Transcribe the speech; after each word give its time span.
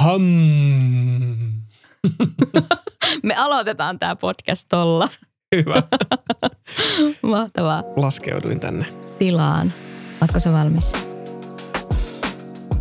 Ham. 0.00 0.22
Me 3.22 3.34
aloitetaan 3.36 3.98
tämä 3.98 4.16
podcast 4.16 4.66
tolla. 4.68 5.08
Hyvä. 5.56 5.82
Mahtavaa. 7.22 7.82
Laskeuduin 7.96 8.60
tänne. 8.60 8.86
Tilaan. 9.18 9.72
Ootko 10.22 10.38
sä 10.38 10.52
valmis? 10.52 10.92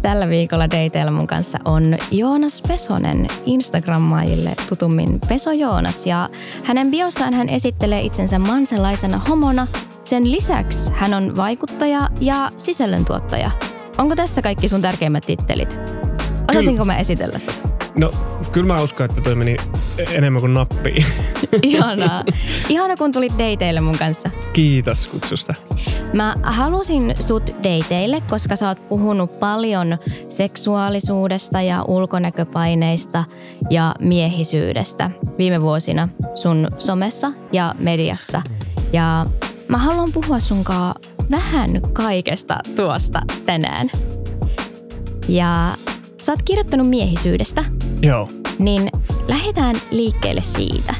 Tällä 0.02 0.30
viikolla 0.30 0.70
dateilla 0.70 1.12
mun 1.12 1.28
kanssa 1.28 1.58
on 1.66 1.98
Joonas 2.12 2.62
Pesonen, 2.68 3.28
Instagrammaajille 3.46 4.56
tutummin 4.70 5.20
Peso 5.30 5.52
Joonas. 5.52 6.08
Ja 6.08 6.30
hänen 6.64 6.92
biossaan 6.92 7.34
hän 7.34 7.50
esittelee 7.50 8.02
itsensä 8.02 8.40
manselaisena 8.40 9.18
homona. 9.18 9.68
Sen 10.04 10.32
lisäksi 10.32 10.92
hän 10.94 11.14
on 11.14 11.36
vaikuttaja 11.36 12.10
ja 12.22 12.52
sisällöntuottaja. 12.58 13.52
Onko 13.98 14.16
tässä 14.16 14.42
kaikki 14.42 14.68
sun 14.68 14.82
tärkeimmät 14.82 15.26
tittelit? 15.26 15.99
Osasinko 16.50 16.86
mä 16.86 16.98
esitellä 16.98 17.40
sut? 17.40 17.64
No, 17.96 18.12
kyllä 18.52 18.74
mä 18.74 18.82
uskon, 18.82 19.06
että 19.06 19.22
toi 19.22 19.36
meni 19.36 19.58
enemmän 20.12 20.42
kuin 20.42 20.54
nappiin. 20.54 21.06
Ihanaa. 21.64 22.24
Ihana, 22.70 22.96
kun 22.96 23.12
tulit 23.12 23.34
dateille 23.34 23.82
mun 23.82 23.98
kanssa. 23.98 24.30
Kiitos 24.54 25.08
kutsusta. 25.08 25.54
Mä 26.14 26.36
halusin 26.44 27.14
sut 27.20 27.56
dateille, 27.64 28.22
koska 28.30 28.56
sä 28.56 28.68
oot 28.68 28.88
puhunut 28.88 29.40
paljon 29.40 29.98
seksuaalisuudesta 30.28 31.62
ja 31.62 31.84
ulkonäköpaineista 31.88 33.24
ja 33.70 33.96
miehisyydestä 34.00 35.12
viime 35.38 35.62
vuosina 35.62 36.10
sun 36.36 36.68
somessa 36.78 37.32
ja 37.52 37.76
mediassa. 37.80 38.42
Ja 38.94 39.26
mä 39.68 39.78
haluan 39.78 40.10
puhua 40.14 40.40
sunkaan 40.40 40.96
vähän 41.32 41.82
kaikesta 41.94 42.58
tuosta 42.76 43.22
tänään. 43.46 43.90
Ja 45.28 45.74
sä 46.30 46.34
oot 46.34 46.44
kirjoittanut 46.44 46.90
miehisyydestä, 46.90 47.66
Joo. 48.02 48.30
niin 48.60 48.90
lähdetään 49.28 49.76
liikkeelle 49.92 50.42
siitä. 50.42 50.96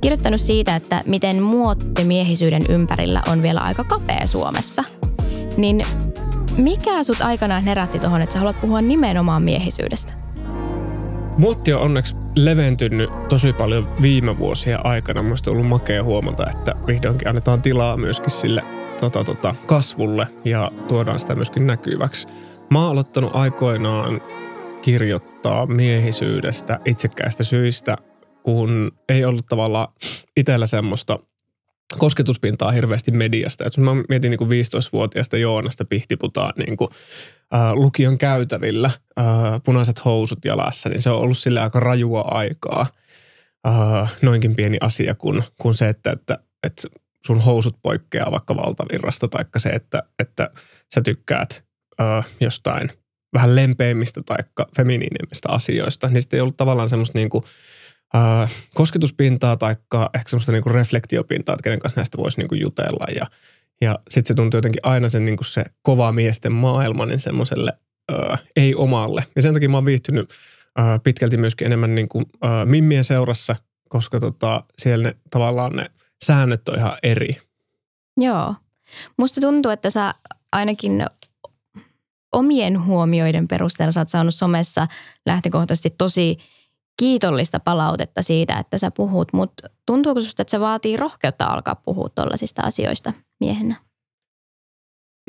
Kirjoittanut 0.00 0.40
siitä, 0.40 0.76
että 0.76 1.02
miten 1.06 1.42
muotti 1.42 2.04
miehisyyden 2.04 2.62
ympärillä 2.68 3.22
on 3.32 3.42
vielä 3.42 3.60
aika 3.60 3.84
kapea 3.84 4.26
Suomessa. 4.26 4.84
Niin 5.56 5.86
mikä 6.56 7.04
sut 7.04 7.20
aikanaan 7.20 7.62
herätti 7.62 7.98
tuohon, 7.98 8.22
että 8.22 8.32
sä 8.32 8.38
haluat 8.38 8.60
puhua 8.60 8.80
nimenomaan 8.80 9.42
miehisyydestä? 9.42 10.12
Muotti 11.38 11.72
on 11.72 11.80
onneksi 11.80 12.16
leventynyt 12.36 13.10
tosi 13.28 13.52
paljon 13.52 13.88
viime 14.02 14.38
vuosien 14.38 14.86
aikana. 14.86 15.22
Minusta 15.22 15.50
on 15.50 15.56
ollut 15.56 15.68
makea 15.68 16.04
huomata, 16.04 16.50
että 16.50 16.74
vihdoinkin 16.86 17.28
annetaan 17.28 17.62
tilaa 17.62 17.96
myöskin 17.96 18.30
sille 18.30 18.62
tota, 19.00 19.24
tota, 19.24 19.54
kasvulle 19.66 20.26
ja 20.44 20.70
tuodaan 20.88 21.18
sitä 21.18 21.34
myöskin 21.34 21.66
näkyväksi. 21.66 22.26
Mä 22.70 22.82
oon 22.82 22.90
aloittanut 22.90 23.30
aikoinaan 23.34 24.20
kirjoittaa 24.84 25.66
miehisyydestä 25.66 26.80
itsekkäistä 26.84 27.44
syistä, 27.44 27.96
kun 28.42 28.92
ei 29.08 29.24
ollut 29.24 29.46
tavallaan 29.46 29.88
itsellä 30.36 30.66
semmoista 30.66 31.18
kosketuspintaa 31.98 32.70
hirveästi 32.70 33.10
mediasta. 33.10 33.64
Et 33.64 33.76
mä 33.76 33.90
mietin 34.08 34.30
niin 34.30 34.38
kuin 34.38 34.50
15-vuotiaasta 34.50 35.36
Joonasta 35.36 35.84
pihtiputaan 35.84 36.52
niin 36.56 36.76
kuin, 36.76 36.90
äh, 37.54 37.72
lukion 37.72 38.18
käytävillä, 38.18 38.90
äh, 39.18 39.24
punaiset 39.64 40.04
housut 40.04 40.44
jalassa, 40.44 40.88
niin 40.88 41.02
se 41.02 41.10
on 41.10 41.20
ollut 41.20 41.38
sille 41.38 41.60
aika 41.60 41.80
rajua 41.80 42.20
aikaa. 42.20 42.86
Äh, 43.66 44.14
noinkin 44.22 44.56
pieni 44.56 44.78
asia 44.80 45.14
kuin, 45.14 45.42
kuin 45.60 45.74
se, 45.74 45.88
että, 45.88 46.10
että, 46.10 46.38
että 46.62 46.88
sun 47.26 47.40
housut 47.40 47.76
poikkeaa 47.82 48.32
vaikka 48.32 48.56
valtavirrasta, 48.56 49.28
tai 49.28 49.44
se, 49.56 49.68
että, 49.68 50.02
että 50.18 50.50
sä 50.94 51.00
tykkäät 51.00 51.64
äh, 52.00 52.26
jostain 52.40 52.90
vähän 53.34 53.56
lempeimmistä 53.56 54.22
tai 54.22 54.38
feminiinimistä 54.76 55.48
asioista, 55.48 56.08
niin 56.08 56.20
sitten 56.20 56.36
ei 56.36 56.40
ollut 56.40 56.56
tavallaan 56.56 56.90
semmoista 56.90 57.18
niin 57.18 57.30
kuin, 57.30 57.44
äh, 58.14 58.52
kosketuspintaa 58.74 59.56
tai 59.56 59.76
ehkä 60.14 60.28
semmoista 60.28 60.52
niin 60.52 60.62
kuin 60.62 60.74
reflektiopintaa, 60.74 61.52
että 61.52 61.62
kenen 61.62 61.78
kanssa 61.78 62.00
näistä 62.00 62.18
voisi 62.18 62.38
niin 62.38 62.48
kuin 62.48 62.60
jutella. 62.60 63.06
Ja, 63.14 63.26
ja 63.80 63.98
sitten 64.08 64.28
se 64.28 64.34
tuntuu 64.34 64.58
jotenkin 64.58 64.80
aina 64.82 65.08
sen 65.08 65.24
niin 65.24 65.36
kuin 65.36 65.46
se 65.46 65.64
kova 65.82 66.12
miesten 66.12 66.52
maailma 66.52 67.06
niin 67.06 67.20
semmoiselle 67.20 67.72
ei-omalle. 68.56 69.24
Ja 69.36 69.42
sen 69.42 69.52
takia 69.54 69.68
mä 69.68 69.76
oon 69.76 69.84
viihtynyt 69.84 70.30
äh, 70.78 71.00
pitkälti 71.02 71.36
myöskin 71.36 71.66
enemmän 71.66 71.94
niin 71.94 72.08
kuin, 72.08 72.24
äh, 72.44 72.66
mimmien 72.66 73.04
seurassa, 73.04 73.56
koska 73.88 74.20
tota, 74.20 74.64
siellä 74.78 75.08
ne, 75.08 75.16
tavallaan 75.30 75.76
ne 75.76 75.90
säännöt 76.24 76.68
on 76.68 76.78
ihan 76.78 76.98
eri. 77.02 77.40
Joo. 78.16 78.54
Musta 79.16 79.40
tuntuu, 79.40 79.72
että 79.72 79.90
sä 79.90 80.14
ainakin 80.52 81.06
omien 82.34 82.84
huomioiden 82.84 83.48
perusteella 83.48 83.92
sä 83.92 84.00
oot 84.00 84.08
saanut 84.08 84.34
somessa 84.34 84.86
lähtökohtaisesti 85.26 85.94
tosi 85.98 86.38
kiitollista 86.98 87.60
palautetta 87.60 88.22
siitä, 88.22 88.58
että 88.58 88.78
sä 88.78 88.90
puhut, 88.90 89.32
mutta 89.32 89.68
tuntuuko 89.86 90.20
susta, 90.20 90.42
että 90.42 90.50
se 90.50 90.60
vaatii 90.60 90.96
rohkeutta 90.96 91.46
alkaa 91.46 91.74
puhua 91.74 92.08
tuollaisista 92.08 92.62
asioista 92.62 93.12
miehenä? 93.40 93.76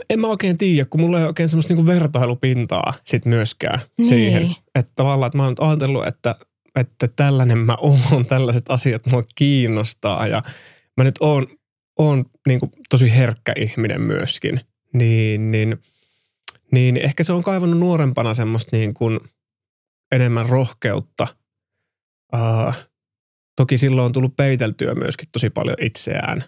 En 0.09 0.19
mä 0.19 0.27
oikein 0.27 0.57
tiedä, 0.57 0.85
kun 0.85 1.01
mulla 1.01 1.19
ei 1.19 1.25
oikein 1.25 1.49
semmoista 1.49 1.73
niinku 1.73 1.87
vertailupintaa 1.87 2.93
sit 3.05 3.25
myöskään 3.25 3.79
niin. 3.97 4.07
siihen. 4.07 4.55
Että 4.75 4.91
tavallaan, 4.95 5.27
että 5.27 5.37
mä 5.37 5.43
oon 5.43 5.51
nyt 5.51 5.59
ajatellut, 5.59 6.07
että, 6.07 6.35
että 6.75 7.07
tällainen 7.07 7.57
mä 7.57 7.77
oon, 7.79 8.25
tällaiset 8.29 8.65
asiat 8.69 9.01
mua 9.11 9.23
kiinnostaa 9.35 10.27
ja 10.27 10.43
mä 10.97 11.03
nyt 11.03 11.15
oon, 11.19 11.47
oon 11.99 12.25
niinku 12.47 12.69
tosi 12.89 13.15
herkkä 13.15 13.53
ihminen 13.57 14.01
myöskin. 14.01 14.61
Niin, 14.93 15.51
niin, 15.51 15.77
niin 16.71 16.97
ehkä 16.97 17.23
se 17.23 17.33
on 17.33 17.43
kaivannut 17.43 17.79
nuorempana 17.79 18.33
semmoista 18.33 18.77
niin 18.77 18.93
kuin 18.93 19.19
enemmän 20.11 20.49
rohkeutta– 20.49 21.27
Uh, 22.33 22.73
toki 23.55 23.77
silloin 23.77 24.05
on 24.05 24.11
tullut 24.11 24.35
peiteltyä 24.37 24.95
myöskin 24.95 25.29
tosi 25.31 25.49
paljon 25.49 25.75
itseään. 25.81 26.43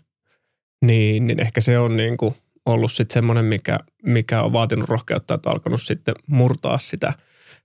Niin, 0.85 1.27
niin 1.27 1.39
ehkä 1.39 1.61
se 1.61 1.79
on 1.79 1.97
niin 1.97 2.17
kuin 2.17 2.35
ollut 2.65 2.91
sitten 2.91 3.13
semmoinen, 3.13 3.45
mikä, 3.45 3.77
mikä 4.03 4.41
on 4.41 4.53
vaatinut 4.53 4.89
rohkeutta, 4.89 5.33
että 5.33 5.49
on 5.49 5.53
alkanut 5.53 5.81
sitten 5.81 6.15
murtaa 6.27 6.77
sitä 6.77 7.13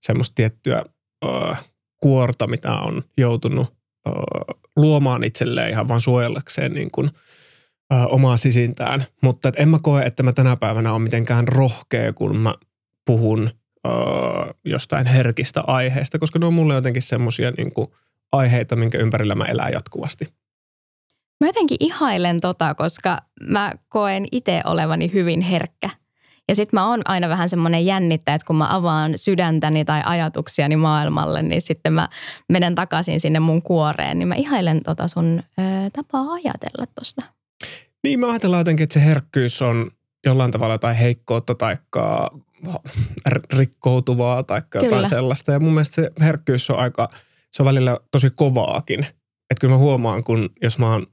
semmoista 0.00 0.34
tiettyä 0.34 0.84
uh, 1.24 1.56
kuorta, 2.00 2.46
mitä 2.46 2.72
on 2.72 3.02
joutunut 3.16 3.74
uh, 4.08 4.60
luomaan 4.76 5.24
itselleen 5.24 5.70
ihan 5.70 5.88
vaan 5.88 6.00
suojellakseen 6.00 6.74
niin 6.74 6.90
kuin, 6.90 7.10
uh, 7.92 8.14
omaa 8.14 8.36
sisintään. 8.36 9.04
Mutta 9.22 9.48
et 9.48 9.54
en 9.58 9.68
mä 9.68 9.78
koe, 9.78 10.02
että 10.02 10.22
mä 10.22 10.32
tänä 10.32 10.56
päivänä 10.56 10.92
on 10.92 11.02
mitenkään 11.02 11.48
rohkea, 11.48 12.12
kun 12.12 12.36
mä 12.36 12.54
puhun 13.04 13.50
uh, 13.86 14.54
jostain 14.64 15.06
herkistä 15.06 15.60
aiheesta, 15.60 16.18
koska 16.18 16.38
ne 16.38 16.46
on 16.46 16.54
mulle 16.54 16.74
jotenkin 16.74 17.02
semmoisia 17.02 17.50
niin 17.50 17.72
kuin– 17.72 17.88
aiheita, 18.32 18.76
minkä 18.76 18.98
ympärillä 18.98 19.34
mä 19.34 19.44
elän 19.44 19.72
jatkuvasti. 19.72 20.24
Mä 21.40 21.46
jotenkin 21.46 21.76
ihailen 21.80 22.40
tota, 22.40 22.74
koska 22.74 23.18
mä 23.42 23.72
koen 23.88 24.26
itse 24.32 24.62
olevani 24.64 25.12
hyvin 25.12 25.40
herkkä. 25.40 25.90
Ja 26.48 26.54
sitten 26.54 26.80
mä 26.80 26.88
oon 26.88 27.00
aina 27.04 27.28
vähän 27.28 27.48
semmoinen 27.48 27.86
jännittäjä, 27.86 28.34
että 28.34 28.46
kun 28.46 28.56
mä 28.56 28.76
avaan 28.76 29.12
sydäntäni 29.18 29.84
tai 29.84 30.02
ajatuksiani 30.04 30.76
maailmalle, 30.76 31.42
niin 31.42 31.62
sitten 31.62 31.92
mä 31.92 32.08
menen 32.48 32.74
takaisin 32.74 33.20
sinne 33.20 33.40
mun 33.40 33.62
kuoreen. 33.62 34.18
Niin 34.18 34.28
mä 34.28 34.34
ihailen 34.34 34.82
tota 34.82 35.08
sun 35.08 35.42
ö, 35.58 35.62
tapaa 35.92 36.32
ajatella 36.32 36.86
tosta. 36.94 37.22
Niin 38.02 38.20
mä 38.20 38.30
ajatellaan 38.30 38.60
jotenkin, 38.60 38.84
että 38.84 38.94
se 38.94 39.04
herkkyys 39.04 39.62
on 39.62 39.90
jollain 40.26 40.50
tavalla 40.50 40.74
jotain 40.74 40.96
heikkoutta 40.96 41.54
tai 41.54 41.76
rikkoutuvaa 43.52 44.42
tai 44.42 44.62
jotain 44.74 45.08
sellaista. 45.08 45.52
Ja 45.52 45.60
mun 45.60 45.72
mielestä 45.72 45.94
se 45.94 46.10
herkkyys 46.20 46.70
on 46.70 46.78
aika– 46.78 47.08
se 47.52 47.62
on 47.62 47.66
välillä 47.66 47.98
tosi 48.10 48.30
kovaakin. 48.30 49.00
Että 49.50 49.60
kyllä 49.60 49.74
mä 49.74 49.78
huomaan, 49.78 50.24
kun 50.24 50.50
jos 50.62 50.78
mä 50.78 50.92
oon 50.92 51.06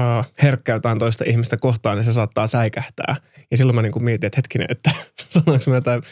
äh, 0.00 0.28
herkkä 0.42 0.72
jotain 0.72 0.98
toista 0.98 1.24
ihmistä 1.26 1.56
kohtaan, 1.56 1.96
niin 1.96 2.04
se 2.04 2.12
saattaa 2.12 2.46
säikähtää. 2.46 3.16
Ja 3.50 3.56
silloin 3.56 3.76
mä 3.76 3.82
niin 3.82 3.92
kuin 3.92 4.04
mietin, 4.04 4.26
että 4.26 4.38
hetkinen, 4.38 4.66
että 4.70 4.90
sanoinko 5.28 5.64
mä 5.70 5.74
jotain, 5.74 6.02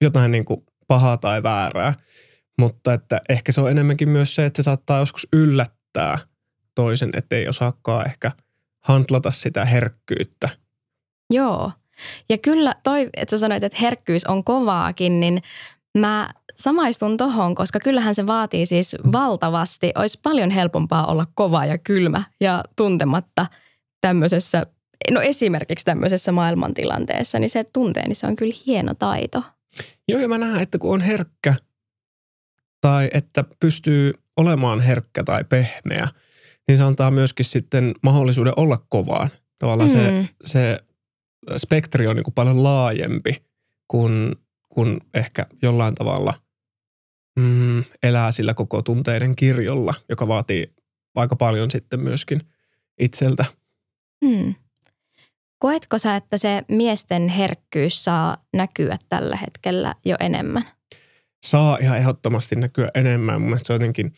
jotain 0.00 0.30
niin 0.30 0.44
kuin 0.44 0.66
pahaa 0.88 1.16
tai 1.16 1.42
väärää. 1.42 1.94
Mutta 2.58 2.94
että 2.94 3.20
ehkä 3.28 3.52
se 3.52 3.60
on 3.60 3.70
enemmänkin 3.70 4.08
myös 4.08 4.34
se, 4.34 4.46
että 4.46 4.62
se 4.62 4.64
saattaa 4.64 4.98
joskus 4.98 5.28
yllättää 5.32 6.18
toisen, 6.74 7.10
että 7.16 7.36
ei 7.36 7.48
osaakaan 7.48 8.06
ehkä 8.06 8.32
hantlata 8.82 9.30
sitä 9.30 9.64
herkkyyttä. 9.64 10.48
Joo. 11.30 11.72
Ja 12.28 12.38
kyllä 12.38 12.74
toi, 12.82 13.10
että 13.16 13.30
sä 13.30 13.40
sanoit, 13.40 13.64
että 13.64 13.78
herkkyys 13.80 14.26
on 14.26 14.44
kovaakin, 14.44 15.20
niin 15.20 15.42
mä 15.98 16.30
samaistun 16.56 17.16
tohon, 17.16 17.54
koska 17.54 17.80
kyllähän 17.80 18.14
se 18.14 18.26
vaatii 18.26 18.66
siis 18.66 18.96
valtavasti. 19.12 19.92
Olisi 19.94 20.20
paljon 20.22 20.50
helpompaa 20.50 21.06
olla 21.06 21.26
kova 21.34 21.64
ja 21.64 21.78
kylmä 21.78 22.24
ja 22.40 22.64
tuntematta 22.76 23.46
tämmöisessä, 24.00 24.66
no 25.10 25.20
esimerkiksi 25.20 25.84
tämmöisessä 25.84 26.32
maailmantilanteessa, 26.32 27.38
niin 27.38 27.50
se 27.50 27.64
tuntee, 27.64 28.08
niin 28.08 28.16
se 28.16 28.26
on 28.26 28.36
kyllä 28.36 28.54
hieno 28.66 28.94
taito. 28.94 29.42
Joo, 30.08 30.20
ja 30.20 30.28
mä 30.28 30.38
näen, 30.38 30.62
että 30.62 30.78
kun 30.78 30.94
on 30.94 31.00
herkkä 31.00 31.54
tai 32.80 33.10
että 33.12 33.44
pystyy 33.60 34.12
olemaan 34.36 34.80
herkkä 34.80 35.24
tai 35.24 35.44
pehmeä, 35.44 36.08
niin 36.68 36.78
se 36.78 36.84
antaa 36.84 37.10
myöskin 37.10 37.44
sitten 37.44 37.94
mahdollisuuden 38.02 38.52
olla 38.56 38.78
kovaan. 38.88 39.30
Tavallaan 39.58 39.90
mm. 39.90 39.92
se, 39.92 40.28
se 40.44 40.78
spektri 41.56 42.06
on 42.06 42.16
niin 42.16 42.24
kuin 42.24 42.34
paljon 42.34 42.62
laajempi 42.62 43.42
kuin, 43.88 44.36
kuin 44.68 45.00
ehkä 45.14 45.46
jollain 45.62 45.94
tavalla– 45.94 46.34
mm, 47.36 47.44
mm, 47.44 47.84
elää 48.02 48.32
sillä 48.32 48.54
koko 48.54 48.82
tunteiden 48.82 49.36
kirjolla, 49.36 49.94
joka 50.08 50.28
vaatii 50.28 50.74
aika 51.14 51.36
paljon 51.36 51.70
sitten 51.70 52.00
myöskin 52.00 52.40
itseltä. 52.98 53.44
Hmm. 54.26 54.54
Koetko 55.58 55.98
sä, 55.98 56.16
että 56.16 56.38
se 56.38 56.62
miesten 56.68 57.28
herkkyys 57.28 58.04
saa 58.04 58.36
näkyä 58.52 58.98
tällä 59.08 59.36
hetkellä 59.36 59.94
jo 60.04 60.16
enemmän? 60.20 60.64
Saa 61.42 61.78
ihan 61.80 61.98
ehdottomasti 61.98 62.56
näkyä 62.56 62.88
enemmän. 62.94 63.40
Mun 63.40 63.48
mielestä 63.48 63.66
se 63.66 63.72
on 63.72 63.80
jotenkin 63.80 64.14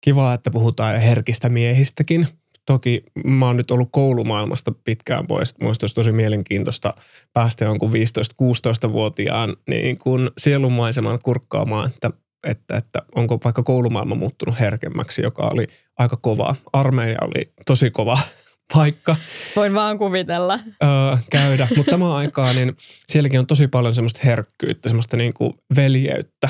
kiva, 0.00 0.34
että 0.34 0.50
puhutaan 0.50 1.00
herkistä 1.00 1.48
miehistäkin. 1.48 2.26
Toki 2.66 3.02
mä 3.24 3.46
oon 3.46 3.56
nyt 3.56 3.70
ollut 3.70 3.88
koulumaailmasta 3.92 4.72
pitkään 4.84 5.26
pois. 5.26 5.54
Muista 5.62 5.84
olisi 5.84 5.94
tosi 5.94 6.12
mielenkiintoista 6.12 6.94
päästä 7.32 7.64
jonkun 7.64 7.92
15-16-vuotiaan 7.92 9.56
niin 9.68 9.98
kuin 9.98 10.30
sielunmaiseman 10.38 11.18
kurkkaamaan, 11.22 11.90
että, 11.90 12.10
että, 12.46 12.76
että 12.76 13.02
onko 13.14 13.38
vaikka 13.44 13.62
koulumaailma 13.62 14.14
muuttunut 14.14 14.60
herkemmäksi, 14.60 15.22
joka 15.22 15.50
oli 15.52 15.66
aika 15.98 16.16
kova. 16.16 16.54
Armeija 16.72 17.18
oli 17.20 17.52
tosi 17.66 17.90
kova 17.90 18.18
paikka. 18.74 19.16
Voin 19.56 19.74
vaan 19.74 19.98
kuvitella. 19.98 20.58
Öö, 20.82 21.16
käydä, 21.30 21.68
mutta 21.76 21.90
samaan 21.90 22.16
aikaan 22.16 22.56
niin 22.56 22.76
sielläkin 23.06 23.40
on 23.40 23.46
tosi 23.46 23.68
paljon 23.68 23.94
semmoista 23.94 24.20
herkkyyttä, 24.24 24.88
semmoista 24.88 25.16
niin 25.16 25.34
kuin 25.34 25.52
veljeyttä. 25.76 26.48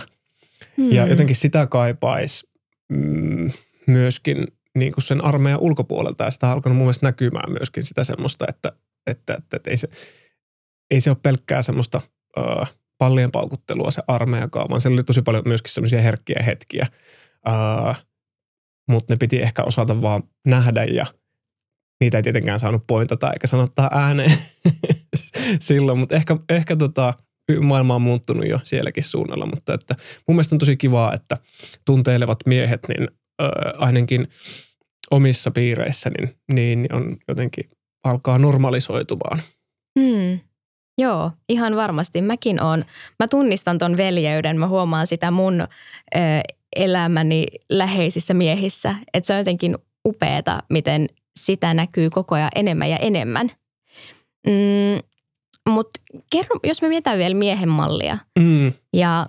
Hmm. 0.76 0.92
Ja 0.92 1.06
jotenkin 1.06 1.36
sitä 1.36 1.66
kaipaisi 1.66 2.49
mm, 2.90 3.52
myöskin 3.86 4.46
niin 4.74 4.92
kuin 4.92 5.04
sen 5.04 5.24
armeijan 5.24 5.60
ulkopuolelta. 5.60 6.24
Ja 6.24 6.30
sitä 6.30 6.46
on 6.46 6.52
alkanut 6.52 6.76
mun 6.76 6.86
mielestä 6.86 7.06
näkymään 7.06 7.52
myöskin 7.52 7.84
sitä 7.84 8.04
semmoista, 8.04 8.44
että, 8.48 8.72
että, 9.06 9.34
että, 9.34 9.56
että 9.56 9.70
ei, 9.70 9.76
se, 9.76 9.88
ei 10.90 11.00
se 11.00 11.10
ole 11.10 11.18
pelkkää 11.22 11.62
semmoista 11.62 12.00
öö, 12.38 12.64
pallien 12.98 13.30
paukuttelua 13.30 13.90
se 13.90 14.02
armeijakaan, 14.08 14.68
vaan 14.70 14.80
siellä 14.80 14.96
oli 14.96 15.04
tosi 15.04 15.22
paljon 15.22 15.42
myöskin 15.46 15.72
semmoisia 15.72 16.00
herkkiä 16.00 16.42
hetkiä. 16.46 16.86
Öö, 17.48 17.94
mutta 18.88 19.12
ne 19.12 19.16
piti 19.16 19.42
ehkä 19.42 19.62
osata 19.62 20.02
vaan 20.02 20.22
nähdä 20.46 20.84
ja– 20.84 21.06
niitä 22.00 22.16
ei 22.16 22.22
tietenkään 22.22 22.60
saanut 22.60 22.86
pointata 22.86 23.32
eikä 23.32 23.46
sanottaa 23.46 23.90
ääneen 23.92 24.38
silloin, 25.60 25.98
mutta 25.98 26.16
ehkä, 26.16 26.36
ehkä 26.48 26.76
tota, 26.76 27.14
maailma 27.60 27.94
on 27.94 28.02
muuttunut 28.02 28.48
jo 28.48 28.60
sielläkin 28.62 29.04
suunnalla, 29.04 29.46
mutta 29.46 29.74
että 29.74 29.96
mun 30.28 30.34
mielestä 30.36 30.54
on 30.54 30.58
tosi 30.58 30.76
kivaa, 30.76 31.14
että 31.14 31.36
tunteilevat 31.84 32.38
miehet, 32.46 32.80
niin 32.88 33.08
ö, 33.42 33.44
ainakin 33.78 34.28
omissa 35.10 35.50
piireissä, 35.50 36.10
niin, 36.10 36.36
niin 36.52 36.94
on 36.94 37.16
jotenkin 37.28 37.64
alkaa 38.04 38.38
normalisoitumaan. 38.38 39.42
Hmm. 40.00 40.40
Joo, 40.98 41.30
ihan 41.48 41.76
varmasti. 41.76 42.22
Mäkin 42.22 42.62
on. 42.62 42.84
Mä 43.18 43.28
tunnistan 43.28 43.78
ton 43.78 43.96
veljeyden. 43.96 44.58
Mä 44.58 44.68
huomaan 44.68 45.06
sitä 45.06 45.30
mun 45.30 45.60
ö, 45.60 45.66
elämäni 46.76 47.46
läheisissä 47.70 48.34
miehissä. 48.34 48.94
Että 49.14 49.26
se 49.26 49.32
on 49.32 49.38
jotenkin 49.38 49.78
upeeta, 50.08 50.62
miten 50.70 51.06
sitä 51.38 51.74
näkyy 51.74 52.10
koko 52.10 52.34
ajan 52.34 52.50
enemmän 52.54 52.90
ja 52.90 52.96
enemmän. 52.96 53.50
Mm, 54.46 55.09
Mutta 55.68 56.00
jos 56.64 56.82
me 56.82 56.88
mietitään 56.88 57.18
vielä 57.18 57.34
miehen 57.34 57.68
mallia 57.68 58.18
mm. 58.38 58.72
ja 58.92 59.26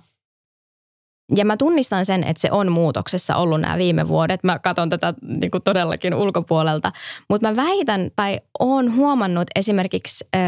ja 1.36 1.44
mä 1.44 1.56
tunnistan 1.56 2.06
sen, 2.06 2.24
että 2.24 2.40
se 2.40 2.48
on 2.50 2.72
muutoksessa 2.72 3.36
ollut 3.36 3.60
nämä 3.60 3.78
viime 3.78 4.08
vuodet. 4.08 4.44
Mä 4.44 4.58
katson 4.58 4.88
tätä 4.88 5.14
niin 5.22 5.50
kuin 5.50 5.62
todellakin 5.62 6.14
ulkopuolelta. 6.14 6.92
Mutta 7.28 7.48
mä 7.48 7.56
väitän 7.56 8.10
tai 8.16 8.40
oon 8.58 8.96
huomannut 8.96 9.46
esimerkiksi 9.54 10.24
äh, 10.36 10.40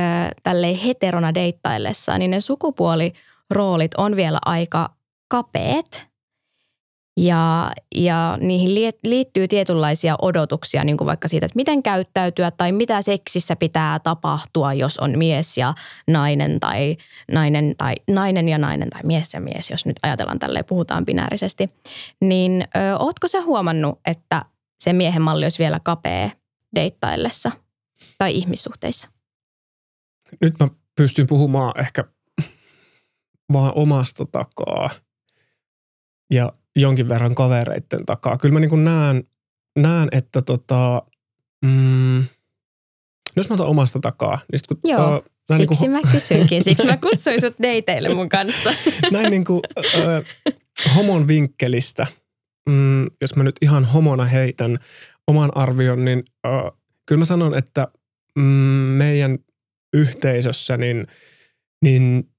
tälle 0.43 0.85
heterona 0.85 1.35
deittaillessa, 1.35 2.19
niin 2.19 2.31
ne 2.31 2.41
sukupuoliroolit 2.41 3.95
on 3.97 4.17
vielä 4.17 4.39
aika 4.45 4.91
kapeet– 5.29 6.05
ja, 7.17 7.73
ja 7.95 8.39
niihin 8.41 8.93
liittyy 9.05 9.49
tietynlaisia 9.49 10.17
odotuksia, 10.23 10.85
niin 10.85 10.97
kuin 10.97 11.07
vaikka 11.07 11.29
siitä, 11.29 11.47
että 11.47 11.57
miten 11.57 11.83
käyttäytyä 11.83 12.51
tai 12.51 12.73
mitä 12.73 13.03
seksissä 13.03 13.57
pitää 13.57 13.99
tapahtua, 13.99 14.73
jos 14.73 14.99
on 14.99 15.19
mies 15.19 15.59
ja 15.59 15.75
nainen 16.09 16.61
tai 16.61 16.97
nainen, 17.33 17.75
tai 17.79 17.95
nainen 18.11 18.49
ja 18.49 18.59
nainen 18.59 18.91
tai 18.91 19.01
mies 19.05 19.35
ja 19.35 19.41
mies, 19.41 19.71
jos 19.71 19.87
nyt 19.87 19.97
ajatellaan 20.03 20.39
tälleen, 20.39 20.65
puhutaan 20.65 21.05
binäärisesti. 21.05 21.71
Niin 22.21 22.65
ö, 22.77 22.97
ootko 22.99 23.29
sä 23.29 23.43
huomannut, 23.43 24.01
että 24.07 24.45
se 24.79 24.93
miehen 24.93 25.23
malli 25.23 25.45
olisi 25.45 25.59
vielä 25.59 25.81
kapea 25.81 26.31
deittaillessa 26.75 27.53
tai 28.19 28.33
ihmissuhteissa? 28.35 29.11
Nyt 30.41 30.55
mä 30.61 30.69
pystyn 30.97 31.27
puhumaan 31.27 31.81
ehkä 31.81 32.05
vaan 33.53 33.73
omasta 33.75 34.25
takaa. 34.33 34.91
Ja 36.31 36.53
jonkin 36.77 37.09
verran 37.09 37.35
kavereiden 37.35 38.07
takaa. 38.07 38.39
Kyllä 38.39 38.53
mä 38.53 38.61
niin 38.61 38.85
näen, 38.85 39.25
näen, 39.79 40.09
että 40.13 40.43
tota, 40.43 41.03
mm, 41.65 42.25
jos 43.37 43.49
mä 43.49 43.55
otan 43.55 43.67
omasta 43.67 44.01
takaa, 44.01 44.39
niin 44.53 44.59
sit 44.59 44.67
kun, 44.67 44.79
Joo, 44.85 45.17
uh, 45.17 45.25
siksi 45.57 45.59
niin 45.59 45.79
kuin, 45.79 45.91
mä 45.91 46.13
kysynkin, 46.13 46.65
siksi 46.65 46.85
mä 46.85 46.97
kutsuin 47.11 47.41
sut 47.41 47.55
deiteille 47.63 48.15
mun 48.15 48.29
kanssa. 48.29 48.75
näin 49.13 49.31
niin 49.31 49.45
kuin, 49.45 49.61
uh, 49.79 50.55
homon 50.95 51.29
vinkkelistä, 51.29 52.07
mm, 52.69 53.07
jos 53.21 53.37
mä 53.37 53.43
nyt 53.43 53.57
ihan 53.63 53.85
homona 53.85 54.25
heitän 54.25 54.79
oman 55.27 55.57
arvion, 55.57 56.05
niin 56.05 56.19
uh, 56.47 56.79
kyllä 57.07 57.19
mä 57.19 57.25
sanon, 57.25 57.59
että 57.59 57.89
mm, 58.35 58.43
meidän 58.99 59.39
yhteisössä, 59.93 60.77
niin, 60.77 61.07
niin 61.83 62.31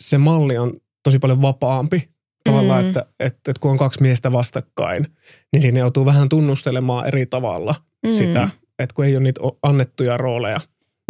se 0.00 0.18
malli 0.18 0.58
on 0.58 0.80
tosi 1.02 1.18
paljon 1.18 1.42
vapaampi 1.42 2.13
Tavallaan, 2.44 2.82
mm. 2.82 2.88
että, 2.88 3.06
että, 3.20 3.50
että 3.50 3.60
kun 3.60 3.70
on 3.70 3.78
kaksi 3.78 4.02
miestä 4.02 4.32
vastakkain, 4.32 5.06
niin 5.52 5.62
siinä 5.62 5.78
joutuu 5.78 6.04
vähän 6.04 6.28
tunnustelemaan 6.28 7.06
eri 7.06 7.26
tavalla 7.26 7.74
mm. 8.06 8.12
sitä, 8.12 8.48
että 8.78 8.94
kun 8.94 9.04
ei 9.04 9.16
ole 9.16 9.22
niitä 9.22 9.40
annettuja 9.62 10.16
rooleja. 10.16 10.60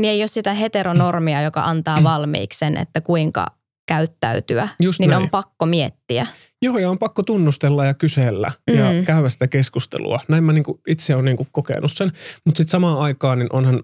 Niin 0.00 0.10
ei 0.10 0.22
ole 0.22 0.28
sitä 0.28 0.54
heteronormia, 0.54 1.42
joka 1.42 1.62
antaa 1.62 2.02
valmiiksi 2.02 2.58
sen, 2.58 2.76
että 2.76 3.00
kuinka 3.00 3.46
käyttäytyä, 3.88 4.68
Just 4.80 5.00
niin 5.00 5.10
näin. 5.10 5.22
on 5.22 5.30
pakko 5.30 5.66
miettiä. 5.66 6.26
Joo, 6.62 6.78
ja 6.78 6.90
on 6.90 6.98
pakko 6.98 7.22
tunnustella 7.22 7.84
ja 7.84 7.94
kysellä 7.94 8.52
mm. 8.70 8.78
ja 8.78 9.02
käydä 9.04 9.28
sitä 9.28 9.48
keskustelua. 9.48 10.20
Näin 10.28 10.44
mä 10.44 10.52
niinku 10.52 10.80
itse 10.88 11.14
olen 11.14 11.24
niinku 11.24 11.46
kokenut 11.52 11.92
sen. 11.92 12.10
Mutta 12.44 12.58
sitten 12.58 12.70
samaan 12.70 12.98
aikaan 12.98 13.38
niin 13.38 13.52
onhan 13.52 13.82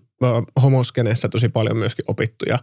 homoskeneessa 0.63 1.29
tosi 1.29 1.49
paljon 1.49 1.77
myöskin 1.77 2.05
opittuja 2.09 2.59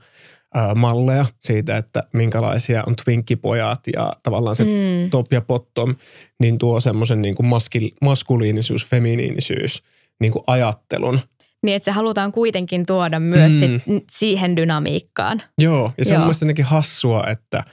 malleja 0.75 1.25
siitä, 1.39 1.77
että 1.77 2.03
minkälaisia 2.13 2.83
on 2.87 2.95
twinkipojat 2.95 3.79
ja 3.95 4.13
tavallaan 4.23 4.55
se 4.55 4.63
mm. 4.63 5.09
top 5.09 5.33
ja 5.33 5.41
bottom, 5.41 5.95
niin 6.39 6.57
tuo 6.57 6.79
semmoisen 6.79 7.21
niin 7.21 7.35
kuin 7.35 7.47
maskil, 7.47 7.89
maskuliinisuus, 8.01 8.85
feminiinisyys 8.85 9.83
niin 10.19 10.31
kuin 10.31 10.43
ajattelun. 10.47 11.19
Niin, 11.63 11.75
että 11.75 11.85
se 11.85 11.91
halutaan 11.91 12.31
kuitenkin 12.31 12.85
tuoda 12.85 13.19
myös 13.19 13.53
mm. 13.53 13.59
sit 13.59 14.03
siihen 14.11 14.55
dynamiikkaan. 14.55 15.41
Joo, 15.57 15.91
ja 15.97 16.05
se 16.05 16.13
Joo. 16.13 16.17
on 16.17 16.25
mielestäni 16.25 16.47
jotenkin 16.47 16.65
hassua, 16.65 17.23
että, 17.27 17.63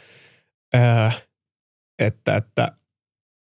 äh, 0.74 1.22
että, 1.98 2.36
että 2.36 2.72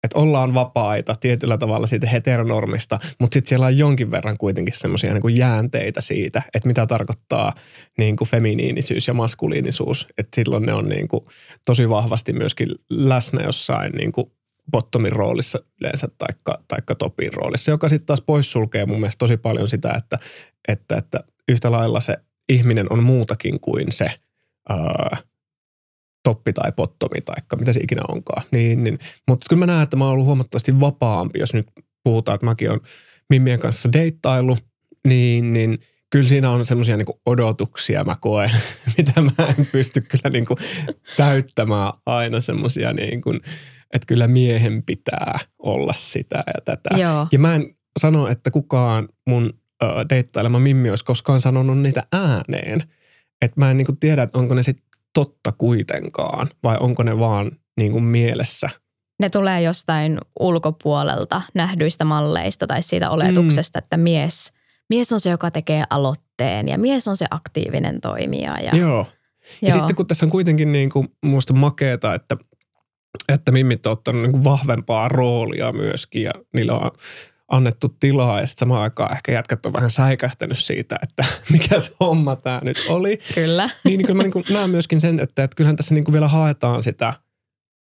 että 0.04 0.18
ollaan 0.18 0.54
vapaita 0.54 1.14
tietyllä 1.14 1.58
tavalla 1.58 1.86
siitä 1.86 2.08
heteronormista, 2.08 2.98
mutta 3.18 3.34
sitten 3.34 3.48
siellä 3.48 3.66
on 3.66 3.78
jonkin 3.78 4.10
verran 4.10 4.38
kuitenkin 4.38 4.74
semmoisia 4.76 5.14
niin 5.14 5.36
jäänteitä 5.36 6.00
siitä, 6.00 6.42
että 6.54 6.66
mitä 6.66 6.86
tarkoittaa 6.86 7.54
niin 7.98 8.16
kuin 8.16 8.28
feminiinisyys 8.28 9.08
ja 9.08 9.14
maskuliinisuus. 9.14 10.06
Että 10.18 10.34
silloin 10.34 10.66
ne 10.66 10.72
on 10.72 10.88
niin 10.88 11.08
kuin 11.08 11.24
tosi 11.66 11.88
vahvasti 11.88 12.32
myöskin 12.32 12.68
läsnä 12.90 13.42
jossain 13.42 13.92
niin 13.92 14.12
kuin 14.12 14.32
bottomin 14.70 15.12
roolissa 15.12 15.58
yleensä 15.80 16.08
taikka, 16.18 16.62
taikka 16.68 16.94
topin 16.94 17.34
roolissa, 17.34 17.70
joka 17.70 17.88
sitten 17.88 18.06
taas 18.06 18.22
poissulkee 18.22 18.86
mun 18.86 19.00
mielestä 19.00 19.18
tosi 19.18 19.36
paljon 19.36 19.68
sitä, 19.68 19.92
että, 19.98 20.18
että, 20.68 20.96
että 20.96 21.24
yhtä 21.48 21.70
lailla 21.70 22.00
se 22.00 22.16
ihminen 22.48 22.86
on 22.92 23.02
muutakin 23.02 23.60
kuin 23.60 23.86
se 23.92 24.10
toppi 26.22 26.52
tai 26.52 26.72
pottomi 26.72 27.20
tai 27.20 27.36
mitä 27.58 27.72
se 27.72 27.80
ikinä 27.80 28.02
onkaan. 28.08 28.42
Niin, 28.50 28.84
niin. 28.84 28.98
Mutta 29.28 29.46
kyllä 29.48 29.60
mä 29.60 29.66
näen, 29.66 29.82
että 29.82 29.96
mä 29.96 30.04
oon 30.04 30.12
ollut 30.12 30.26
huomattavasti 30.26 30.80
vapaampi, 30.80 31.38
jos 31.38 31.54
nyt 31.54 31.66
puhutaan, 32.04 32.34
että 32.34 32.46
mäkin 32.46 32.70
on 32.70 32.80
Mimmien 33.30 33.58
kanssa 33.58 33.92
deittailu, 33.92 34.58
niin, 35.08 35.52
niin 35.52 35.78
kyllä 36.10 36.28
siinä 36.28 36.50
on 36.50 36.66
semmoisia 36.66 36.96
niin 36.96 37.06
odotuksia 37.26 38.04
mä 38.04 38.16
koen, 38.20 38.50
mitä 38.98 39.22
mä 39.22 39.46
en 39.58 39.66
pysty 39.72 40.00
kyllä 40.00 40.30
niin 40.30 40.46
kuin 40.46 40.58
täyttämään 41.16 41.92
aina 42.06 42.40
semmoisia 42.40 42.92
niin 42.92 43.20
kuin, 43.20 43.40
että 43.94 44.06
kyllä 44.06 44.28
miehen 44.28 44.82
pitää 44.82 45.38
olla 45.58 45.92
sitä 45.92 46.44
ja 46.46 46.60
tätä. 46.64 46.96
Joo. 46.96 47.26
Ja 47.32 47.38
mä 47.38 47.54
en 47.54 47.74
sano, 47.98 48.28
että 48.28 48.50
kukaan 48.50 49.08
mun 49.26 49.60
deittailema 50.10 50.58
Mimmi 50.58 50.90
olisi 50.90 51.04
koskaan 51.04 51.40
sanonut 51.40 51.78
niitä 51.78 52.06
ääneen. 52.12 52.82
Että 53.42 53.60
mä 53.60 53.70
en 53.70 53.76
niin 53.76 53.86
kuin 53.86 53.98
tiedä, 53.98 54.22
että 54.22 54.38
onko 54.38 54.54
ne 54.54 54.62
sitten 54.62 54.84
totta 55.14 55.52
kuitenkaan 55.52 56.50
vai 56.62 56.76
onko 56.80 57.02
ne 57.02 57.18
vaan 57.18 57.52
niin 57.76 57.92
kuin 57.92 58.04
mielessä? 58.04 58.70
Ne 59.20 59.28
tulee 59.28 59.62
jostain 59.62 60.18
ulkopuolelta 60.40 61.42
nähdyistä 61.54 62.04
malleista 62.04 62.66
tai 62.66 62.82
siitä 62.82 63.10
oletuksesta, 63.10 63.78
mm. 63.78 63.82
että 63.84 63.96
mies, 63.96 64.52
mies 64.90 65.12
on 65.12 65.20
se, 65.20 65.30
joka 65.30 65.50
tekee 65.50 65.84
aloitteen 65.90 66.68
ja 66.68 66.78
mies 66.78 67.08
on 67.08 67.16
se 67.16 67.26
aktiivinen 67.30 68.00
toimija. 68.00 68.60
Ja, 68.60 68.76
Joo. 68.76 69.06
Ja 69.62 69.68
Joo. 69.68 69.78
sitten 69.78 69.96
kun 69.96 70.06
tässä 70.06 70.26
on 70.26 70.30
kuitenkin 70.30 70.72
niin 70.72 70.90
kuin 70.90 71.08
muista 71.22 71.52
makeeta, 71.52 72.14
että 72.14 72.36
että 73.28 73.52
mimmit 73.52 73.86
on 73.86 73.92
ottanut 73.92 74.22
niin 74.22 74.32
kuin 74.32 74.44
vahvempaa 74.44 75.08
roolia 75.08 75.72
myöskin 75.72 76.22
ja 76.22 76.32
niillä 76.54 76.72
on 76.72 76.90
annettu 77.50 77.96
tilaa 78.00 78.40
ja 78.40 78.46
sitten 78.46 78.60
samaan 78.60 78.82
aikaan 78.82 79.12
ehkä 79.12 79.32
jätkät 79.32 79.66
on 79.66 79.72
vähän 79.72 79.90
säikähtänyt 79.90 80.58
siitä, 80.58 80.96
että 81.02 81.24
mikä 81.52 81.78
se 81.78 81.92
homma 82.00 82.36
tämä 82.36 82.60
nyt 82.64 82.78
oli. 82.88 83.18
Kyllä. 83.34 83.70
Niin, 83.84 83.98
niin 83.98 84.06
kyllä 84.06 84.22
mä 84.22 84.22
niin 84.22 84.44
näen 84.50 84.70
myöskin 84.70 85.00
sen, 85.00 85.20
että, 85.20 85.44
että 85.44 85.54
kyllähän 85.54 85.76
tässä 85.76 85.94
niin 85.94 86.12
vielä 86.12 86.28
haetaan 86.28 86.82
sitä 86.82 87.12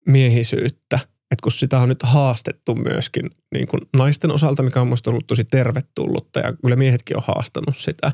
miehisyyttä. 0.06 0.98
Että 1.30 1.42
kun 1.42 1.52
sitä 1.52 1.78
on 1.78 1.88
nyt 1.88 2.02
haastettu 2.02 2.74
myöskin 2.74 3.30
niin 3.54 3.66
kuin 3.66 3.80
naisten 3.96 4.30
osalta, 4.30 4.62
mikä 4.62 4.80
on 4.80 4.88
musta 4.88 5.10
ollut 5.10 5.26
tosi 5.26 5.44
tervetullutta 5.44 6.40
ja 6.40 6.52
kyllä 6.52 6.76
miehetkin 6.76 7.16
on 7.16 7.22
haastanut 7.26 7.76
sitä. 7.76 8.12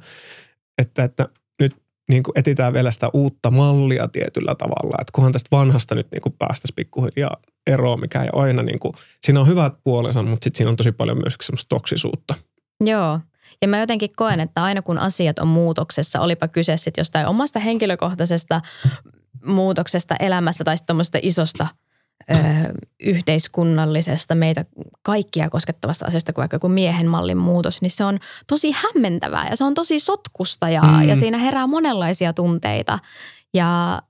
Että, 0.78 1.05
että 1.05 1.28
nyt 1.61 1.76
niin 2.09 2.23
kuin 2.23 2.38
etitään 2.38 2.73
vielä 2.73 2.90
sitä 2.90 3.09
uutta 3.12 3.50
mallia 3.50 4.09
tietyllä 4.09 4.55
tavalla. 4.55 4.97
Että 5.00 5.12
kunhan 5.14 5.33
tästä 5.33 5.57
vanhasta 5.57 5.95
nyt 5.95 6.07
niin 6.12 6.23
kuin 6.23 6.35
päästäisiin 6.38 6.76
pikkuhiljaa 6.76 7.37
eroon, 7.69 8.01
mikä 8.01 8.23
ei 8.23 8.29
aina 8.33 8.63
niin 8.63 8.79
kuin, 8.79 8.93
siinä 9.21 9.41
on 9.41 9.47
hyvät 9.47 9.75
puolensa, 9.85 10.23
mutta 10.23 10.45
sitten 10.45 10.59
siinä 10.59 10.71
on 10.71 10.77
tosi 10.77 10.93
paljon 10.93 11.19
myös 11.19 11.35
semmoista 11.43 11.69
toksisuutta. 11.69 12.35
Joo. 12.85 13.21
Ja 13.63 13.69
mä 13.69 13.81
jotenkin 13.81 14.11
koen, 14.17 14.41
että 14.41 14.63
aina 14.63 14.83
kun 14.83 14.99
asiat 14.99 15.39
on 15.39 15.49
muutoksessa, 15.49 16.21
olipa 16.21 16.49
kyse 16.49 16.77
sitten 16.77 17.01
jostain 17.01 17.27
omasta 17.27 17.59
henkilökohtaisesta 17.59 18.61
muutoksesta 19.47 20.17
elämässä 20.21 20.65
tai 20.65 20.77
sitten 20.79 21.21
isosta 21.23 21.67
ö, 22.31 22.35
yhteiskunnallisesta 23.01 24.35
meitä 24.35 24.65
kaikkia 25.03 25.51
koskettavasta 25.51 26.07
asiasta 26.07 26.33
kuin 26.33 26.43
vaikka 26.43 26.55
joku 26.55 26.69
miehen 26.69 27.07
mallin 27.07 27.39
muutos, 27.39 27.83
niin 27.83 27.91
se 27.91 28.05
on 28.05 28.19
tosi 28.47 28.71
hämmentävää 28.77 29.49
ja 29.49 29.57
se 29.57 29.65
on 29.65 29.75
tosi 29.75 29.99
sotkusta 29.99 30.69
ja, 30.69 30.83
mm. 30.83 31.09
ja 31.09 31.17
siinä 31.17 31.39
herää 31.39 31.67
monenlaisia 31.67 32.33
tunteita. 32.33 32.99
Ja 33.55 34.03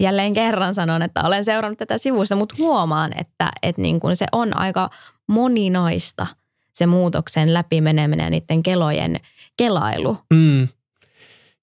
jälleen 0.00 0.34
kerran 0.34 0.74
sanon, 0.74 1.02
että 1.02 1.22
olen 1.22 1.44
seurannut 1.44 1.78
tätä 1.78 1.98
sivusta, 1.98 2.36
mutta 2.36 2.54
huomaan, 2.58 3.12
että, 3.20 3.50
että 3.62 3.82
niin 3.82 4.00
kuin 4.00 4.16
se 4.16 4.26
on 4.32 4.56
aika 4.56 4.90
moninaista 5.26 6.26
se 6.74 6.86
muutoksen 6.86 7.54
läpimeneminen 7.54 8.24
ja 8.24 8.30
niiden 8.30 8.62
kelojen 8.62 9.20
kelailu. 9.56 10.16
Mm. 10.34 10.68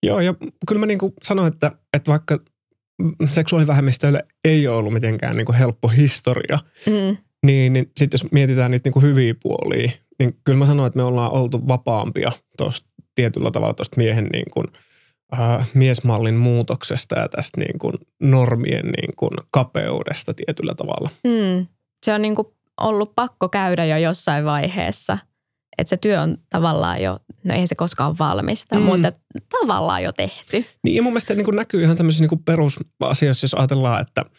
Joo, 0.04 0.20
ja 0.20 0.34
kyllä 0.68 0.80
mä 0.80 0.86
niin 0.86 1.00
kuin 1.00 1.14
sanoin, 1.24 1.54
että, 1.54 1.72
että 1.94 2.12
vaikka 2.12 2.40
seksuaalivähemmistöille 3.30 4.24
ei 4.44 4.68
ole 4.68 4.78
ollut 4.78 4.94
mitenkään 4.94 5.38
niin 5.38 5.46
kuin 5.46 5.56
helppo 5.56 5.88
historia, 5.88 6.60
mm. 6.86 7.18
niin, 7.46 7.74
niin 7.74 7.92
sitten 7.98 8.20
jos 8.22 8.32
mietitään 8.32 8.72
niitä 8.72 8.88
niin 8.88 8.94
kuin 8.94 9.06
hyviä 9.06 9.36
puolia, 9.44 9.92
niin 10.20 10.38
kyllä 10.44 10.60
mä 10.60 10.66
sanoin, 10.66 10.88
että 10.88 10.98
me 10.98 11.04
ollaan 11.04 11.32
oltu 11.32 11.68
vapaampia 11.68 12.32
tuosta 12.58 12.88
tietyllä 13.16 13.52
tavalla 13.52 13.74
tuosta 13.74 13.98
miehen 13.98 14.28
niin 14.34 14.46
kuin– 14.52 14.68
äh, 15.34 15.70
miesmallin 15.74 16.36
muutoksesta 16.36 17.20
ja 17.20 17.30
tästä 17.30 17.60
niin 17.60 17.80
kuin 17.80 17.94
normien 18.20 18.86
niin 18.86 19.16
kuin 19.16 19.32
kapeudesta 19.52 20.34
tietyllä 20.34 20.76
tavalla. 20.76 21.10
Mm. 21.24 21.68
Se 22.06 22.14
on 22.14 22.22
niin 22.22 22.36
kuin 22.36 22.48
ollut 22.82 23.16
pakko 23.16 23.50
käydä 23.50 23.86
jo 23.86 23.98
jossain 23.98 24.46
vaiheessa. 24.46 25.18
Että 25.78 25.90
se 25.90 25.98
työ 25.98 26.22
on 26.22 26.38
tavallaan 26.50 27.02
jo, 27.02 27.20
no 27.44 27.56
ei 27.56 27.68
se 27.68 27.76
koskaan 27.76 28.16
valmista, 28.20 28.76
mm. 28.76 28.82
mutta 28.82 29.12
tavallaan 29.50 30.04
jo 30.04 30.12
tehty. 30.12 30.66
Niin 30.84 30.96
ja 30.96 31.02
mun 31.02 31.14
mielestä 31.14 31.34
niin 31.34 31.46
kuin 31.46 31.56
näkyy 31.56 31.84
ihan 31.84 31.98
tämmöisissä 31.98 32.24
niin 32.24 32.30
kuin 32.30 32.44
perusasiassa, 32.44 33.44
jos 33.44 33.54
ajatellaan, 33.54 34.02
että– 34.02 34.22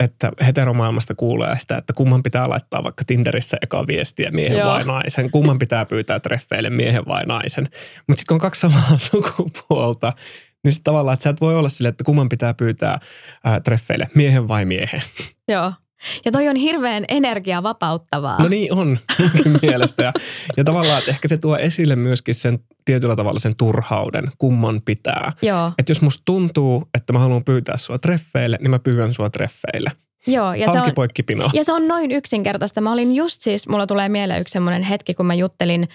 että 0.00 0.32
heteromaailmasta 0.46 1.14
kuulee 1.14 1.58
sitä, 1.58 1.76
että 1.76 1.92
kumman 1.92 2.22
pitää 2.22 2.48
laittaa 2.48 2.84
vaikka 2.84 3.04
Tinderissä 3.06 3.56
eka 3.62 3.86
viestiä 3.86 4.30
miehen 4.30 4.58
Joo. 4.58 4.70
vai 4.70 4.84
naisen, 4.84 5.30
kumman 5.30 5.58
pitää 5.58 5.86
pyytää 5.86 6.20
treffeille 6.20 6.70
miehen 6.70 7.06
vai 7.06 7.24
naisen. 7.26 7.64
Mutta 8.06 8.20
sitten 8.20 8.26
kun 8.28 8.34
on 8.34 8.40
kaksi 8.40 8.60
samaa 8.60 8.96
sukupuolta, 9.10 10.12
niin 10.64 10.72
sitten 10.72 10.84
tavallaan, 10.84 11.12
että 11.14 11.24
sä 11.24 11.30
et 11.30 11.40
voi 11.40 11.56
olla 11.56 11.68
sille, 11.68 11.88
että 11.88 12.04
kumman 12.04 12.28
pitää 12.28 12.54
pyytää 12.54 12.98
ää, 13.44 13.60
treffeille, 13.60 14.10
miehen 14.14 14.48
vai 14.48 14.64
miehen. 14.64 15.02
Joo. 15.48 15.72
Ja 16.24 16.32
toi 16.32 16.48
on 16.48 16.56
hirveän 16.56 17.04
energiavapauttavaa. 17.08 18.42
No 18.42 18.48
niin 18.48 18.72
on, 18.72 18.98
mielestä. 19.62 20.02
Ja, 20.02 20.12
ja 20.56 20.64
tavallaan, 20.64 20.98
että 20.98 21.10
ehkä 21.10 21.28
se 21.28 21.36
tuo 21.36 21.56
esille 21.56 21.96
myöskin 21.96 22.34
sen 22.34 22.58
tietyllä 22.84 23.16
tavalla 23.16 23.38
sen 23.38 23.56
turhauden, 23.56 24.30
kumman 24.38 24.82
pitää. 24.84 25.32
Joo. 25.42 25.72
Että 25.78 25.90
jos 25.90 26.02
musta 26.02 26.22
tuntuu, 26.24 26.88
että 26.94 27.12
mä 27.12 27.18
haluan 27.18 27.44
pyytää 27.44 27.76
sua 27.76 27.98
treffeille, 27.98 28.58
niin 28.60 28.70
mä 28.70 28.78
pyydän 28.78 29.14
sua 29.14 29.30
treffeille. 29.30 29.90
Joo, 30.26 30.54
ja 30.54 30.72
se, 30.72 30.80
on, 30.80 30.92
ja 31.52 31.64
se 31.64 31.72
on 31.72 31.88
noin 31.88 32.10
yksinkertaista. 32.10 32.80
Mä 32.80 32.92
olin 32.92 33.14
just 33.14 33.40
siis, 33.40 33.68
mulla 33.68 33.86
tulee 33.86 34.08
mieleen 34.08 34.40
yksi 34.40 34.52
semmoinen 34.52 34.82
hetki, 34.82 35.14
kun 35.14 35.26
mä 35.26 35.34
juttelin, 35.34 35.88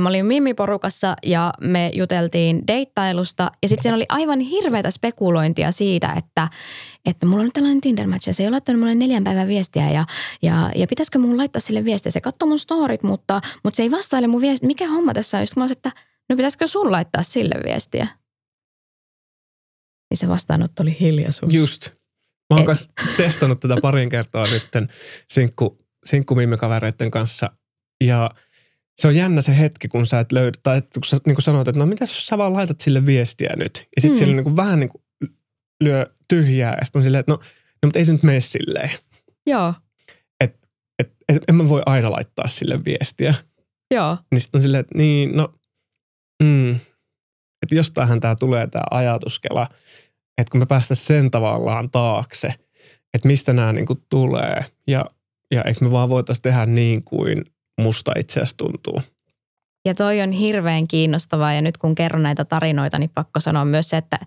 mä 0.00 0.08
olin 0.08 0.26
Mimmi-porukassa 0.26 1.16
ja 1.22 1.52
me 1.60 1.90
juteltiin 1.94 2.66
deittailusta. 2.66 3.50
Ja 3.62 3.68
sitten 3.68 3.82
siinä 3.82 3.96
oli 3.96 4.06
aivan 4.08 4.40
hirveätä 4.40 4.90
spekulointia 4.90 5.72
siitä, 5.72 6.12
että, 6.16 6.48
että 7.06 7.26
mulla 7.26 7.42
on 7.42 7.50
tällainen 7.52 7.80
Tinder-match 7.80 8.26
ja 8.26 8.34
se 8.34 8.42
ei 8.42 8.46
ole 8.46 8.50
laittanut 8.54 8.80
mulle 8.80 8.94
neljän 8.94 9.24
päivän 9.24 9.48
viestiä 9.48 9.90
ja, 9.90 10.04
ja, 10.42 10.70
ja 10.76 10.86
pitäisikö 10.86 11.18
mun 11.18 11.36
laittaa 11.36 11.60
sille 11.60 11.84
viestiä. 11.84 12.12
Se 12.12 12.20
katsoo 12.20 12.48
mun 12.48 12.58
storit, 12.58 13.02
mutta, 13.02 13.40
mutta 13.64 13.76
se 13.76 13.82
ei 13.82 13.90
vastaile 13.90 14.26
mun 14.26 14.40
viestiä. 14.40 14.66
Mikä 14.66 14.88
homma 14.88 15.14
tässä 15.14 15.38
on? 15.38 15.46
Sitten 15.46 15.60
mä 15.60 15.64
olisin, 15.64 15.76
että 15.76 15.92
no 16.28 16.36
pitäisikö 16.36 16.66
sun 16.66 16.92
laittaa 16.92 17.22
sille 17.22 17.54
viestiä? 17.64 18.06
Niin 20.10 20.18
se 20.18 20.28
vastaanotto 20.28 20.82
oli 20.82 20.96
hiljaisuus. 21.00 21.54
Just. 21.54 21.97
Mä 22.50 22.56
oon 22.56 22.64
kanssa 22.64 22.92
testannut 23.16 23.60
tätä 23.60 23.76
parin 23.82 24.08
kertaa 24.08 24.46
nytten 24.46 24.88
sinkku, 25.28 25.78
sinkkumimmikavereiden 26.04 27.10
kanssa. 27.10 27.50
Ja 28.04 28.30
se 28.98 29.08
on 29.08 29.16
jännä 29.16 29.40
se 29.40 29.58
hetki, 29.58 29.88
kun 29.88 30.06
sä 30.06 30.20
et 30.20 30.32
löydä, 30.32 30.58
tai 30.62 30.82
kun 30.82 31.04
sä 31.04 31.16
niin 31.26 31.42
sanoit, 31.42 31.68
että 31.68 31.78
no 31.78 31.86
mitä 31.86 32.02
jos 32.02 32.26
sä 32.26 32.38
vaan 32.38 32.52
laitat 32.52 32.80
sille 32.80 33.06
viestiä 33.06 33.54
nyt. 33.56 33.88
Ja 33.96 34.00
sitten 34.00 34.14
mm. 34.14 34.18
siellä 34.18 34.34
niin 34.34 34.44
kuin 34.44 34.56
vähän 34.56 34.80
niin 34.80 34.90
kuin 34.90 35.02
lyö 35.84 36.06
tyhjää 36.28 36.76
ja 36.80 36.84
sitten 36.84 37.00
on 37.00 37.04
silleen, 37.04 37.20
että 37.20 37.32
no, 37.32 37.38
no 37.82 37.86
mutta 37.86 37.98
ei 37.98 38.04
se 38.04 38.12
nyt 38.12 38.22
mene 38.22 38.40
silleen. 38.40 38.90
Joo. 39.46 39.74
Et, 40.40 40.56
et, 40.98 41.12
et, 41.28 41.42
en 41.48 41.54
mä 41.54 41.68
voi 41.68 41.82
aina 41.86 42.10
laittaa 42.10 42.48
sille 42.48 42.84
viestiä. 42.84 43.34
Joo. 43.90 44.16
Niin 44.30 44.40
sitten 44.40 44.58
on 44.58 44.62
silleen, 44.62 44.80
että 44.80 44.98
niin, 44.98 45.36
no, 45.36 45.54
mm, 46.42 46.70
että 47.62 47.74
jostainhan 47.74 48.20
tämä 48.20 48.36
tulee 48.36 48.66
tämä 48.66 48.84
ajatuskela– 48.90 49.68
että 50.38 50.50
kun 50.50 50.60
me 50.60 50.66
päästä 50.66 50.94
sen 50.94 51.30
tavallaan 51.30 51.90
taakse, 51.90 52.54
että 53.14 53.28
mistä 53.28 53.52
nämä 53.52 53.72
niin 53.72 53.86
kuin 53.86 54.02
tulee 54.10 54.64
ja, 54.86 55.04
ja 55.54 55.62
eikö 55.62 55.84
me 55.84 55.90
vaan 55.90 56.08
voitaisiin 56.08 56.42
tehdä 56.42 56.66
niin 56.66 57.04
kuin 57.04 57.44
musta 57.80 58.12
itse 58.18 58.40
asiassa 58.40 58.56
tuntuu. 58.56 59.02
Ja 59.84 59.94
toi 59.94 60.20
on 60.20 60.32
hirveän 60.32 60.88
kiinnostavaa 60.88 61.52
ja 61.52 61.62
nyt 61.62 61.78
kun 61.78 61.94
kerron 61.94 62.22
näitä 62.22 62.44
tarinoita, 62.44 62.98
niin 62.98 63.10
pakko 63.14 63.40
sanoa 63.40 63.64
myös 63.64 63.88
se, 63.88 63.96
että 63.96 64.18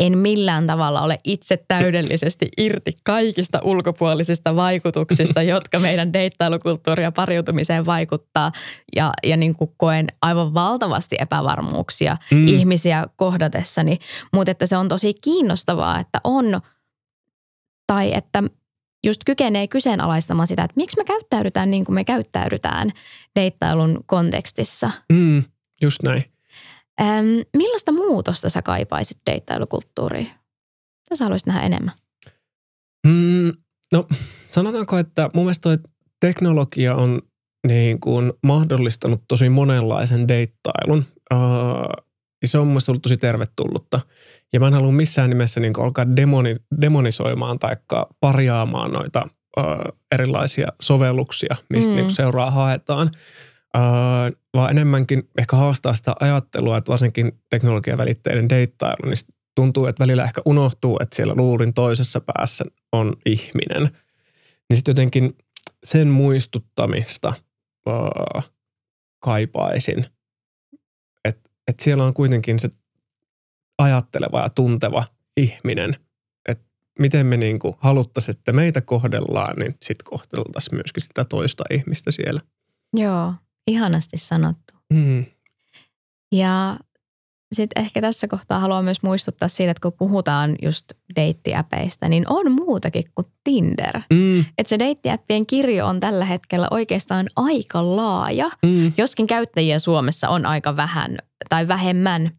en 0.00 0.18
millään 0.18 0.66
tavalla 0.66 1.02
ole 1.02 1.20
itse 1.24 1.64
täydellisesti 1.68 2.48
irti 2.58 2.92
kaikista 3.04 3.60
ulkopuolisista 3.62 4.56
vaikutuksista, 4.56 5.42
jotka 5.52 5.78
meidän 5.78 6.12
deittailukulttuuria 6.12 7.04
ja 7.04 7.12
pariutumiseen 7.12 7.86
vaikuttaa. 7.86 8.52
Ja, 8.96 9.12
ja 9.22 9.36
niin 9.36 9.54
kuin 9.54 9.70
koen 9.76 10.06
aivan 10.22 10.54
valtavasti 10.54 11.16
epävarmuuksia 11.18 12.16
mm. 12.30 12.48
ihmisiä 12.48 13.06
kohdatessani. 13.16 13.98
Mutta 14.32 14.50
että 14.50 14.66
se 14.66 14.76
on 14.76 14.88
tosi 14.88 15.14
kiinnostavaa, 15.14 16.00
että 16.00 16.20
on 16.24 16.60
tai 17.86 18.14
että 18.14 18.42
just 19.06 19.20
kykenee 19.26 19.68
kyseenalaistamaan 19.68 20.46
sitä, 20.46 20.64
että 20.64 20.76
miksi 20.76 20.96
me 20.96 21.04
käyttäydytään 21.04 21.70
niin 21.70 21.84
kuin 21.84 21.94
me 21.94 22.04
käyttäydytään 22.04 22.90
deittailun 23.36 24.04
kontekstissa. 24.06 24.90
Mm, 25.12 25.44
just 25.82 26.02
näin. 26.02 26.24
Ähm, 27.00 27.26
millaista 27.56 27.92
muutosta 27.92 28.48
sä 28.48 28.62
kaipaisit 28.62 29.18
deittailukulttuuriin? 29.30 30.26
Mitä 30.26 31.14
sä 31.14 31.24
haluaisit 31.24 31.46
nähdä 31.46 31.60
enemmän? 31.60 31.94
Mm, 33.06 33.52
no 33.92 34.06
sanotaanko, 34.50 34.98
että 34.98 35.30
mun 35.34 35.44
mielestä 35.44 35.62
toi 35.62 35.78
teknologia 36.20 36.94
on 36.94 37.22
niin 37.66 38.00
kuin 38.00 38.32
mahdollistanut 38.42 39.22
tosi 39.28 39.48
monenlaisen 39.48 40.28
deittailun. 40.28 41.04
Uh, 41.34 42.04
se 42.44 42.58
on 42.58 42.66
mun 42.66 42.80
ollut 42.88 43.02
tosi 43.02 43.16
tervetullutta. 43.16 44.00
Ja 44.52 44.60
mä 44.60 44.66
en 44.66 44.74
halua 44.74 44.92
missään 44.92 45.30
nimessä 45.30 45.60
niin 45.60 45.72
alkaa 45.78 46.16
demoni, 46.16 46.56
demonisoimaan 46.80 47.58
tai 47.58 47.76
parjaamaan 48.20 48.92
noita 48.92 49.22
uh, 49.56 49.98
erilaisia 50.12 50.68
sovelluksia, 50.80 51.56
mistä 51.70 51.90
mm. 51.90 51.96
niin 51.96 52.10
seuraa 52.10 52.50
haetaan. 52.50 53.10
Uh, 53.76 54.38
vaan 54.54 54.70
enemmänkin 54.70 55.28
ehkä 55.38 55.56
haastaa 55.56 55.94
sitä 55.94 56.14
ajattelua, 56.20 56.76
että 56.76 56.90
varsinkin 56.90 57.40
teknologiavälitteinen 57.50 58.48
deittailu, 58.48 59.08
niin 59.08 59.34
tuntuu, 59.54 59.86
että 59.86 60.04
välillä 60.04 60.24
ehkä 60.24 60.42
unohtuu, 60.44 60.98
että 61.00 61.16
siellä 61.16 61.34
luurin 61.36 61.74
toisessa 61.74 62.20
päässä 62.20 62.64
on 62.92 63.16
ihminen. 63.26 63.82
Niin 64.68 64.76
sitten 64.76 64.92
jotenkin 64.92 65.36
sen 65.84 66.08
muistuttamista 66.08 67.32
kaipaisin, 69.18 70.06
että 71.24 71.50
et 71.68 71.80
siellä 71.80 72.04
on 72.04 72.14
kuitenkin 72.14 72.58
se 72.58 72.70
ajatteleva 73.78 74.40
ja 74.40 74.50
tunteva 74.50 75.04
ihminen, 75.36 75.96
että 76.48 76.64
miten 76.98 77.26
me 77.26 77.36
niinku 77.36 77.76
haluttaisiin, 77.80 78.36
että 78.36 78.52
meitä 78.52 78.80
kohdellaan, 78.80 79.56
niin 79.58 79.74
sitten 79.82 80.04
kohdeltaisiin 80.04 80.74
myöskin 80.74 81.02
sitä 81.02 81.24
toista 81.24 81.64
ihmistä 81.70 82.10
siellä. 82.10 82.40
Joo, 82.96 83.34
Ihanasti 83.66 84.16
sanottu. 84.18 84.74
Mm. 84.92 85.24
Ja 86.32 86.76
sitten 87.52 87.82
ehkä 87.82 88.00
tässä 88.00 88.28
kohtaa 88.28 88.58
haluan 88.58 88.84
myös 88.84 89.02
muistuttaa 89.02 89.48
siitä, 89.48 89.70
että 89.70 89.82
kun 89.82 89.92
puhutaan 89.98 90.56
just 90.62 90.84
deittiäpeistä, 91.16 92.08
niin 92.08 92.24
on 92.28 92.52
muutakin 92.52 93.04
kuin 93.14 93.26
Tinder. 93.44 94.00
Mm, 94.10 94.40
Että 94.40 94.68
se 94.68 94.78
deittiäppien 94.78 95.46
kirjo 95.46 95.86
on 95.86 96.00
tällä 96.00 96.24
hetkellä 96.24 96.68
oikeastaan 96.70 97.26
aika 97.36 97.96
laaja, 97.96 98.50
mm, 98.66 98.92
joskin 98.96 99.26
käyttäjiä 99.26 99.78
Suomessa 99.78 100.28
on 100.28 100.46
aika 100.46 100.76
vähän 100.76 101.18
tai 101.48 101.68
vähemmän 101.68 102.30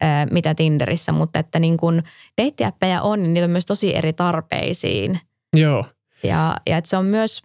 ää, 0.00 0.26
mitä 0.26 0.54
Tinderissä, 0.54 1.12
mutta 1.12 1.38
että 1.38 1.58
niin 1.58 1.76
kun 1.76 2.02
deittiäppejä 2.40 3.02
on, 3.02 3.22
niin 3.22 3.34
niillä 3.34 3.46
on 3.46 3.50
myös 3.50 3.66
tosi 3.66 3.96
eri 3.96 4.12
tarpeisiin 4.12 5.20
joo. 5.56 5.84
ja, 6.22 6.56
ja 6.68 6.76
että 6.76 6.90
se 6.90 6.96
on 6.96 7.04
myös 7.06 7.42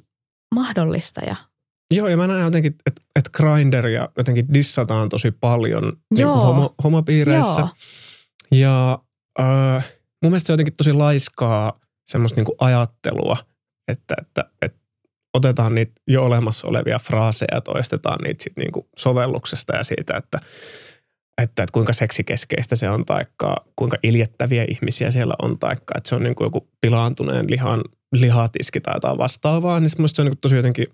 mahdollista 0.56 1.22
ja 1.26 1.36
Joo, 1.96 2.08
ja 2.08 2.18
mä 2.18 2.28
näen 2.28 2.44
jotenkin, 2.44 2.76
että 2.86 3.02
et 3.16 3.30
Grinderia 3.30 4.10
jotenkin 4.18 4.54
dissataan 4.54 5.10
tosi 5.10 5.32
paljon 5.32 5.98
niin 6.16 6.28
kuin 6.28 6.40
homo, 6.40 6.76
homopiireissä. 6.84 7.62
Joo. 7.62 7.70
Ja 8.52 9.00
äh, 9.40 9.94
mun 10.24 10.32
mielestä 10.32 10.48
se 10.48 10.54
on 10.54 10.54
jotenkin 10.54 10.76
tosi 10.76 10.94
laiskaa 10.94 11.80
semmoista 12.06 12.40
niin 12.40 12.46
kuin 12.46 12.56
ajattelua, 12.60 13.38
että, 13.88 14.16
että, 14.22 14.46
että 14.62 14.80
otetaan 15.34 15.76
niitä 15.76 15.92
jo 16.08 16.26
olemassa 16.26 16.68
olevia 16.68 17.00
fraaseja 17.00 17.56
ja 17.56 17.62
toistetaan 17.62 18.20
niitä 18.24 18.44
sit 18.44 18.58
niin 18.58 18.72
kuin 18.72 18.86
sovelluksesta 18.98 19.76
ja 19.76 19.84
siitä, 19.84 20.18
että, 20.18 20.40
että, 21.42 21.64
että 21.64 21.74
kuinka 21.74 21.94
seksikeskeistä 21.94 22.76
se 22.76 22.90
on 22.90 23.06
taikka 23.06 23.66
kuinka 23.76 23.98
iljettäviä 24.04 24.66
ihmisiä 24.70 25.12
siellä 25.12 25.36
on 25.42 25.60
taikka 25.60 25.94
että 25.98 26.10
se 26.10 26.16
on 26.16 26.24
niin 26.24 26.36
kuin 26.36 26.46
joku 26.46 26.68
pilaantuneen 26.82 27.46
lihan 27.50 27.82
lihatiski 28.12 28.82
tai 28.82 28.96
jotain 28.96 29.18
vastaavaa, 29.18 29.80
niin 29.80 29.90
se 29.90 30.22
on 30.22 30.28
niin 30.28 30.38
tosi 30.38 30.56
jotenkin 30.56 30.86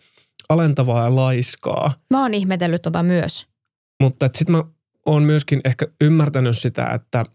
alentavaa 0.50 1.04
ja 1.04 1.16
laiskaa. 1.16 1.94
Mä 2.10 2.22
oon 2.22 2.34
ihmetellyt 2.34 2.82
tota 2.82 3.04
myös. 3.04 3.48
Mutta 4.02 4.30
sitten 4.36 4.56
mä 4.56 4.64
oon 5.06 5.24
myöskin 5.24 5.62
ehkä 5.66 5.88
ymmärtänyt 6.02 6.58
sitä, 6.58 6.86
että, 6.86 7.26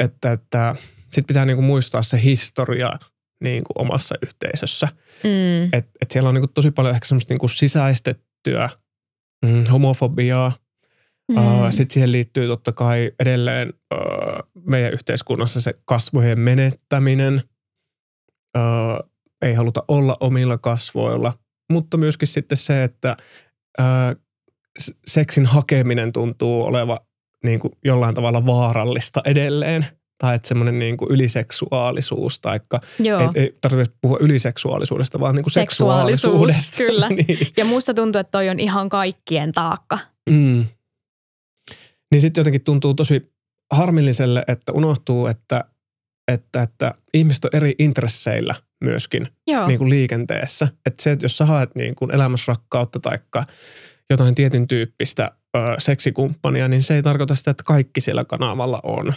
että, 0.00 0.32
että 0.32 0.76
sit 1.12 1.26
pitää 1.26 1.44
niinku 1.44 1.62
muistaa 1.62 2.02
se 2.02 2.22
historia 2.22 2.90
niinku 3.40 3.72
omassa 3.74 4.14
yhteisössä. 4.22 4.88
Mm. 5.24 5.64
Että 5.64 5.90
et 6.02 6.10
siellä 6.10 6.28
on 6.28 6.34
niinku 6.34 6.52
tosi 6.54 6.70
paljon 6.70 6.94
ehkä 6.94 7.06
semmoista 7.06 7.32
niinku 7.34 7.48
sisäistettyä 7.48 8.70
mm, 9.46 9.64
homofobiaa. 9.72 10.52
Mm. 11.28 11.36
Mm. 11.36 11.42
Sitten 11.70 11.94
siihen 11.94 12.12
liittyy 12.12 12.46
totta 12.46 12.72
kai 12.72 13.12
edelleen 13.20 13.72
uh, 13.94 14.62
meidän 14.64 14.92
yhteiskunnassa 14.92 15.60
se 15.60 15.74
kasvojen 15.84 16.40
menettäminen. 16.40 17.42
Uh, 18.56 19.10
ei 19.42 19.54
haluta 19.54 19.84
olla 19.88 20.16
omilla 20.20 20.58
kasvoilla, 20.58 21.38
mutta 21.72 21.96
myöskin 21.96 22.28
sitten 22.28 22.58
se, 22.58 22.84
että 22.84 23.16
s- 24.80 24.94
seksin 25.06 25.46
hakeminen 25.46 26.12
tuntuu 26.12 26.62
oleva 26.62 27.00
niin 27.44 27.60
kuin 27.60 27.72
jollain 27.84 28.14
tavalla 28.14 28.46
vaarallista 28.46 29.20
edelleen. 29.24 29.86
Tai 30.18 30.34
että 30.34 30.48
semmoinen 30.48 30.78
niin 30.78 30.96
kuin 30.96 31.10
yliseksuaalisuus, 31.10 32.40
Joo. 32.98 33.20
ei, 33.20 33.28
ei 33.34 33.58
tarvitse 33.60 33.94
puhua 34.00 34.16
yliseksuaalisuudesta, 34.20 35.20
vaan 35.20 35.34
niin 35.34 35.42
kuin 35.42 35.52
Seksuaalisuus, 35.52 36.20
seksuaalisuudesta. 36.22 36.76
kyllä. 36.84 37.08
niin. 37.08 37.48
Ja 37.56 37.64
musta 37.64 37.94
tuntuu, 37.94 38.20
että 38.20 38.30
toi 38.30 38.48
on 38.48 38.60
ihan 38.60 38.88
kaikkien 38.88 39.52
taakka. 39.52 39.98
Mm. 40.30 40.64
Niin 42.12 42.20
sitten 42.20 42.40
jotenkin 42.40 42.64
tuntuu 42.64 42.94
tosi 42.94 43.32
harmilliselle, 43.72 44.44
että 44.48 44.72
unohtuu, 44.72 45.26
että, 45.26 45.64
että, 46.32 46.62
että 46.62 46.94
ihmiset 47.14 47.44
on 47.44 47.50
eri 47.54 47.74
intresseillä 47.78 48.54
myöskin 48.80 49.28
Joo. 49.46 49.68
niin 49.68 49.78
kuin 49.78 49.90
liikenteessä. 49.90 50.68
Että 50.86 51.02
se, 51.02 51.12
että 51.12 51.24
jos 51.24 51.38
sä 51.38 51.44
haet 51.44 51.74
niin 51.74 51.94
kuin 51.94 52.14
elämässä 52.14 52.52
rakkautta 52.52 53.00
tai 53.00 53.18
jotain 54.10 54.34
tietyn 54.34 54.68
tyyppistä 54.68 55.30
ö, 55.56 55.58
seksikumppania, 55.78 56.68
niin 56.68 56.82
se 56.82 56.94
ei 56.94 57.02
tarkoita 57.02 57.34
sitä, 57.34 57.50
että 57.50 57.64
kaikki 57.64 58.00
siellä 58.00 58.24
kanavalla 58.24 58.80
on. 58.82 59.12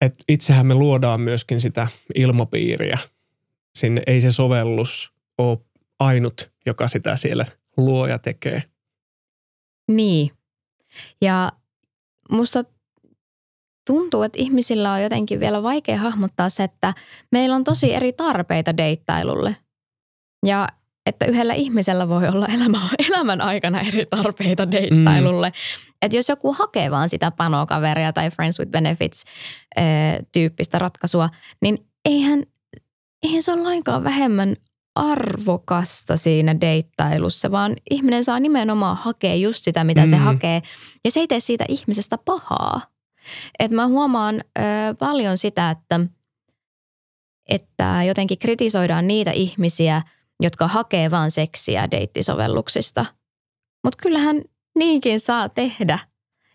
Et 0.00 0.14
itsehän 0.28 0.66
me 0.66 0.74
luodaan 0.74 1.20
myöskin 1.20 1.60
sitä 1.60 1.88
ilmapiiriä. 2.14 2.98
Sinne 3.78 4.02
ei 4.06 4.20
se 4.20 4.32
sovellus 4.32 5.12
ole 5.38 5.58
ainut, 5.98 6.50
joka 6.66 6.88
sitä 6.88 7.16
siellä 7.16 7.46
luo 7.76 8.06
ja 8.06 8.18
tekee. 8.18 8.62
Niin. 9.88 10.30
Ja 11.20 11.52
musta 12.30 12.64
tuntuu, 13.86 14.22
että 14.22 14.38
ihmisillä 14.42 14.92
on 14.92 15.02
jotenkin 15.02 15.40
vielä 15.40 15.62
vaikea 15.62 15.98
hahmottaa 15.98 16.48
se, 16.48 16.64
että 16.64 16.94
meillä 17.32 17.56
on 17.56 17.64
tosi 17.64 17.94
eri 17.94 18.12
tarpeita 18.12 18.76
deittailulle. 18.76 19.56
Ja 20.46 20.68
että 21.06 21.26
yhdellä 21.26 21.54
ihmisellä 21.54 22.08
voi 22.08 22.28
olla 22.28 22.46
elämä, 22.46 22.88
elämän 23.08 23.40
aikana 23.40 23.80
eri 23.80 24.06
tarpeita 24.06 24.70
deittailulle. 24.70 25.48
Mm. 25.48 25.92
Että 26.02 26.16
jos 26.16 26.28
joku 26.28 26.52
hakee 26.52 26.90
vaan 26.90 27.08
sitä 27.08 27.30
panokaveria 27.30 28.12
tai 28.12 28.30
friends 28.30 28.58
with 28.58 28.70
benefits 28.70 29.24
ee, 29.76 29.82
tyyppistä 30.32 30.78
ratkaisua, 30.78 31.30
niin 31.62 31.78
eihän, 32.04 32.42
eihän 33.22 33.42
se 33.42 33.52
ole 33.52 33.62
lainkaan 33.62 34.04
vähemmän 34.04 34.56
arvokasta 34.94 36.16
siinä 36.16 36.60
deittailussa, 36.60 37.50
vaan 37.50 37.76
ihminen 37.90 38.24
saa 38.24 38.40
nimenomaan 38.40 38.96
hakea 38.96 39.34
just 39.34 39.64
sitä, 39.64 39.84
mitä 39.84 40.00
mm. 40.04 40.10
se 40.10 40.16
Mm. 40.16 40.22
hakee. 40.22 40.60
Ja 41.04 41.10
se 41.10 41.20
ei 41.20 41.26
tee 41.26 41.40
siitä 41.40 41.64
ihmisestä 41.68 42.18
pahaa. 42.18 42.80
Et 43.58 43.70
mä 43.70 43.86
huomaan 43.86 44.34
ö, 44.58 44.62
paljon 44.98 45.38
sitä, 45.38 45.70
että, 45.70 46.00
että 47.48 48.02
jotenkin 48.06 48.38
kritisoidaan 48.38 49.06
niitä 49.06 49.30
ihmisiä, 49.30 50.02
jotka 50.40 50.68
hakee 50.68 51.10
vaan 51.10 51.30
seksiä 51.30 51.90
deittisovelluksista. 51.90 53.06
Mutta 53.84 54.02
kyllähän 54.02 54.42
niinkin 54.78 55.20
saa 55.20 55.48
tehdä. 55.48 55.98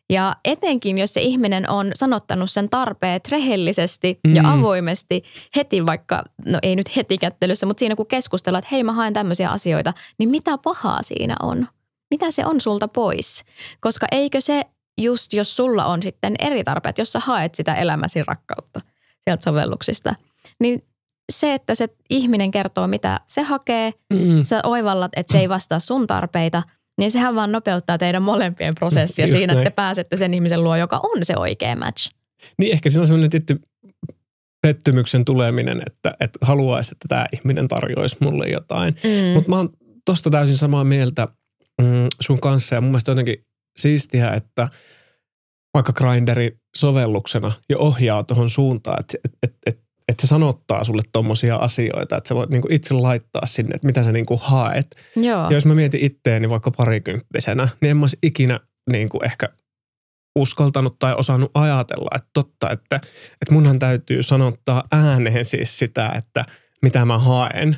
Ja 0.10 0.36
etenkin, 0.46 0.98
jos 0.98 1.14
se 1.14 1.22
ihminen 1.22 1.70
on 1.70 1.92
sanottanut 1.94 2.52
sen 2.52 2.70
tarpeet 2.70 3.28
rehellisesti 3.28 4.20
mm. 4.28 4.36
ja 4.36 4.52
avoimesti 4.52 5.24
heti 5.56 5.86
vaikka, 5.86 6.24
no 6.46 6.60
ei 6.62 6.76
nyt 6.76 6.96
heti 6.96 7.18
kättelyssä, 7.18 7.66
mutta 7.66 7.80
siinä 7.80 7.96
kun 7.96 8.08
keskustellaan, 8.08 8.60
että 8.60 8.70
hei 8.72 8.84
mä 8.84 8.94
haen 8.94 9.14
tämmöisiä 9.14 9.50
asioita, 9.50 9.94
niin 10.18 10.30
mitä 10.30 10.58
pahaa 10.58 11.04
siinä 11.04 11.36
on? 11.42 11.68
Mitä 12.12 12.32
se 12.32 12.46
on 12.46 12.62
sulta 12.62 12.88
pois? 12.88 13.44
Koska 13.80 14.08
eikö 14.12 14.42
se 14.42 14.64
just, 15.02 15.34
jos 15.34 15.56
sulla 15.56 15.86
on 15.86 16.02
sitten 16.02 16.36
eri 16.40 16.64
tarpeet, 16.64 16.98
jos 16.98 17.12
sä 17.12 17.20
haet 17.20 17.56
sitä 17.56 17.76
elämäsi 17.76 18.24
rakkautta 18.28 18.82
sieltä 19.24 19.44
sovelluksista, 19.44 20.16
niin 20.60 20.84
se, 21.32 21.54
että 21.54 21.76
se 21.76 21.88
ihminen 22.10 22.52
kertoo, 22.52 22.88
mitä 22.88 23.20
se 23.28 23.42
hakee, 23.42 23.94
Mm. 24.14 24.44
sä 24.44 24.60
oivallat, 24.64 25.12
että 25.16 25.32
se 25.34 25.40
ei 25.40 25.50
vastaa 25.50 25.80
sun 25.80 26.08
tarpeita, 26.08 26.64
niin 26.98 27.12
sehän 27.12 27.36
vaan 27.36 27.52
nopeuttaa 27.52 27.98
teidän 27.98 28.24
molempien 28.24 28.76
prosessia 28.76 29.26
Just 29.26 29.38
siinä, 29.38 29.54
että 29.54 29.60
te 29.64 29.64
näin. 29.70 29.74
pääsette 29.74 30.18
sen 30.18 30.34
ihmisen 30.34 30.64
luo, 30.64 30.76
joka 30.76 31.00
on 31.04 31.26
se 31.26 31.34
oikea 31.38 31.76
match. 31.76 32.12
Niin 32.60 32.74
ehkä 32.74 32.90
siinä 32.90 33.02
on 33.02 33.08
semmoinen 33.08 33.30
tietty 33.30 33.60
pettymyksen 34.62 35.26
tuleminen, 35.26 35.82
että, 35.88 36.14
että 36.20 36.40
haluaisi, 36.42 36.92
että 36.92 37.08
tämä 37.08 37.26
ihminen 37.34 37.68
tarjoaisi 37.68 38.18
mulle 38.20 38.48
jotain. 38.48 38.96
Mm. 39.04 39.34
Mutta 39.34 39.50
mä 39.50 39.56
oon 39.58 39.70
tosta 40.06 40.30
täysin 40.30 40.58
samaa 40.58 40.84
mieltä 40.84 41.28
mm, 41.82 42.08
sun 42.22 42.40
kanssa 42.40 42.76
ja 42.76 42.82
mun 42.82 42.90
mielestä 42.90 43.12
jotenkin 43.12 43.46
siistiä, 43.78 44.32
että 44.32 44.70
vaikka 45.74 45.94
Grinderi 45.94 46.58
sovelluksena 46.76 47.52
jo 47.70 47.80
ohjaa 47.80 48.24
tuohon 48.24 48.50
suuntaan, 48.50 49.00
että 49.00 49.18
et, 49.26 49.34
et, 49.44 49.58
et, 49.66 49.80
et 50.08 50.20
se 50.20 50.28
sanottaa 50.28 50.84
sulle 50.84 51.02
tommosia 51.12 51.56
asioita, 51.56 52.18
että 52.18 52.28
sä 52.28 52.36
voit 52.36 52.50
niinku 52.50 52.68
itse 52.72 52.94
laittaa 52.94 53.46
sinne, 53.46 53.76
että 53.76 53.88
mitä 53.88 54.04
sä 54.04 54.12
niinku 54.12 54.38
haet. 54.38 54.96
Joo. 55.16 55.44
Ja 55.44 55.52
jos 55.52 55.66
mä 55.66 55.76
mietin 55.76 56.06
itteeni 56.06 56.50
vaikka 56.50 56.72
parikymppisenä, 56.72 57.70
niin 57.82 57.90
en 57.90 57.98
mä 57.98 58.04
olisi 58.04 58.18
ikinä 58.24 58.60
niinku 58.92 59.20
ehkä 59.24 59.50
uskaltanut 60.36 61.00
tai 61.00 61.16
osannut 61.18 61.52
ajatella, 61.54 62.10
että 62.16 62.30
totta, 62.34 62.70
että, 62.70 62.96
että 63.42 63.54
munhan 63.54 63.80
täytyy 63.80 64.24
sanottaa 64.24 64.84
ääneen 64.92 65.46
siis 65.46 65.80
sitä, 65.80 66.10
että 66.10 66.46
mitä 66.82 67.06
mä 67.06 67.20
haen. 67.20 67.78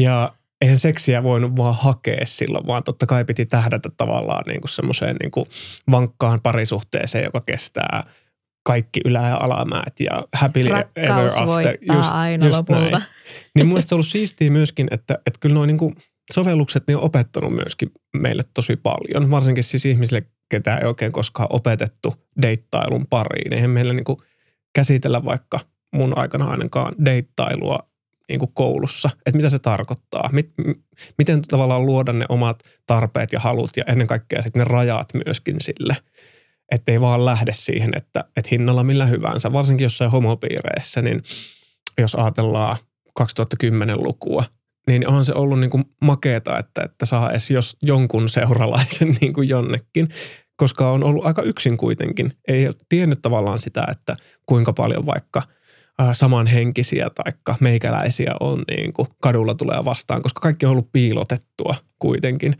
Ja 0.00 0.34
eihän 0.60 0.78
seksiä 0.78 1.22
voinut 1.22 1.56
vaan 1.56 1.74
hakea 1.74 2.26
silloin, 2.26 2.66
vaan 2.66 2.84
totta 2.84 3.06
kai 3.06 3.24
piti 3.24 3.46
tähdätä 3.46 3.88
tavallaan 3.96 4.44
niin 4.46 4.60
kuin 4.60 4.70
semmoiseen 4.70 5.16
niin 5.16 5.30
kuin 5.30 5.46
vankkaan 5.90 6.40
parisuhteeseen, 6.40 7.24
joka 7.24 7.40
kestää 7.46 8.04
kaikki 8.66 9.00
ylä- 9.04 9.28
ja 9.28 9.36
alamäät 9.36 10.00
ja 10.00 10.24
happily 10.32 10.70
ever 10.96 11.26
after. 11.26 11.46
voittaa 11.46 12.10
aina 12.10 12.50
lopulta. 12.50 12.90
Näin. 12.90 13.04
Niin 13.54 13.66
mun 13.66 13.78
on 13.78 13.82
ollut 13.92 14.06
siistiä 14.06 14.50
myöskin, 14.50 14.88
että, 14.90 15.14
että 15.14 15.40
kyllä 15.40 15.54
noin 15.54 15.68
niin 15.68 15.78
kuin 15.78 15.94
sovellukset 16.32 16.84
niin 16.86 16.96
on 16.96 17.02
opettanut 17.02 17.54
myöskin 17.54 17.92
meille 18.16 18.42
tosi 18.54 18.76
paljon. 18.76 19.30
Varsinkin 19.30 19.64
siis 19.64 19.86
ihmisille, 19.86 20.22
ketä 20.50 20.76
ei 20.76 20.86
oikein 20.86 21.12
koskaan 21.12 21.48
opetettu 21.50 22.14
deittailun 22.42 23.06
pariin. 23.06 23.52
Eihän 23.52 23.70
meillä 23.70 23.92
niin 23.92 24.04
kuin 24.04 24.18
käsitellä 24.74 25.24
vaikka 25.24 25.60
mun 25.94 26.18
aikana 26.18 26.44
ainakaan 26.44 27.04
deittailua 27.04 27.89
niin 28.30 28.38
kuin 28.38 28.50
koulussa, 28.54 29.10
että 29.26 29.36
mitä 29.36 29.48
se 29.48 29.58
tarkoittaa, 29.58 30.30
miten 31.18 31.42
tavallaan 31.42 31.86
luoda 31.86 32.12
ne 32.12 32.24
omat 32.28 32.62
tarpeet 32.86 33.32
ja 33.32 33.40
halut 33.40 33.70
ja 33.76 33.84
ennen 33.86 34.06
kaikkea 34.06 34.42
sitten 34.42 34.60
ne 34.60 34.64
rajat 34.64 35.08
myöskin 35.26 35.56
sille, 35.60 35.96
että 36.70 36.92
ei 36.92 37.00
vaan 37.00 37.24
lähde 37.24 37.52
siihen, 37.52 37.90
että, 37.96 38.24
että 38.36 38.48
hinnalla 38.52 38.84
millä 38.84 39.06
hyvänsä, 39.06 39.52
varsinkin 39.52 39.84
jossain 39.84 40.10
homopiireissä, 40.10 41.02
niin 41.02 41.22
jos 41.98 42.14
ajatellaan 42.14 42.76
2010-lukua, 43.20 44.44
niin 44.86 45.08
onhan 45.08 45.24
se 45.24 45.34
ollut 45.34 45.60
niin 45.60 45.70
kuin 45.70 45.84
makeeta, 46.00 46.58
että, 46.58 46.82
että 46.82 47.06
saa 47.06 47.30
edes 47.30 47.50
jos 47.50 47.76
jonkun 47.82 48.28
seuralaisen 48.28 49.08
niin 49.20 49.32
kuin 49.32 49.48
jonnekin, 49.48 50.08
koska 50.56 50.90
on 50.90 51.04
ollut 51.04 51.26
aika 51.26 51.42
yksin 51.42 51.76
kuitenkin. 51.76 52.32
Ei 52.48 52.66
ole 52.66 52.74
tiennyt 52.88 53.22
tavallaan 53.22 53.58
sitä, 53.58 53.84
että 53.90 54.16
kuinka 54.46 54.72
paljon 54.72 55.06
vaikka 55.06 55.42
samanhenkisiä 56.12 57.10
tai 57.10 57.56
meikäläisiä 57.60 58.34
on 58.40 58.64
niin 58.70 58.92
kuin 58.92 59.08
kadulla 59.20 59.54
tulee 59.54 59.84
vastaan, 59.84 60.22
koska 60.22 60.40
kaikki 60.40 60.66
on 60.66 60.72
ollut 60.72 60.92
piilotettua 60.92 61.74
kuitenkin. 61.98 62.54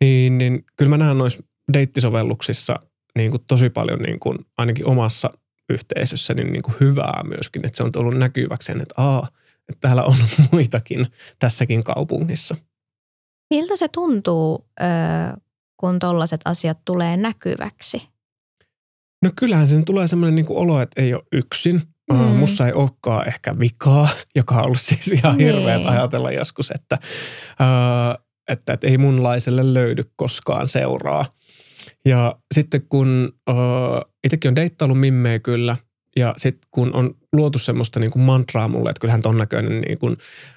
Niin, 0.00 0.38
niin 0.38 0.64
kyllä 0.76 0.90
mä 0.90 0.96
näen 0.96 1.18
noissa 1.18 1.42
deittisovelluksissa 1.72 2.76
niin 3.18 3.30
kuin 3.30 3.42
tosi 3.48 3.70
paljon 3.70 3.98
niin 3.98 4.20
kuin 4.20 4.38
ainakin 4.58 4.86
omassa 4.86 5.30
yhteisössä 5.70 6.34
niin, 6.34 6.52
niin 6.52 6.62
kuin 6.62 6.74
hyvää 6.80 7.22
myöskin, 7.24 7.66
että 7.66 7.76
se 7.76 7.82
on 7.82 7.92
tullut 7.92 8.18
näkyväksi, 8.18 8.72
että 8.72 8.94
aa, 8.96 9.28
että 9.68 9.80
täällä 9.80 10.02
on 10.02 10.16
muitakin 10.52 11.06
tässäkin 11.38 11.84
kaupungissa. 11.84 12.56
Miltä 13.50 13.76
se 13.76 13.88
tuntuu, 13.88 14.68
kun 15.76 15.98
tollaiset 15.98 16.40
asiat 16.44 16.78
tulee 16.84 17.16
näkyväksi? 17.16 18.02
No 19.22 19.30
kyllähän 19.36 19.68
sen 19.68 19.84
tulee 19.84 20.06
semmoinen 20.06 20.34
niin 20.34 20.46
kuin 20.46 20.58
olo, 20.58 20.80
että 20.80 21.02
ei 21.02 21.14
ole 21.14 21.22
yksin. 21.32 21.82
Mm. 22.12 22.18
mussa 22.18 22.66
ei 22.66 22.72
olekaan 22.72 23.28
ehkä 23.28 23.58
vikaa, 23.58 24.08
joka 24.36 24.54
on 24.54 24.64
ollut 24.64 24.80
siis 24.80 25.08
ihan 25.08 25.36
niin. 25.36 25.54
hirveä 25.54 25.80
ajatella 25.84 26.32
joskus, 26.32 26.70
että, 26.70 26.98
uh, 27.60 28.24
että, 28.48 28.72
että 28.72 28.86
ei 28.86 28.98
munlaiselle 28.98 29.74
löydy 29.74 30.02
koskaan 30.16 30.66
seuraa. 30.66 31.24
Ja 32.04 32.36
sitten 32.54 32.82
kun 32.88 33.32
uh, 33.50 34.12
itsekin 34.24 34.48
on 34.48 34.56
deittaillut 34.56 35.00
mimmeä 35.00 35.38
kyllä, 35.38 35.76
ja 36.16 36.34
sitten 36.36 36.68
kun 36.70 36.94
on 36.94 37.14
luotu 37.32 37.58
semmoista 37.58 38.00
niin 38.00 38.10
kuin 38.10 38.22
mantraa 38.22 38.68
mulle, 38.68 38.90
että 38.90 39.00
kyllähän 39.00 39.22
ton 39.22 39.36
näköinen 39.36 39.80
niin 39.80 39.98
kuin, 39.98 40.16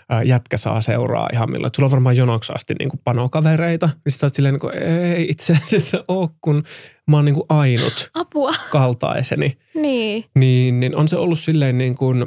ää, 0.10 0.24
jätkä 0.24 0.58
saa 0.58 0.82
seuraa 0.82 1.30
ihan 1.34 1.52
milloin. 1.52 1.68
Että 1.68 1.78
sulla 1.78 1.88
on 1.88 1.92
varmaan 1.92 2.18
jonoksi 2.18 2.54
asti 2.56 2.74
niin 2.80 2.90
kuin 2.90 3.02
panokavereita. 3.04 3.86
Niin 3.86 4.12
sitten 4.12 4.30
silleen 4.34 4.54
niin 4.54 4.60
kuin, 4.60 4.78
ei 4.78 5.26
itse 5.30 5.54
asiassa 5.64 6.04
ole, 6.08 6.30
kun 6.42 6.64
mä 7.08 7.18
oon 7.18 7.26
niin 7.26 7.36
kuin 7.36 7.46
ainut 7.50 8.10
Apua. 8.14 8.52
kaltaiseni. 8.72 9.58
niin. 9.76 10.26
niin. 10.36 10.80
Niin 10.80 10.96
on 10.96 11.08
se 11.08 11.18
ollut 11.18 11.40
silleen 11.40 11.78
niin 11.78 11.96
kuin, 11.96 12.26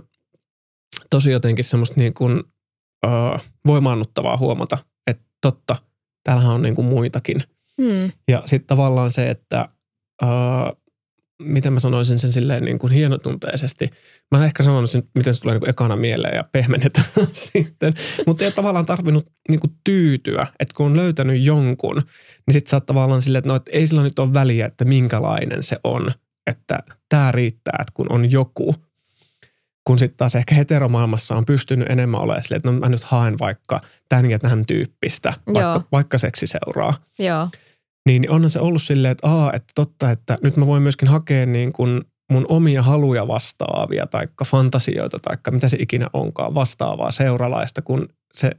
tosi 1.10 1.30
jotenkin 1.30 1.64
semmoista 1.64 2.00
niin 2.00 2.14
kuin, 2.14 2.42
ää, 3.06 3.38
voimaannuttavaa 3.66 4.36
huomata, 4.36 4.78
että 5.06 5.24
totta, 5.40 5.76
täällähän 6.24 6.54
on 6.54 6.62
niin 6.62 6.74
kuin 6.74 6.86
muitakin. 6.86 7.42
Hmm. 7.82 8.12
Ja 8.28 8.42
sitten 8.46 8.66
tavallaan 8.66 9.10
se, 9.10 9.30
että 9.30 9.68
ää, 10.22 10.72
miten 11.44 11.72
mä 11.72 11.80
sanoisin 11.80 12.18
sen 12.18 12.32
silleen 12.32 12.64
niin 12.64 12.78
kuin 12.78 12.92
hienotunteisesti. 12.92 13.90
Mä 14.30 14.38
en 14.38 14.44
ehkä 14.44 14.62
sanonut 14.62 14.90
sen, 14.90 15.02
miten 15.14 15.34
se 15.34 15.40
tulee 15.40 15.54
niin 15.54 15.60
kuin 15.60 15.70
ekana 15.70 15.96
mieleen 15.96 16.36
ja 16.36 16.44
pehmennetään 16.52 17.06
sitten. 17.32 17.94
Mutta 18.26 18.44
ei 18.44 18.46
ole 18.46 18.52
tavallaan 18.52 18.86
tarvinnut 18.86 19.26
niin 19.48 19.60
kuin 19.60 19.72
tyytyä, 19.84 20.46
että 20.60 20.74
kun 20.76 20.86
on 20.86 20.96
löytänyt 20.96 21.44
jonkun, 21.44 21.96
niin 22.46 22.52
sitten 22.52 22.70
sä 22.70 22.76
oot 22.76 22.86
tavallaan 22.86 23.22
silleen, 23.22 23.38
että 23.38 23.48
no, 23.48 23.54
että 23.54 23.70
ei 23.74 23.86
sillä 23.86 24.02
nyt 24.02 24.18
ole 24.18 24.34
väliä, 24.34 24.66
että 24.66 24.84
minkälainen 24.84 25.62
se 25.62 25.76
on. 25.84 26.12
Että 26.46 26.78
tämä 27.08 27.32
riittää, 27.32 27.78
että 27.80 27.92
kun 27.94 28.12
on 28.12 28.30
joku. 28.30 28.74
Kun 29.84 29.98
sitten 29.98 30.16
taas 30.16 30.34
ehkä 30.34 30.54
heteromaailmassa 30.54 31.36
on 31.36 31.44
pystynyt 31.44 31.90
enemmän 31.90 32.20
olemaan 32.20 32.42
silleen, 32.42 32.56
että 32.56 32.70
no 32.70 32.78
mä 32.78 32.88
nyt 32.88 33.04
haen 33.04 33.38
vaikka 33.38 33.80
tämän 34.08 34.30
ja 34.30 34.38
tämän 34.38 34.66
tyyppistä, 34.66 35.32
vaikka, 35.54 35.82
vaikka 35.92 36.18
seksiseuraa. 36.18 36.94
Joo 37.18 37.48
niin 38.06 38.30
onhan 38.30 38.50
se 38.50 38.60
ollut 38.60 38.82
silleen, 38.82 39.12
että 39.12 39.28
aa, 39.28 39.52
että 39.52 39.72
totta, 39.74 40.10
että 40.10 40.36
nyt 40.42 40.56
mä 40.56 40.66
voin 40.66 40.82
myöskin 40.82 41.08
hakea 41.08 41.46
niin 41.46 41.72
kuin 41.72 42.02
mun 42.30 42.46
omia 42.48 42.82
haluja 42.82 43.28
vastaavia 43.28 44.06
tai 44.06 44.28
fantasioita 44.46 45.18
tai 45.18 45.36
mitä 45.50 45.68
se 45.68 45.76
ikinä 45.80 46.06
onkaan 46.12 46.54
vastaavaa 46.54 47.10
seuralaista, 47.10 47.82
kun 47.82 48.08
se 48.34 48.50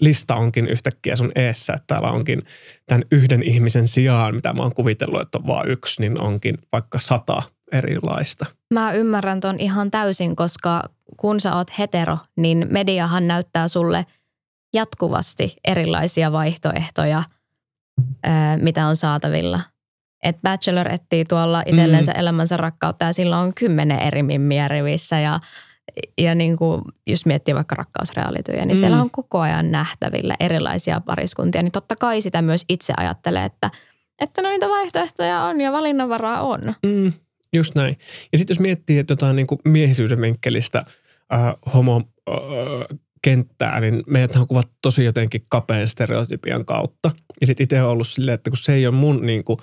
lista 0.00 0.34
onkin 0.34 0.68
yhtäkkiä 0.68 1.16
sun 1.16 1.32
eessä, 1.34 1.72
että 1.72 1.86
täällä 1.86 2.10
onkin 2.10 2.40
tämän 2.86 3.04
yhden 3.12 3.42
ihmisen 3.42 3.88
sijaan, 3.88 4.34
mitä 4.34 4.52
mä 4.52 4.62
oon 4.62 4.74
kuvitellut, 4.74 5.20
että 5.20 5.38
on 5.38 5.46
vain 5.46 5.70
yksi, 5.70 6.02
niin 6.02 6.20
onkin 6.20 6.54
vaikka 6.72 6.98
sata 6.98 7.42
erilaista. 7.72 8.46
Mä 8.74 8.92
ymmärrän 8.92 9.40
ton 9.40 9.60
ihan 9.60 9.90
täysin, 9.90 10.36
koska 10.36 10.82
kun 11.16 11.40
sä 11.40 11.56
oot 11.56 11.78
hetero, 11.78 12.18
niin 12.36 12.66
mediahan 12.70 13.28
näyttää 13.28 13.68
sulle 13.68 14.06
jatkuvasti 14.74 15.56
erilaisia 15.64 16.32
vaihtoehtoja– 16.32 17.22
mitä 18.60 18.86
on 18.86 18.96
saatavilla. 18.96 19.60
Et 20.24 20.36
Bachelor 20.42 20.88
etsii 20.88 21.24
tuolla 21.24 21.62
itsellensä 21.66 22.12
mm. 22.12 22.20
elämänsä 22.20 22.56
rakkautta 22.56 23.04
ja 23.04 23.12
sillä 23.12 23.38
on 23.38 23.54
kymmenen 23.54 23.98
eri 23.98 24.22
mimmiä 24.22 24.68
rivissä 24.68 25.20
ja, 25.20 25.40
ja 26.18 26.34
niin 26.34 26.56
kuin, 26.56 26.82
jos 27.06 27.26
miettii 27.26 27.54
vaikka 27.54 27.74
rakkausrealityjä, 27.74 28.64
niin 28.64 28.76
mm. 28.76 28.80
siellä 28.80 29.02
on 29.02 29.10
koko 29.10 29.40
ajan 29.40 29.70
nähtävillä 29.70 30.36
erilaisia 30.40 31.00
pariskuntia. 31.00 31.62
Niin 31.62 31.72
totta 31.72 31.96
kai 31.96 32.20
sitä 32.20 32.42
myös 32.42 32.64
itse 32.68 32.92
ajattelee, 32.96 33.44
että, 33.44 33.70
että 34.18 34.42
no 34.42 34.48
niitä 34.48 34.68
vaihtoehtoja 34.68 35.42
on 35.42 35.60
ja 35.60 35.72
valinnanvaraa 35.72 36.42
on. 36.42 36.74
Mm, 36.86 37.12
just 37.52 37.74
näin. 37.74 37.96
Ja 38.32 38.38
sitten 38.38 38.54
jos 38.54 38.60
miettii, 38.60 38.98
että 38.98 39.12
jotain 39.12 39.36
niin 39.36 39.46
kuin 39.46 39.58
miehisyyden 39.64 40.20
vinkkelistä 40.20 40.84
äh, 41.32 41.40
homo 41.74 42.02
äh, 42.30 42.98
kenttää, 43.22 43.80
niin 43.80 44.02
meidät 44.06 44.36
on 44.36 44.46
kuvattu 44.46 44.72
tosi 44.82 45.04
jotenkin 45.04 45.46
kapeen 45.48 45.88
stereotypian 45.88 46.64
kautta. 46.64 47.10
Ja 47.40 47.46
sitten 47.46 47.64
itse 47.64 47.82
on 47.82 47.90
ollut 47.90 48.06
silleen, 48.06 48.34
että 48.34 48.50
kun 48.50 48.56
se 48.56 48.72
ei 48.72 48.86
ole 48.86 48.94
mun 48.94 49.26
niin 49.26 49.44
kuin, 49.44 49.58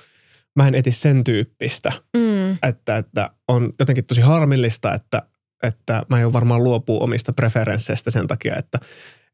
mä 0.55 0.67
en 0.67 0.75
eti 0.75 0.91
sen 0.91 1.23
tyyppistä, 1.23 1.91
mm. 2.17 2.57
että, 2.63 2.97
että 2.97 3.29
on 3.47 3.73
jotenkin 3.79 4.05
tosi 4.05 4.21
harmillista, 4.21 4.93
että, 4.93 5.21
että 5.63 6.05
mä 6.09 6.21
en 6.21 6.33
varmaan 6.33 6.63
luopua 6.63 6.99
omista 6.99 7.33
preferensseistä 7.33 8.11
sen 8.11 8.27
takia, 8.27 8.55
että, 8.55 8.79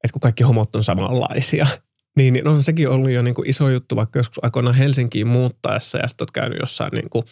että 0.03 0.13
kun 0.13 0.21
kaikki 0.21 0.43
homot 0.43 0.75
on 0.75 0.83
samanlaisia. 0.83 1.67
Niin, 2.17 2.33
niin 2.33 2.47
on 2.47 2.63
sekin 2.63 2.89
ollut 2.89 3.11
jo 3.11 3.21
niin 3.21 3.35
kuin 3.35 3.49
iso 3.49 3.69
juttu, 3.69 3.95
vaikka 3.95 4.19
joskus 4.19 4.43
aikoinaan 4.43 4.75
Helsinkiin 4.75 5.27
muuttaessa 5.27 5.97
ja 5.97 6.07
sitten 6.07 6.23
oot 6.23 6.31
käynyt 6.31 6.59
jossain 6.59 6.91
niin 6.91 7.09
kuin 7.09 7.23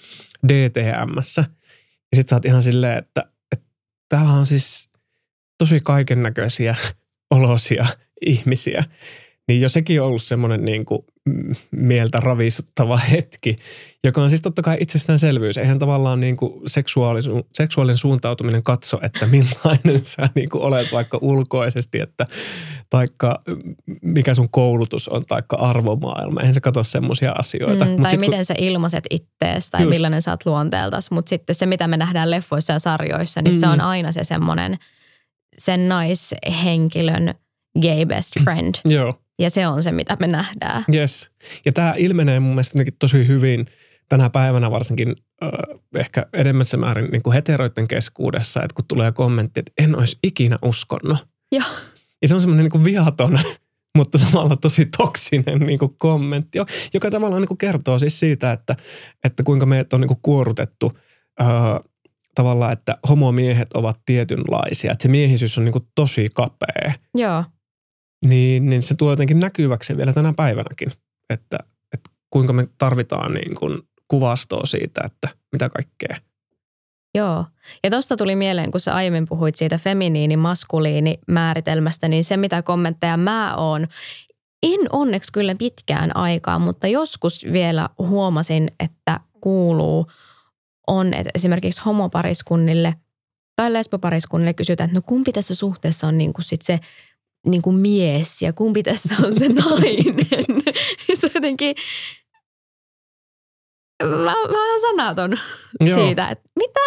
DTMssä. 0.47 1.41
Ja 2.11 2.15
sitten 2.15 2.29
sä 2.29 2.35
oot 2.35 2.45
ihan 2.45 2.63
silleen, 2.63 2.97
että, 2.97 3.25
että 3.51 3.67
täällä 4.09 4.31
on 4.31 4.45
siis 4.45 4.90
tosi 5.61 5.79
kaiken 5.83 6.23
näköisiä 6.23 6.75
olosia 7.35 7.85
ihmisiä. 8.25 8.83
Niin 9.47 9.61
jo 9.61 9.69
sekin 9.69 10.01
on 10.01 10.07
ollut 10.07 10.21
semmoinen 10.21 10.65
niin 10.65 10.85
kuin 10.85 11.01
mieltä 11.71 12.19
ravisuttava 12.21 12.97
hetki, 13.11 13.55
joka 14.03 14.23
on 14.23 14.29
siis 14.29 14.41
totta 14.41 14.61
kai 14.61 14.77
itsestäänselvyys. 14.79 15.57
Eihän 15.57 15.79
tavallaan 15.79 16.19
niin 16.19 16.37
kuin 16.37 16.61
seksuaalisuus, 16.67 17.45
seksuaalinen 17.53 17.97
suuntautuminen 17.97 18.63
katso, 18.63 18.99
että 19.01 19.27
millainen 19.27 20.05
sä 20.15 20.29
niin 20.35 20.49
kuin 20.49 20.63
olet 20.63 20.91
vaikka 20.91 21.19
ulkoisesti, 21.21 21.99
että 21.99 22.25
taikka 22.89 23.41
mikä 24.01 24.33
sun 24.33 24.49
koulutus 24.51 25.07
on, 25.07 25.23
taikka 25.27 25.57
arvomaailma. 25.57 26.39
Eihän 26.39 26.53
se 26.53 26.61
katso 26.61 26.83
semmoisia 26.83 27.31
asioita. 27.31 27.85
Mm, 27.85 28.01
tai 28.01 28.11
sit, 28.11 28.19
miten 28.19 28.37
kun... 28.37 28.45
sä 28.45 28.53
ilmaiset 28.57 29.03
ittees 29.09 29.69
tai 29.69 29.81
just. 29.81 29.89
millainen 29.89 30.21
sä 30.21 30.31
oot 30.31 30.45
luonteeltas. 30.45 31.11
Mutta 31.11 31.29
sitten 31.29 31.55
se, 31.55 31.65
mitä 31.65 31.87
me 31.87 31.97
nähdään 31.97 32.31
leffoissa 32.31 32.73
ja 32.73 32.79
sarjoissa, 32.79 33.41
niin 33.41 33.53
mm. 33.53 33.59
se 33.59 33.67
on 33.67 33.81
aina 33.81 34.11
se 34.11 34.23
semmoinen– 34.23 34.77
sen 35.57 35.89
naishenkilön 35.89 37.33
gay 37.81 38.05
best 38.05 38.33
friend. 38.43 38.75
Joo. 38.95 39.13
Ja 39.39 39.49
se 39.49 39.67
on 39.67 39.83
se, 39.83 39.91
mitä 39.91 40.17
me 40.19 40.27
nähdään. 40.27 40.83
Yes. 40.93 41.31
Ja 41.65 41.71
tämä 41.71 41.93
ilmenee 41.97 42.39
mun 42.39 42.51
mielestä 42.51 42.83
tosi 42.99 43.27
hyvin 43.27 43.65
tänä 44.09 44.29
päivänä 44.29 44.71
varsinkin 44.71 45.15
äh, 45.43 45.49
ehkä 45.95 46.25
edemmässä 46.33 46.77
määrin 46.77 47.11
niin 47.11 47.21
kuin 47.21 47.33
heteroiden 47.33 47.87
keskuudessa, 47.87 48.63
että 48.63 48.75
kun 48.75 48.85
tulee 48.87 49.11
kommentti, 49.11 49.59
että 49.59 49.71
en 49.77 49.97
olisi 49.97 50.17
ikinä 50.23 50.57
uskonut. 50.61 51.27
Joo. 51.51 51.65
Ja 52.21 52.27
se 52.27 52.33
on 52.33 52.41
semmoinen 52.41 52.63
niin 52.63 52.71
kuin 52.71 52.83
vihaton, 52.83 53.39
mutta 53.97 54.17
samalla 54.17 54.55
tosi 54.55 54.85
toksinen 54.97 55.59
niin 55.59 55.79
kuin 55.79 55.95
kommentti, 55.97 56.59
joka 56.93 57.11
tavallaan 57.11 57.41
niin 57.41 57.47
kuin 57.47 57.57
kertoo 57.57 57.99
siis 57.99 58.19
siitä, 58.19 58.51
että, 58.51 58.75
että 59.23 59.43
kuinka 59.43 59.65
meidät 59.65 59.93
on 59.93 60.01
niin 60.01 60.07
kuin 60.07 60.19
kuorutettu 60.21 60.91
äh, 61.41 61.47
tavallaan, 62.35 62.73
että 62.73 62.93
homomiehet 63.09 63.73
ovat 63.73 63.99
tietynlaisia. 64.05 64.91
Että 64.91 65.03
se 65.03 65.09
miehisyys 65.09 65.57
on 65.57 65.65
niin 65.65 65.73
kuin 65.73 65.87
tosi 65.95 66.29
kapea. 66.33 66.93
Joo. 67.15 67.43
Niin, 68.25 68.69
niin 68.69 68.83
se 68.83 68.95
tuo 68.95 69.09
jotenkin 69.09 69.39
näkyväksi 69.39 69.97
vielä 69.97 70.13
tänä 70.13 70.33
päivänäkin, 70.33 70.91
että, 71.29 71.57
että 71.93 72.09
kuinka 72.29 72.53
me 72.53 72.67
tarvitaan 72.77 73.33
niin 73.33 73.55
kuin 73.55 73.81
kuvastoa 74.07 74.65
siitä, 74.65 75.01
että 75.05 75.27
mitä 75.51 75.69
kaikkea. 75.69 76.17
Joo. 77.15 77.45
Ja 77.83 77.89
tuosta 77.89 78.17
tuli 78.17 78.35
mieleen, 78.35 78.71
kun 78.71 78.79
sä 78.79 78.95
aiemmin 78.95 79.27
puhuit 79.27 79.55
siitä 79.55 79.77
feminiini-maskuliini 79.77 81.19
määritelmästä, 81.27 82.07
niin 82.07 82.23
se 82.23 82.37
mitä 82.37 82.61
kommentteja 82.61 83.17
mä 83.17 83.55
oon, 83.55 83.87
en 84.63 84.79
onneksi 84.91 85.31
kyllä 85.31 85.55
pitkään 85.59 86.15
aikaa, 86.15 86.59
mutta 86.59 86.87
joskus 86.87 87.45
vielä 87.51 87.89
huomasin, 87.97 88.71
että 88.79 89.19
kuuluu– 89.41 90.07
on, 90.87 91.13
että 91.13 91.31
esimerkiksi 91.35 91.81
homopariskunnille 91.85 92.93
tai 93.55 93.73
lesbopariskunnille 93.73 94.53
kysytään, 94.53 94.89
että 94.89 94.97
no 94.97 95.03
kumpi 95.05 95.31
tässä 95.31 95.55
suhteessa 95.55 96.07
on 96.07 96.17
niin 96.17 96.33
kuin 96.33 96.45
sit 96.45 96.61
se 96.61 96.79
niin 97.47 97.61
kuin 97.61 97.75
mies 97.75 98.41
ja 98.41 98.53
kumpi 98.53 98.83
tässä 98.83 99.15
on 99.23 99.35
se 99.35 99.47
nainen. 99.47 100.27
se 101.19 101.25
on 101.25 101.31
jotenkin 101.35 101.75
vähän 104.03 104.79
sanaton 104.81 105.39
Joo. 105.79 106.05
siitä, 106.05 106.29
että 106.29 106.49
mitä? 106.55 106.79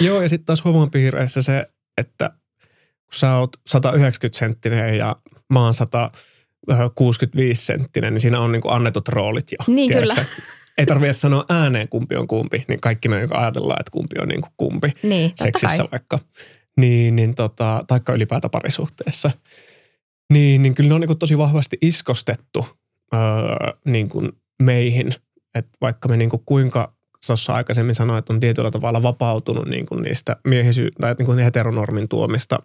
Joo, 0.00 0.22
ja 0.22 0.28
sitten 0.28 0.46
taas 0.46 0.64
homopiireissä 0.64 1.42
se, 1.42 1.66
että 1.98 2.30
kun 3.04 3.14
sä 3.14 3.36
oot 3.36 3.56
190 3.66 4.38
senttinen 4.38 4.96
ja 4.96 5.16
mä 5.48 5.64
oon 5.64 5.74
165 5.74 7.64
senttinen, 7.64 8.12
niin 8.12 8.20
siinä 8.20 8.40
on 8.40 8.52
niin 8.52 8.62
kuin 8.62 8.74
annetut 8.74 9.08
roolit 9.08 9.52
jo. 9.52 9.58
Niin 9.66 9.90
tiedätkö? 9.92 10.14
kyllä. 10.14 10.26
Ei 10.80 10.86
tarvitse 10.86 11.12
sanoa 11.12 11.44
ääneen 11.48 11.88
kumpi 11.88 12.16
on 12.16 12.26
kumpi, 12.28 12.64
niin 12.68 12.80
kaikki 12.80 13.08
me 13.08 13.16
niinku 13.18 13.36
ajatellaan, 13.36 13.80
että 13.80 13.90
kumpi 13.90 14.16
on 14.20 14.28
niin 14.28 14.40
kuin 14.40 14.52
kumpi 14.56 14.92
Niin, 15.02 15.32
seksissä 15.36 15.76
kai. 15.76 15.88
vaikka. 15.92 16.18
Niin, 16.76 17.16
niin 17.16 17.34
tota, 17.34 17.84
taikka 17.86 18.12
ylipäätään 18.12 18.50
parisuhteessa. 18.50 19.30
Niin, 20.32 20.62
niin 20.62 20.74
kyllä 20.74 20.88
ne 20.88 20.94
on 20.94 21.00
niin 21.00 21.08
kuin 21.08 21.18
tosi 21.18 21.38
vahvasti 21.38 21.78
iskostettu 21.82 22.66
öö, 23.14 23.20
niin 23.84 24.08
kuin 24.08 24.32
meihin. 24.62 25.14
Että 25.54 25.70
vaikka 25.80 26.08
me 26.08 26.16
niin 26.16 26.30
kuin 26.30 26.42
kuinka 26.46 26.92
tuossa 27.26 27.54
aikaisemmin 27.54 27.94
sanoin, 27.94 28.18
että 28.18 28.32
on 28.32 28.40
tietyllä 28.40 28.70
tavalla 28.70 29.02
vapautunut 29.02 29.66
niin 29.66 29.86
kuin 29.86 30.02
niistä 30.02 30.36
miehisy- 30.48 30.90
tai 31.00 31.14
niin 31.18 31.26
kuin 31.26 31.38
heteronormin 31.38 32.08
tuomista 32.08 32.58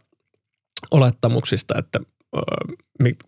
olettamuksista, 0.92 1.74
että 1.78 2.00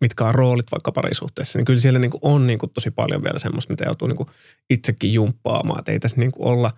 mitkä 0.02 0.26
on 0.26 0.36
roolit 0.36 0.72
vaikka 0.72 0.91
parisuhteessa, 0.91 1.60
niin 1.60 1.65
kyllä 1.65 1.80
siellä 1.80 2.00
niin 2.00 2.12
kuin 2.12 2.22
on 2.24 2.48
niin 2.48 2.60
kuin 2.60 2.72
tosi 2.74 2.91
paljon 2.91 3.24
vielä 3.24 3.39
semmoista, 3.39 3.74
mitä 3.74 3.86
joutuu 3.86 4.08
niin 4.08 4.17
kuin 4.17 4.30
itsekin 4.70 5.13
jumppaamaan, 5.13 5.80
että 5.80 5.91
ei 5.91 6.00
tässä 6.00 6.17
niin 6.17 6.32
kuin 6.32 6.48
olla 6.48 6.72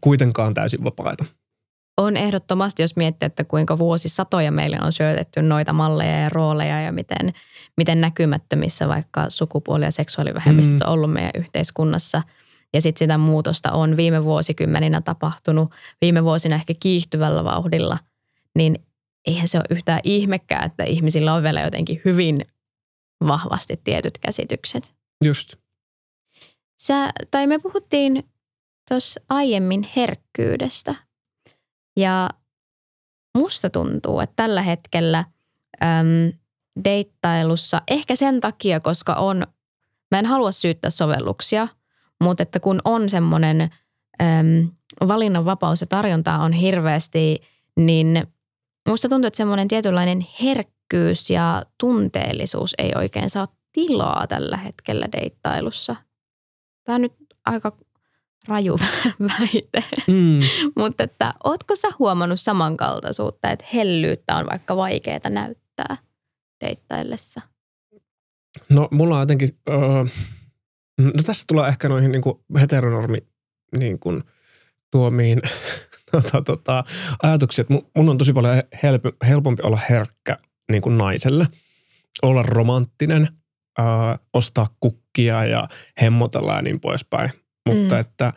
kuitenkaan 0.00 0.54
täysin 0.54 0.84
vapaita. 0.84 1.24
On 1.96 2.16
ehdottomasti, 2.16 2.82
jos 2.82 2.96
miettii, 2.96 3.26
että 3.26 3.44
kuinka 3.44 3.78
vuosisatoja 3.78 4.52
meille 4.52 4.78
on 4.82 4.92
syötetty 4.92 5.42
noita 5.42 5.72
malleja 5.72 6.20
ja 6.20 6.28
rooleja 6.28 6.80
ja 6.82 6.92
miten, 6.92 7.32
miten 7.76 8.00
näkymättömissä 8.00 8.88
vaikka 8.88 9.30
sukupuoli- 9.30 9.84
ja 9.84 9.90
seksuaalivähemmistöt 9.90 10.74
Mm. 10.78 10.80
on 10.86 10.88
ollut 10.92 11.12
meidän 11.12 11.32
yhteiskunnassa. 11.34 12.22
Ja 12.74 12.80
sitten 12.80 12.98
sitä 12.98 13.18
muutosta 13.18 13.72
on 13.72 13.96
viime 13.96 14.24
vuosikymmeninä 14.24 15.00
tapahtunut, 15.00 15.70
viime 16.00 16.24
vuosina 16.24 16.54
ehkä 16.54 16.74
kiihtyvällä 16.80 17.44
vauhdilla, 17.44 17.98
niin 18.56 18.78
eihän 19.26 19.48
se 19.48 19.58
ole 19.58 19.64
yhtään 19.70 20.00
ihmekään, 20.04 20.66
että 20.66 20.84
ihmisillä 20.84 21.34
on 21.34 21.42
vielä 21.42 21.60
jotenkin 21.60 22.00
hyvin 22.04 22.44
vahvasti 23.26 23.80
tietyt 23.84 24.18
käsitykset. 24.18 24.94
Just. 25.24 25.56
Sä, 26.76 27.12
tai 27.30 27.46
me 27.46 27.58
puhuttiin 27.58 28.28
tuossa 28.88 29.20
aiemmin 29.28 29.88
herkkyydestä. 29.96 30.94
Ja 31.96 32.30
musta 33.38 33.70
tuntuu, 33.70 34.20
että 34.20 34.36
tällä 34.36 34.62
hetkellä 34.62 35.18
äm, 35.82 36.32
deittailussa, 36.84 37.82
ehkä 37.88 38.16
sen 38.16 38.40
takia, 38.40 38.80
koska 38.80 39.14
on, 39.14 39.46
mä 40.10 40.18
en 40.18 40.26
halua 40.26 40.52
syyttää 40.52 40.90
sovelluksia, 40.90 41.68
mutta 42.20 42.42
että 42.42 42.60
kun 42.60 42.80
on 42.84 43.08
semmoinen 43.08 43.60
äm, 43.60 44.70
valinnanvapaus 45.08 45.80
ja 45.80 45.86
tarjontaa 45.86 46.42
on 46.42 46.52
hirveästi, 46.52 47.42
niin 47.76 48.26
musta 48.88 49.08
tuntuu, 49.08 49.26
että 49.26 49.36
semmoinen 49.36 49.68
tietynlainen 49.68 50.26
herkkyys 50.42 51.30
ja 51.30 51.62
tunteellisuus 51.80 52.74
ei 52.78 52.92
oikein 52.96 53.30
saa 53.30 53.46
tilaa 53.72 54.26
tällä 54.26 54.56
hetkellä 54.56 55.08
deittailussa. 55.12 55.96
Tämä 56.84 56.94
on 56.94 57.02
nyt 57.02 57.12
aika 57.46 57.76
raju 58.48 58.76
väite. 59.38 59.84
Mm. 60.08 60.40
Mutta 60.82 61.04
että 61.04 61.34
ootko 61.44 61.76
sä 61.76 61.88
huomannut 61.98 62.40
samankaltaisuutta, 62.40 63.50
että 63.50 63.64
hellyyttä 63.74 64.36
on 64.36 64.46
vaikka 64.50 64.76
vaikeaa 64.76 65.30
näyttää 65.30 65.96
deittaillessa? 66.64 67.40
No 68.68 68.88
mulla 68.90 69.14
on 69.14 69.22
jotenkin, 69.22 69.48
öö, 69.68 70.04
no 71.00 71.10
tässä 71.26 71.44
tulee 71.48 71.68
ehkä 71.68 71.88
noihin 71.88 72.12
niin 72.12 72.22
kuin 72.22 72.38
heteronormi 72.60 73.18
niin 73.78 73.98
kuin, 73.98 74.20
tuomiin 74.90 75.42
tota, 76.12 76.42
tota, 76.42 76.84
ajatuksia, 77.22 77.62
että 77.62 77.74
mu- 77.74 77.90
mun 77.96 78.08
on 78.08 78.18
tosi 78.18 78.32
paljon 78.32 78.62
help, 78.82 79.02
helpompi 79.28 79.62
olla 79.62 79.78
herkkä 79.90 80.38
niin 80.70 80.82
kuin 80.82 80.98
naiselle, 80.98 81.46
olla 82.22 82.42
romanttinen, 82.42 83.28
öö, 83.78 83.86
ostaa 84.34 84.76
kukkia 84.80 85.44
ja 85.44 85.68
hemmotella 86.02 86.54
ja 86.54 86.62
niin 86.62 86.80
poispäin. 86.80 87.30
Mutta 87.68 87.94
Mm. 87.94 88.00
että 88.00 88.32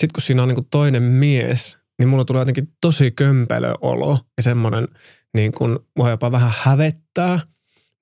sitten 0.00 0.12
kun 0.14 0.22
siinä 0.22 0.42
on 0.42 0.48
niin 0.48 0.54
kuin 0.54 0.68
toinen 0.70 1.02
mies, 1.02 1.78
niin 1.98 2.08
mulla 2.08 2.24
tulee 2.24 2.40
jotenkin 2.40 2.68
tosi 2.80 3.10
kömpelö 3.10 3.72
olo 3.80 4.18
ja 4.36 4.42
semmoinen 4.42 4.88
niin 5.34 5.52
kuin, 5.52 5.78
mua 5.96 6.10
jopa 6.10 6.32
vähän 6.32 6.52
hävettää. 6.56 7.40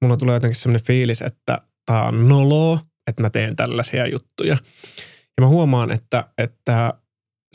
Mulla 0.03 0.17
tulee 0.17 0.37
jotenkin 0.37 0.61
semmoinen 0.61 0.87
fiilis, 0.87 1.23
että 1.23 1.59
tää 1.87 2.03
on 2.03 2.29
noloa, 2.29 2.79
että 3.07 3.23
mä 3.23 3.31
teen 3.31 3.57
tällaisia 3.57 4.09
juttuja. 4.09 4.57
Ja 5.37 5.41
mä 5.41 5.47
huomaan, 5.47 5.91
että, 5.91 6.25
että 6.39 6.95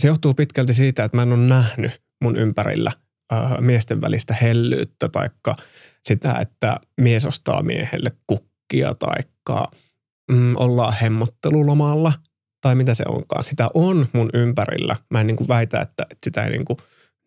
se 0.02 0.08
johtuu 0.08 0.34
pitkälti 0.34 0.74
siitä, 0.74 1.04
että 1.04 1.18
mä 1.18 1.24
en 1.24 1.34
ole 1.34 1.48
nähnyt 1.48 2.02
mun 2.24 2.36
ympärillä 2.38 2.92
äh, 3.34 3.52
miesten 3.60 4.02
välistä 4.02 4.34
hellyyttä 4.42 5.10
taikka 5.10 5.56
sitä, 6.04 6.34
että 6.34 6.78
mies 7.02 7.26
ostaa 7.26 7.64
miehelle 7.64 8.12
kukkia 8.28 8.96
taikka 8.96 9.72
mm, 10.32 10.56
ollaan 10.56 10.94
hemmottelulomalla 11.02 12.14
tai 12.62 12.76
mitä 12.76 12.94
se 12.94 13.04
onkaan. 13.08 13.44
Sitä 13.44 13.68
on 13.74 14.08
mun 14.14 14.30
ympärillä. 14.34 14.96
Mä 15.10 15.22
en 15.22 15.28
niin 15.28 15.38
kuin 15.38 15.48
väitä, 15.48 15.82
että, 15.82 16.04
että 16.04 16.24
sitä 16.24 16.44
ei 16.44 16.52
niin 16.52 16.66
kuin 16.66 16.78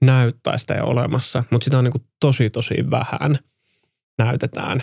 näy 0.03 0.33
tai 0.43 0.59
sitä 0.59 0.75
ei 0.75 0.81
ole 0.81 0.91
olemassa, 0.91 1.45
mutta 1.51 1.65
sitä 1.65 1.79
on 1.79 1.85
niin 1.85 1.93
kuin 1.93 2.05
tosi 2.21 2.51
tosi 2.51 2.75
vähän 2.91 3.39
näytetään. 4.19 4.81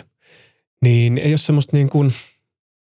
Niin 0.82 1.18
ei 1.18 1.32
ole 1.32 1.38
semmoista 1.38 1.76
niin 1.76 1.88
kuin 1.88 2.12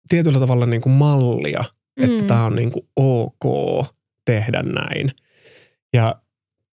tietyllä 0.10 0.40
tavalla 0.40 0.66
niin 0.66 0.82
kuin 0.82 0.94
mallia, 0.94 1.64
että 1.98 2.22
Mm. 2.22 2.28
tämä 2.28 2.44
on 2.44 2.56
niin 2.56 2.72
kuin 2.72 2.88
ok 2.96 3.86
tehdä 4.30 4.64
näin. 4.64 5.12
Ja, 5.94 6.16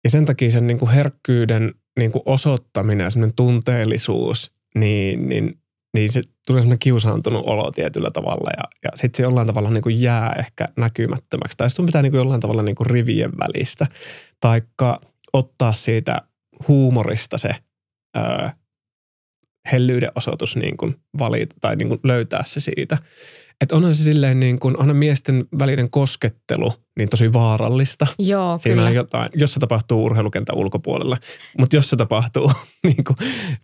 ja 0.04 0.10
sen 0.10 0.24
takia 0.24 0.50
sen 0.50 0.66
niin 0.66 0.78
kuin 0.78 0.90
herkkyyden 0.90 1.74
niin 1.98 2.12
kuin 2.12 2.22
osoittaminen 2.26 3.04
ja 3.04 3.10
semmoinen 3.10 3.36
tunteellisuus, 3.36 4.52
niin, 4.74 5.28
niin, 5.28 5.58
niin 5.94 6.12
se 6.12 6.22
tulee 6.46 6.60
semmoinen 6.60 6.78
kiusaantunut 6.78 7.46
olo 7.46 7.70
tietyllä 7.70 8.10
tavalla 8.10 8.50
ja, 8.56 8.64
ja 8.84 8.90
sitten 8.94 9.16
se 9.16 9.22
jollain 9.22 9.46
tavalla 9.46 9.70
niin 9.70 9.82
kuin 9.82 10.02
jää 10.02 10.32
ehkä 10.38 10.68
näkymättömäksi. 10.76 11.56
Tai 11.56 11.70
sitten 11.70 11.86
pitää 11.86 12.02
niin 12.02 12.12
kuin 12.12 12.18
jollain 12.18 12.40
tavalla 12.40 12.62
niin 12.62 12.76
kuin 12.76 12.86
rivien 12.86 13.32
välistä. 13.38 13.86
Taikka 14.40 15.00
ottaa 15.32 15.72
siitä 15.72 16.22
huumorista 16.68 17.38
se 17.38 17.50
öö, 18.16 18.48
hellyyden 19.72 20.12
osoitus 20.14 20.56
niin 20.56 20.76
kuin 20.76 20.94
valita 21.18 21.56
tai 21.60 21.76
niin 21.76 21.88
kuin 21.88 22.00
löytää 22.04 22.42
se 22.46 22.60
siitä. 22.60 22.98
Että 23.60 23.76
onhan 23.76 23.92
se 23.92 24.04
silleen 24.04 24.40
niin 24.40 24.60
kuin, 24.60 24.76
onhan 24.76 24.96
miesten 24.96 25.44
välinen 25.58 25.90
koskettelu 25.90 26.72
niin 26.98 27.08
tosi 27.08 27.32
vaarallista. 27.32 28.06
Joo, 28.18 28.58
Siinä 28.58 28.74
kyllä. 28.74 28.88
on 28.88 28.94
jotain, 28.94 29.30
jos 29.34 29.54
se 29.54 29.60
tapahtuu 29.60 30.04
urheilukentän 30.04 30.56
ulkopuolella, 30.56 31.16
mutta 31.58 31.76
jos 31.76 31.90
se 31.90 31.96
tapahtuu 31.96 32.52
niin 32.86 33.04
kuin 33.04 33.16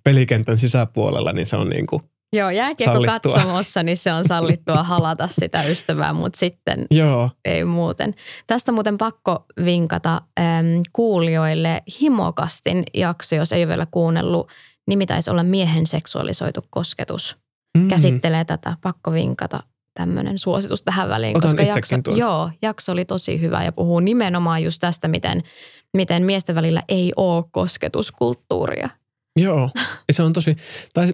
pelikentän 0.05 0.57
sisäpuolella, 0.57 1.33
niin 1.33 1.47
se 1.47 1.57
on 1.57 1.69
niin 1.69 1.87
kuin, 1.87 2.03
Joo, 2.33 2.51
jääkiekko 2.51 3.03
katsomossa, 3.07 3.83
niin 3.83 3.97
se 3.97 4.13
on 4.13 4.25
sallittua 4.25 4.83
halata 4.93 5.29
sitä 5.31 5.65
ystävää, 5.65 6.13
mutta 6.13 6.39
sitten 6.39 6.87
joo, 6.91 7.31
ei 7.45 7.65
muuten. 7.65 8.15
Tästä 8.47 8.73
muuten 8.73 8.99
pakko 8.99 9.45
vinkata 9.65 10.21
äm, 10.41 10.83
kuulijoille 10.93 11.83
Himokastin 12.01 12.85
jakso, 12.95 13.37
jos 13.37 13.53
ei 13.53 13.61
ole 13.61 13.69
vielä 13.69 13.87
kuunnellut. 13.91 14.49
Nimi 14.87 15.07
taisi 15.07 15.31
olla 15.31 15.43
miehen 15.43 15.87
seksuaalisoitu 15.87 16.65
kosketus. 16.71 17.37
mm, 17.79 17.89
Käsittelee 17.89 18.45
tätä, 18.45 18.77
pakko 18.83 19.13
vinkata 19.13 19.63
tämmöinen 19.95 20.39
suositus 20.39 20.83
tähän 20.83 21.09
väliin. 21.09 21.37
Otan 21.37 21.51
koska 21.51 21.63
jakso, 21.63 21.97
tuon. 22.05 22.19
joo, 22.19 22.51
jakso 22.63 22.93
oli 22.93 23.05
tosi 23.05 23.41
hyvä 23.41 23.65
ja 23.65 23.73
puhuu 23.73 24.01
nimenomaan 24.01 24.63
just 24.63 24.81
tästä, 24.81 25.09
miten, 25.09 25.43
miten 25.97 26.23
miesten 26.23 26.55
välillä 26.55 26.83
ei 26.89 27.13
ole 27.17 27.45
kosketuskulttuuria. 27.51 28.89
Joo, 29.41 29.71
ja 30.09 30.15
se 30.15 30.23
on 30.23 30.33
tosi, 30.33 30.57
tai 30.95 31.07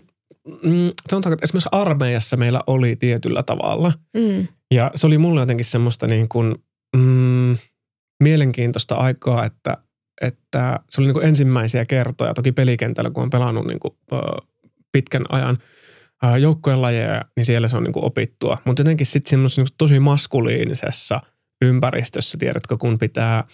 mm, 0.48 0.90
sanotaanko, 1.11 1.35
että 1.35 1.44
esimerkiksi 1.44 1.68
armeijassa 1.72 2.37
meillä 2.37 2.61
oli 2.66 2.96
tietyllä 2.96 3.42
tavalla. 3.42 3.92
Mm. 4.16 4.48
Ja 4.74 4.90
se 4.94 5.07
oli 5.07 5.18
mulle 5.18 5.40
jotenkin 5.40 5.64
semmoista 5.64 6.07
niin 6.07 6.28
kuin, 6.28 6.55
mm, 6.96 7.57
mielenkiintoista 8.22 8.94
aikaa, 8.94 9.44
että, 9.44 9.76
että 10.20 10.81
se 10.90 11.00
oli 11.00 11.07
niin 11.07 11.14
kuin 11.14 11.26
ensimmäisiä 11.26 11.85
kertoja, 11.85 12.35
toki 12.35 12.52
pelikentällä, 12.52 13.11
kun 13.11 13.22
on 13.22 13.31
pelannut 13.31 13.66
niin 13.66 13.81
kuin, 13.81 13.94
ö, 14.12 14.16
pitkän 14.92 15.24
ajan 15.28 15.59
joukkojen 16.40 16.83
lajeja, 16.83 17.22
niin 17.37 17.44
siellä 17.44 17.68
se 17.68 17.76
on 17.76 17.85
niin 17.85 17.92
kuin 17.92 18.05
opittua. 18.05 18.59
Mutta 18.64 18.81
jotenkin 18.81 19.07
sitten 19.07 19.31
semmoisessa 19.31 19.62
niin 19.62 19.74
tosi 19.78 20.00
maskuliinisessa 20.00 21.20
ympäristössä, 21.62 22.38
tiedätkö, 22.38 22.76
kun 22.76 22.98
pitää 22.98 23.44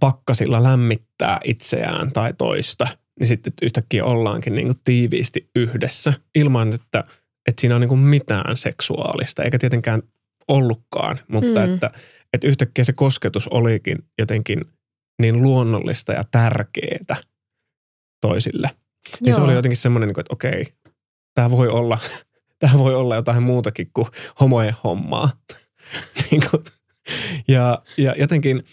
pakkasilla 0.00 0.62
lämmittää 0.62 1.40
itseään 1.44 2.12
tai 2.12 2.34
toista, 2.38 2.88
niin 3.20 3.28
sitten 3.28 3.52
yhtäkkiä 3.62 4.04
ollaankin 4.04 4.54
niin 4.54 4.66
kuin 4.66 4.80
tiiviisti 4.84 5.50
yhdessä 5.56 6.12
ilman, 6.34 6.72
että, 6.72 7.04
että 7.48 7.60
siinä 7.60 7.74
on 7.74 7.80
niin 7.80 7.88
kuin 7.88 8.00
mitään 8.00 8.56
seksuaalista, 8.56 9.42
eikä 9.42 9.58
tietenkään 9.58 10.02
ollutkaan, 10.48 11.20
mutta 11.28 11.66
Mm. 11.66 11.74
että, 11.74 11.90
että 12.32 12.48
yhtäkkiä 12.48 12.84
se 12.84 12.92
kosketus 12.92 13.48
olikin 13.48 13.98
jotenkin 14.18 14.60
niin 15.22 15.42
luonnollista 15.42 16.12
ja 16.12 16.22
tärkeää 16.30 17.16
toisille. 18.20 18.70
Niin 19.20 19.34
se 19.34 19.40
oli 19.40 19.54
jotenkin 19.54 19.76
semmoinen, 19.76 20.10
että 20.10 20.22
okei, 20.30 20.66
tämä 21.34 21.50
voi 21.50 21.68
olla, 21.68 21.98
tämä 22.58 22.78
voi 22.78 22.94
olla 22.94 23.16
jotain 23.16 23.42
muutakin 23.42 23.90
kuin 23.94 24.06
homojen 24.40 24.74
hommaa. 24.84 25.30
niin 26.30 26.42
kuin, 26.50 26.64
ja, 27.48 27.82
ja 27.96 28.14
jotenkin 28.18 28.64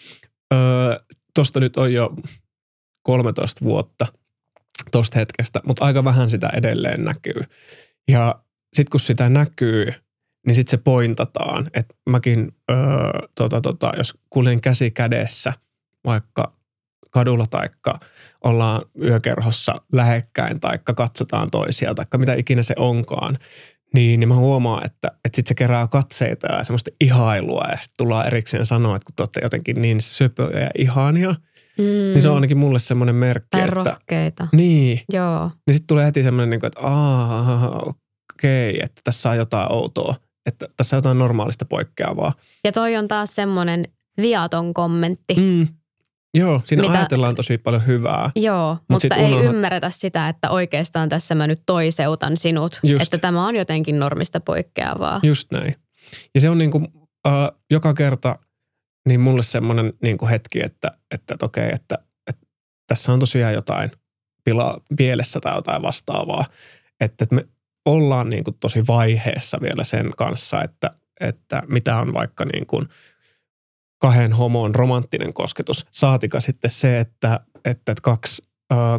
tuosta 1.35 1.59
nyt 1.59 1.77
on 1.77 1.93
jo 1.93 2.15
13 3.03 3.65
vuotta 3.65 4.05
tuosta 4.91 5.19
hetkestä, 5.19 5.59
mutta 5.67 5.85
aika 5.85 6.03
vähän 6.03 6.29
sitä 6.29 6.49
edelleen 6.53 7.03
näkyy. 7.03 7.41
Ja 8.07 8.43
sitten 8.73 8.91
kun 8.91 8.99
sitä 8.99 9.29
näkyy, 9.29 9.93
niin 10.47 10.55
sitten 10.55 10.71
se 10.71 10.83
pointataan. 10.83 11.69
Että 11.73 11.95
mäkin, 12.09 12.51
öö, 12.71 12.77
tota, 13.35 13.61
tota, 13.61 13.91
jos 13.97 14.13
kuljen 14.29 14.61
käsi 14.61 14.91
kädessä 14.91 15.53
vaikka 16.05 16.53
kadulla 17.09 17.47
taikka 17.47 17.99
ollaan 18.43 18.81
yökerhossa 19.01 19.81
lähekkäin 19.91 20.59
taikka 20.59 20.93
katsotaan 20.93 21.51
toisia 21.51 21.95
taikka 21.95 22.17
mitä 22.17 22.33
ikinä 22.33 22.63
se 22.63 22.73
onkaan, 22.77 23.37
niin, 23.93 24.19
niin 24.19 24.27
mä 24.27 24.35
huomaan, 24.35 24.85
että, 24.85 25.07
että 25.07 25.35
sitten 25.35 25.49
se 25.49 25.55
kerää 25.55 25.87
katseita 25.87 26.47
ja 26.53 26.63
semmoista 26.63 26.91
ihailua 27.01 27.63
ja 27.71 27.77
sitten 27.77 27.97
tullaan 27.97 28.27
erikseen 28.27 28.65
sanoa, 28.65 28.95
että 28.95 29.05
kun 29.05 29.15
te 29.15 29.23
olette 29.23 29.39
jotenkin 29.43 29.81
niin 29.81 30.01
söpöjä 30.01 30.59
ja 30.59 30.69
ihania, 30.77 31.35
mm. 31.77 31.83
niin 31.83 32.21
se 32.21 32.29
on 32.29 32.35
ainakin 32.35 32.57
mulle 32.57 32.79
semmoinen 32.79 33.15
merkki, 33.15 33.47
Tai 33.51 33.61
että... 33.61 33.73
rohkeita. 33.75 34.47
Niin, 34.51 35.01
Joo. 35.13 35.51
niin 35.67 35.73
sitten 35.73 35.87
tulee 35.87 36.05
heti 36.05 36.23
semmoinen, 36.23 36.49
niin 36.49 36.59
kuin, 36.59 36.67
että 36.67 36.79
aah, 36.79 37.87
okei, 38.33 38.79
että 38.83 39.01
tässä 39.03 39.29
on 39.29 39.37
jotain 39.37 39.71
outoa, 39.71 40.15
että 40.45 40.67
tässä 40.77 40.95
on 40.95 40.97
jotain 40.97 41.17
normaalista 41.19 41.65
poikkeavaa. 41.65 42.33
Ja 42.63 42.71
toi 42.71 42.95
on 42.95 43.07
taas 43.07 43.35
semmoinen 43.35 43.87
viaton 44.17 44.73
kommentti. 44.73 45.35
Mm. 45.35 45.67
Joo, 46.37 46.61
siinä 46.65 46.83
Mitä- 46.83 46.93
ajatellaan 46.99 47.35
tosi 47.35 47.57
paljon 47.57 47.85
hyvää. 47.87 48.29
Joo, 48.35 48.73
Mut 48.73 48.81
mutta 48.89 49.01
sit 49.01 49.13
ei 49.13 49.31
unohdat- 49.31 49.43
ymmärretä 49.45 49.89
sitä, 49.89 50.29
että 50.29 50.49
oikeastaan 50.49 51.09
tässä 51.09 51.35
mä 51.35 51.47
nyt 51.47 51.59
toiseutan 51.65 52.37
sinut. 52.37 52.79
Just. 52.83 53.03
Että 53.03 53.17
tämä 53.17 53.47
on 53.47 53.55
jotenkin 53.55 53.99
normista 53.99 54.39
poikkeavaa. 54.39 55.19
Just 55.23 55.51
näin. 55.51 55.75
Ja 56.35 56.41
se 56.41 56.49
on 56.49 56.57
niin 56.57 56.71
kuin, 56.71 56.87
äh, 57.27 57.33
joka 57.71 57.93
kerta 57.93 58.39
niin 59.07 59.19
mulle 59.19 59.43
semmoinen 59.43 59.93
niin 60.01 60.17
kuin 60.17 60.29
hetki, 60.29 60.65
että, 60.65 60.91
että, 61.11 61.33
että 61.33 61.45
okei, 61.45 61.69
että, 61.73 61.97
että 62.27 62.45
tässä 62.87 63.13
on 63.13 63.19
tosiaan 63.19 63.53
jotain 63.53 63.91
pila, 64.43 64.81
pielessä 64.97 65.39
tai 65.39 65.55
jotain 65.55 65.81
vastaavaa. 65.81 66.45
Että, 66.99 67.23
että 67.23 67.35
me 67.35 67.45
ollaan 67.85 68.29
niin 68.29 68.43
kuin 68.43 68.57
tosi 68.59 68.87
vaiheessa 68.87 69.57
vielä 69.61 69.83
sen 69.83 70.11
kanssa, 70.17 70.63
että, 70.63 70.91
että 71.19 71.63
mitä 71.67 71.97
on 71.97 72.13
vaikka 72.13 72.45
niin 72.45 72.65
kuin 72.65 72.89
kahden 74.01 74.33
homoon 74.33 74.75
romanttinen 74.75 75.33
kosketus. 75.33 75.85
Saatika 75.91 76.39
sitten 76.39 76.71
se, 76.71 76.99
että, 76.99 77.39
että, 77.65 77.95
kaksi 78.01 78.43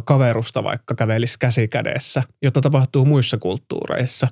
kaverusta 0.05 0.63
vaikka 0.63 0.95
kävelisi 0.95 1.39
käsi 1.39 1.67
kädessä, 1.67 2.23
jota 2.41 2.61
tapahtuu 2.61 3.05
muissa 3.05 3.37
kulttuureissa. 3.37 4.27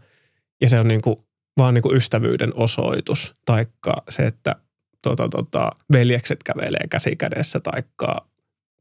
Ja 0.61 0.69
se 0.69 0.79
on 0.79 0.87
niin 0.87 1.01
kuin 1.01 1.15
vaan 1.57 1.73
niin 1.73 1.81
kuin 1.81 1.97
ystävyyden 1.97 2.55
osoitus, 2.55 3.35
taikka 3.45 4.03
se, 4.09 4.25
että 4.25 4.55
tota, 5.03 5.29
tota, 5.29 5.71
veljekset 5.91 6.43
kävelee 6.43 6.87
käsi 6.89 7.15
kädessä, 7.15 7.59
taikka 7.59 8.27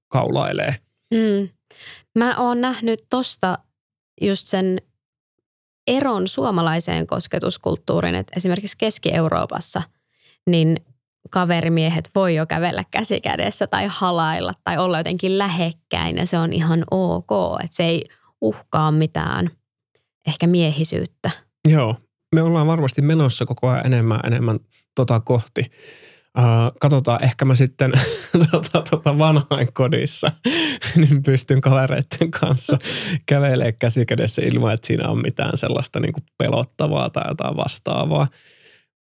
kaulailee. 0.09 0.77
Mm. 1.15 1.49
Mä 2.19 2.37
oon 2.37 2.61
nähnyt 2.61 3.07
tosta 3.11 3.59
just 4.21 4.47
sen 4.47 4.79
eron 5.87 6.29
suomalaiseen 6.29 7.07
kosketuskulttuuriin, 7.07 8.15
että 8.15 8.33
esimerkiksi 8.37 8.79
Keski-Euroopassa 8.79 9.83
niin 10.47 10.77
kaverimiehet 11.31 12.11
voi 12.15 12.35
jo 12.35 12.47
kävellä 12.47 12.85
käsi 12.91 13.21
kädessä 13.21 13.67
tai 13.67 13.87
halailla 13.91 14.55
tai 14.65 14.79
olla 14.79 14.99
jotenkin 14.99 15.39
lähekkäin 15.39 16.17
ja 16.17 16.27
se 16.27 16.39
on 16.39 16.53
ihan 16.53 16.85
ok, 16.91 17.31
että 17.65 17.77
se 17.77 17.85
ei 17.85 18.05
uhkaa 18.41 18.93
mitään 18.93 19.51
ehkä 20.27 20.47
miehisyyttä. 20.47 21.31
Joo, 21.69 21.97
me 22.35 22.43
ollaan 22.43 22.67
varmasti 22.67 23.03
menossa 23.03 23.47
koko 23.47 23.69
ajan 23.69 23.87
enemmän 23.87 24.21
enemmän 24.25 24.61
tota 24.95 25.21
kohti. 25.21 25.71
Uh, 26.39 26.79
katsotaan, 26.81 27.25
ehkä 27.25 27.45
mä 27.45 27.55
sitten 27.55 27.93
tota, 28.51 28.83
tota 28.91 29.19
vanhain 29.19 29.73
kodissa 29.73 30.33
niin 30.97 31.23
pystyn 31.23 31.61
kavereiden 31.61 32.31
kanssa 32.31 32.79
kävelemään 33.27 33.75
käsi 33.79 34.07
kädessä 34.07 34.43
ilman, 34.43 34.75
että 34.75 34.87
siinä 34.87 35.09
on 35.09 35.23
mitään 35.23 35.57
sellaista 35.57 36.01
niin 36.01 36.13
kuin 36.13 36.25
pelottavaa 36.39 37.11
tai 37.11 37.25
jotain 37.29 37.57
vastaavaa. 37.57 38.29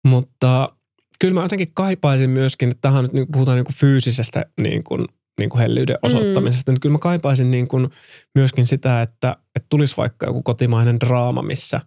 Mutta 0.06 0.72
kyllä 1.20 1.34
mä 1.34 1.42
jotenkin 1.42 1.74
kaipaisin 1.74 2.30
myöskin, 2.30 2.70
että 2.70 2.80
tähän 2.82 3.02
nyt 3.02 3.12
niin 3.12 3.26
puhutaan 3.32 3.56
niin 3.56 3.64
kuin 3.64 3.76
fyysisestä 3.76 4.46
niin 4.60 4.84
kuin, 4.84 5.06
niin 5.38 5.50
kuin 5.50 5.60
hellyyden 5.60 5.98
osoittamisesta, 6.02 6.70
mm. 6.70 6.74
niin 6.74 6.80
kyllä 6.80 6.92
mä 6.92 6.98
kaipaisin 6.98 7.50
niin 7.50 7.68
kuin 7.68 7.88
myöskin 8.34 8.66
sitä, 8.66 9.02
että, 9.02 9.36
että 9.56 9.66
tulisi 9.68 9.96
vaikka 9.96 10.26
joku 10.26 10.42
kotimainen 10.42 11.00
draama, 11.00 11.42
missä 11.42 11.80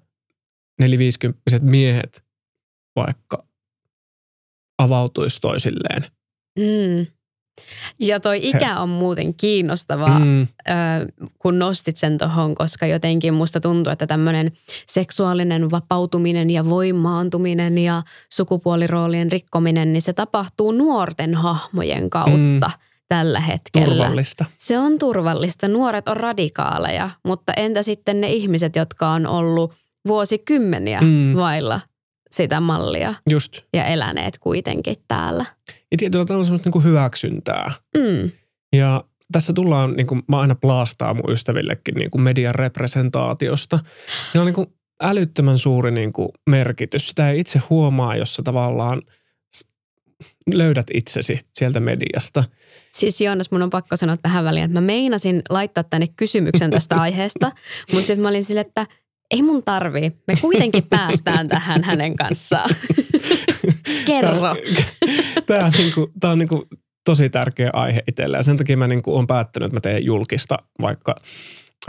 neliviisikymppiset 0.79 1.63
miehet 1.63 2.23
vaikka 2.95 3.45
avautuisi 4.83 5.41
toisilleen. 5.41 6.05
Mm. 6.59 7.05
Ja 7.99 8.19
toi 8.19 8.39
ikä 8.49 8.79
on 8.79 8.89
muuten 8.89 9.33
kiinnostavaa, 9.33 10.19
Mm, 10.19 10.47
kun 11.39 11.59
nostit 11.59 11.97
sen 11.97 12.17
tuohon, 12.17 12.55
koska 12.55 12.85
jotenkin 12.85 13.33
musta 13.33 13.59
tuntuu, 13.59 13.91
että 13.93 14.07
tämmöinen 14.07 14.51
seksuaalinen 14.87 15.71
vapautuminen 15.71 16.49
ja 16.49 16.69
voimaantuminen 16.69 17.77
ja 17.77 18.03
sukupuoliroolien 18.33 19.31
rikkominen, 19.31 19.93
niin 19.93 20.01
se 20.01 20.13
tapahtuu 20.13 20.71
nuorten 20.71 21.35
hahmojen 21.35 22.09
kautta 22.09 22.67
mm. 22.67 22.83
tällä 23.09 23.39
hetkellä. 23.39 23.87
turvallista. 23.87 24.45
Se 24.57 24.79
on 24.79 24.99
turvallista. 24.99 25.67
Nuoret 25.67 26.07
on 26.07 26.17
radikaaleja, 26.17 27.09
mutta 27.25 27.53
entä 27.57 27.83
sitten 27.83 28.21
ne 28.21 28.31
ihmiset, 28.31 28.75
jotka 28.75 29.09
on 29.09 29.27
ollut 29.27 29.73
vuosikymmeniä 30.07 31.01
Mm. 31.01 31.07
mm. 31.07 31.35
vailla 31.35 31.81
sitä 32.33 32.59
mallia 32.59 33.13
Just. 33.29 33.61
ja 33.73 33.85
eläneet 33.85 34.37
kuitenkin 34.37 34.95
täällä. 35.07 35.45
Ja 35.91 35.97
tietyllä 35.97 36.25
tavalla 36.25 36.43
semmoista 36.43 36.69
niin 36.73 36.83
hyväksyntää. 36.83 37.71
Mm. 37.97 38.31
Ja 38.75 39.03
tässä 39.31 39.53
tullaan, 39.53 39.93
niin 39.93 40.07
kuin 40.07 40.23
mä 40.27 40.39
aina 40.39 40.55
plaastaa 40.55 41.13
mun 41.13 41.31
ystävillekin 41.31 41.95
niin 41.95 42.11
kuin 42.11 42.21
median 42.21 42.55
representaatiosta. 42.55 43.79
Se 44.33 44.39
on 44.39 44.45
niin 44.45 44.53
kuin 44.53 44.67
älyttömän 45.01 45.57
suuri 45.57 45.91
niin 45.91 46.13
kuin 46.13 46.29
merkitys. 46.49 47.07
Sitä 47.07 47.29
ei 47.29 47.39
itse 47.39 47.61
huomaa, 47.69 48.15
jos 48.15 48.35
sä 48.35 48.43
tavallaan 48.43 49.01
löydät 50.53 50.87
itsesi 50.93 51.39
sieltä 51.53 51.79
mediasta. 51.79 52.43
Siis 52.91 53.21
Joonas, 53.21 53.51
mun 53.51 53.61
on 53.61 53.69
pakko 53.69 53.95
sanoa 53.95 54.17
tähän 54.17 54.45
väliin, 54.45 54.65
että 54.65 54.81
mä 54.81 54.85
meinasin 54.85 55.41
laittaa 55.49 55.83
tänne 55.83 56.07
kysymyksen 56.15 56.71
tästä 56.71 56.95
aiheesta, 57.01 57.51
mutta 57.91 58.07
sitten 58.07 58.21
mä 58.21 58.29
olin 58.29 58.43
sille, 58.43 58.61
että 58.61 58.87
ei 59.33 59.41
mun 59.41 59.63
tarvii. 59.63 60.11
Me 60.27 60.33
kuitenkin 60.41 60.83
päästään 60.89 61.47
tähän 61.47 61.83
hänen 61.83 62.15
kanssaan. 62.15 62.69
Kerro. 64.07 64.55
Tämä 65.45 65.65
on, 65.65 65.71
niinku, 65.77 66.11
tää 66.19 66.31
on 66.31 66.37
niinku 66.37 66.67
tosi 67.05 67.29
tärkeä 67.29 67.69
aihe 67.73 68.03
itselle 68.07 68.37
ja 68.37 68.43
sen 68.43 68.57
takia 68.57 68.77
mä 68.77 68.87
niinku 68.87 69.15
olen 69.15 69.27
päättänyt, 69.27 69.65
että 69.65 69.75
mä 69.75 69.81
teen 69.81 70.05
julkista 70.05 70.57
vaikka 70.81 71.15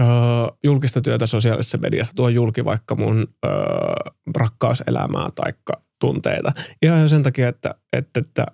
öö, 0.01 0.07
julkista 0.65 1.01
työtä 1.01 1.27
sosiaalisessa 1.27 1.79
mediassa. 1.79 2.15
Tuo 2.17 2.29
julki 2.29 2.65
vaikka 2.65 2.95
mun 2.95 3.27
öö, 3.47 3.53
rakkauselämää 4.37 5.29
taikka 5.35 5.83
tunteita. 6.01 6.53
Ihan 6.83 7.01
jo 7.01 7.09
sen 7.09 7.23
takia, 7.23 7.49
että, 7.49 7.75
että, 7.93 8.21
että, 8.21 8.47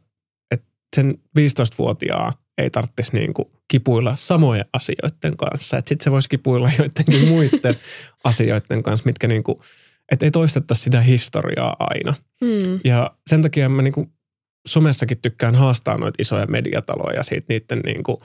että 0.50 0.68
sen 0.96 1.14
15-vuotiaa 1.38 2.32
ei 2.58 2.70
tarvitsisi 2.70 3.16
niinku 3.16 3.59
kipuilla 3.70 4.16
samojen 4.16 4.64
asioiden 4.72 5.36
kanssa. 5.36 5.78
Että 5.78 5.88
sitten 5.88 6.04
se 6.04 6.10
voisi 6.10 6.28
kipuilla 6.28 6.70
joidenkin 6.78 7.28
muiden 7.28 7.76
asioiden 8.24 8.82
kanssa, 8.82 9.06
mitkä 9.06 9.26
niinku, 9.26 9.62
että 10.12 10.26
ei 10.26 10.30
toistettaisi 10.30 10.82
sitä 10.82 11.00
historiaa 11.00 11.76
aina. 11.78 12.14
Mm. 12.40 12.80
Ja 12.84 13.10
sen 13.26 13.42
takia 13.42 13.68
mä 13.68 13.82
niinku 13.82 14.12
somessakin 14.68 15.18
tykkään 15.22 15.54
haastaa 15.54 15.98
noita 15.98 16.16
isoja 16.20 16.46
mediataloja 16.46 17.22
siitä 17.22 17.46
niiden 17.48 17.78
niinku 17.78 18.22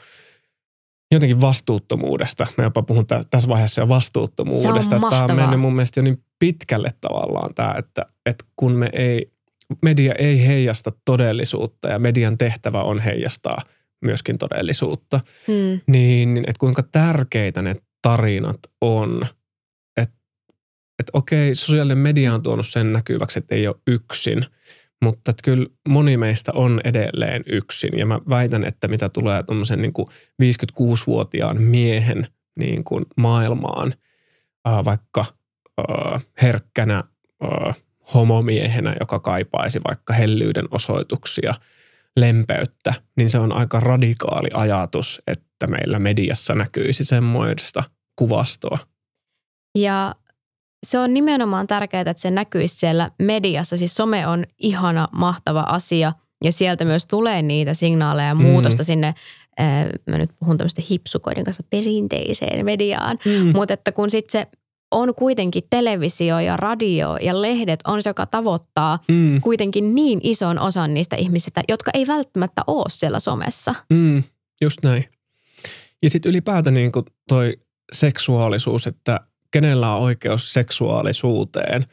jotenkin 1.12 1.41
vastuuttomuudesta. 1.41 2.47
Mä 2.58 2.63
jopa 2.63 2.81
puhun 2.81 3.08
tä- 3.08 3.23
tässä 3.29 3.49
vaiheessa 3.49 3.81
jo 3.81 3.89
vastuuttomuudesta. 3.89 4.89
Se 4.89 4.95
on 4.95 5.03
että 5.03 5.10
Tämä 5.10 5.23
on 5.23 5.36
mennyt 5.36 5.60
mun 5.60 5.75
mielestä 5.75 5.99
jo 5.99 6.03
niin 6.03 6.23
pitkälle 6.39 6.89
tavallaan 7.01 7.53
tämä, 7.53 7.75
että, 7.77 8.05
että 8.25 8.45
kun 8.55 8.71
me 8.71 8.89
ei, 8.93 9.31
media 9.81 10.13
ei 10.17 10.47
heijasta 10.47 10.91
todellisuutta 11.05 11.88
ja 11.88 11.99
median 11.99 12.38
tehtävä 12.38 12.84
on 12.84 12.99
heijastaa 12.99 13.62
myöskin 14.06 14.38
todellisuutta, 14.38 15.20
Mm. 15.48 15.80
niin, 15.88 16.38
että 16.38 16.60
kuinka 16.60 16.84
tärkeitä 16.84 17.62
ne 17.62 17.76
tarinat 18.02 18.60
on. 18.82 19.26
Että 19.98 20.15
et 21.00 21.08
okei, 21.13 21.56
sosiaalinen 21.56 21.98
media 21.98 22.34
on 22.34 22.44
tuonut 22.44 22.68
sen 22.68 22.94
näkyväksi, 22.94 23.39
että 23.39 23.56
ei 23.56 23.68
ole 23.68 23.76
yksin, 23.88 24.46
mutta 25.02 25.32
että 25.32 25.44
kyllä 25.44 25.68
moni 25.88 26.18
meistä 26.18 26.52
on 26.56 26.82
edelleen 26.84 27.44
yksin. 27.48 27.98
Ja 27.98 28.06
mä 28.06 28.20
väitän, 28.30 28.63
että 28.63 28.88
mitä 28.88 29.10
tulee 29.10 29.44
tuommoisen 29.44 29.82
niin 29.82 29.94
56-vuotiaan 30.44 31.62
miehen 31.62 32.27
niin 32.60 32.84
kuin 32.84 33.06
maailmaan, 33.17 33.94
ää, 34.65 34.86
vaikka 34.86 35.25
ää, 35.77 36.19
herkkänä 36.42 37.04
ää, 37.42 37.73
homomiehenä, 38.13 38.96
joka 39.00 39.19
kaipaisi 39.19 39.82
vaikka 39.88 40.13
hellyyden 40.13 40.65
osoituksia, 40.71 41.54
lempeyttä, 42.20 42.94
niin 43.18 43.30
se 43.30 43.40
on 43.40 43.52
aika 43.52 43.80
radikaali 43.80 44.50
ajatus, 44.54 45.22
että 45.28 45.68
meillä 45.68 46.00
mediassa 46.00 46.56
näkyisi 46.56 47.04
semmoista 47.06 47.84
kuvastoa. 48.16 48.78
Ja 49.78 50.16
se 50.86 51.00
on 51.00 51.13
nimenomaan 51.13 51.68
tärkeää, 51.68 52.02
että 52.02 52.22
se 52.22 52.32
näkyisi 52.32 52.76
siellä 52.76 53.12
mediassa. 53.22 53.78
Siis 53.78 53.96
some 53.96 54.28
on 54.28 54.46
ihana, 54.58 55.08
mahtava 55.12 55.62
asia 55.62 56.13
ja 56.44 56.52
sieltä 56.52 56.86
myös 56.86 57.06
tulee 57.06 57.42
niitä 57.42 57.74
signaaleja 57.74 58.28
ja 58.28 58.36
Mm. 58.36 58.42
muutosta 58.42 58.84
sinne, 58.84 59.08
äh, 59.60 59.86
mä 60.08 60.18
nyt 60.18 60.30
puhun 60.40 60.58
tämmöistä 60.58 60.82
hipsukoiden 60.90 61.44
kanssa 61.44 61.63
perinteiseen 61.70 62.66
mediaan. 62.66 63.18
Mm. 63.26 63.52
Mutta 63.54 63.74
että 63.74 63.92
kun 63.92 64.10
sitten 64.10 64.32
se 64.42 64.48
on 64.92 65.15
kuitenkin 65.15 65.63
televisio 65.69 66.40
ja 66.40 66.58
radio 66.58 67.17
ja 67.17 67.42
lehdet 67.42 67.79
on 67.88 68.04
se, 68.04 68.10
joka 68.10 68.25
tavoittaa 68.25 69.00
Mm, 69.08 69.42
kuitenkin 69.42 69.96
niin 69.96 70.19
ison 70.23 70.60
osan 70.60 70.94
niistä 70.94 71.15
ihmisistä, 71.15 71.63
jotka 71.67 71.92
ei 71.94 72.08
välttämättä 72.08 72.62
ole 72.67 72.86
siellä 72.90 73.19
somessa. 73.19 73.75
mm, 73.90 74.23
just 74.62 74.79
näin. 74.83 75.06
Ja 76.04 76.10
sitten 76.10 76.29
ylipäätään 76.29 76.73
niin 76.73 76.92
kuin 76.92 77.06
toi 77.27 77.58
seksuaalisuus, 77.92 78.88
että 78.88 79.19
kenellä 79.52 79.96
on 79.96 80.02
oikeus 80.02 80.54
seksuaalisuuteen. 80.54 81.86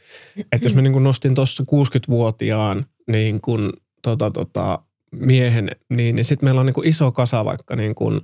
Että 0.53 0.65
jos 0.67 0.75
mä 0.75 0.83
niin 0.83 0.93
kuin 0.93 1.05
nostin 1.05 1.35
tuossa 1.35 1.63
60-vuotiaan 1.63 2.87
niin 3.11 3.41
kuin, 3.41 3.73
tota, 4.03 4.31
tota, 4.31 4.79
miehen, 5.13 5.71
niin, 5.91 6.17
niin 6.17 6.25
sitten 6.25 6.47
meillä 6.47 6.61
on 6.61 6.67
niin 6.67 6.75
kuin 6.75 6.89
iso 6.89 7.13
kasa 7.13 7.45
vaikka 7.45 7.77
niin 7.77 7.95
kuin, 7.95 8.21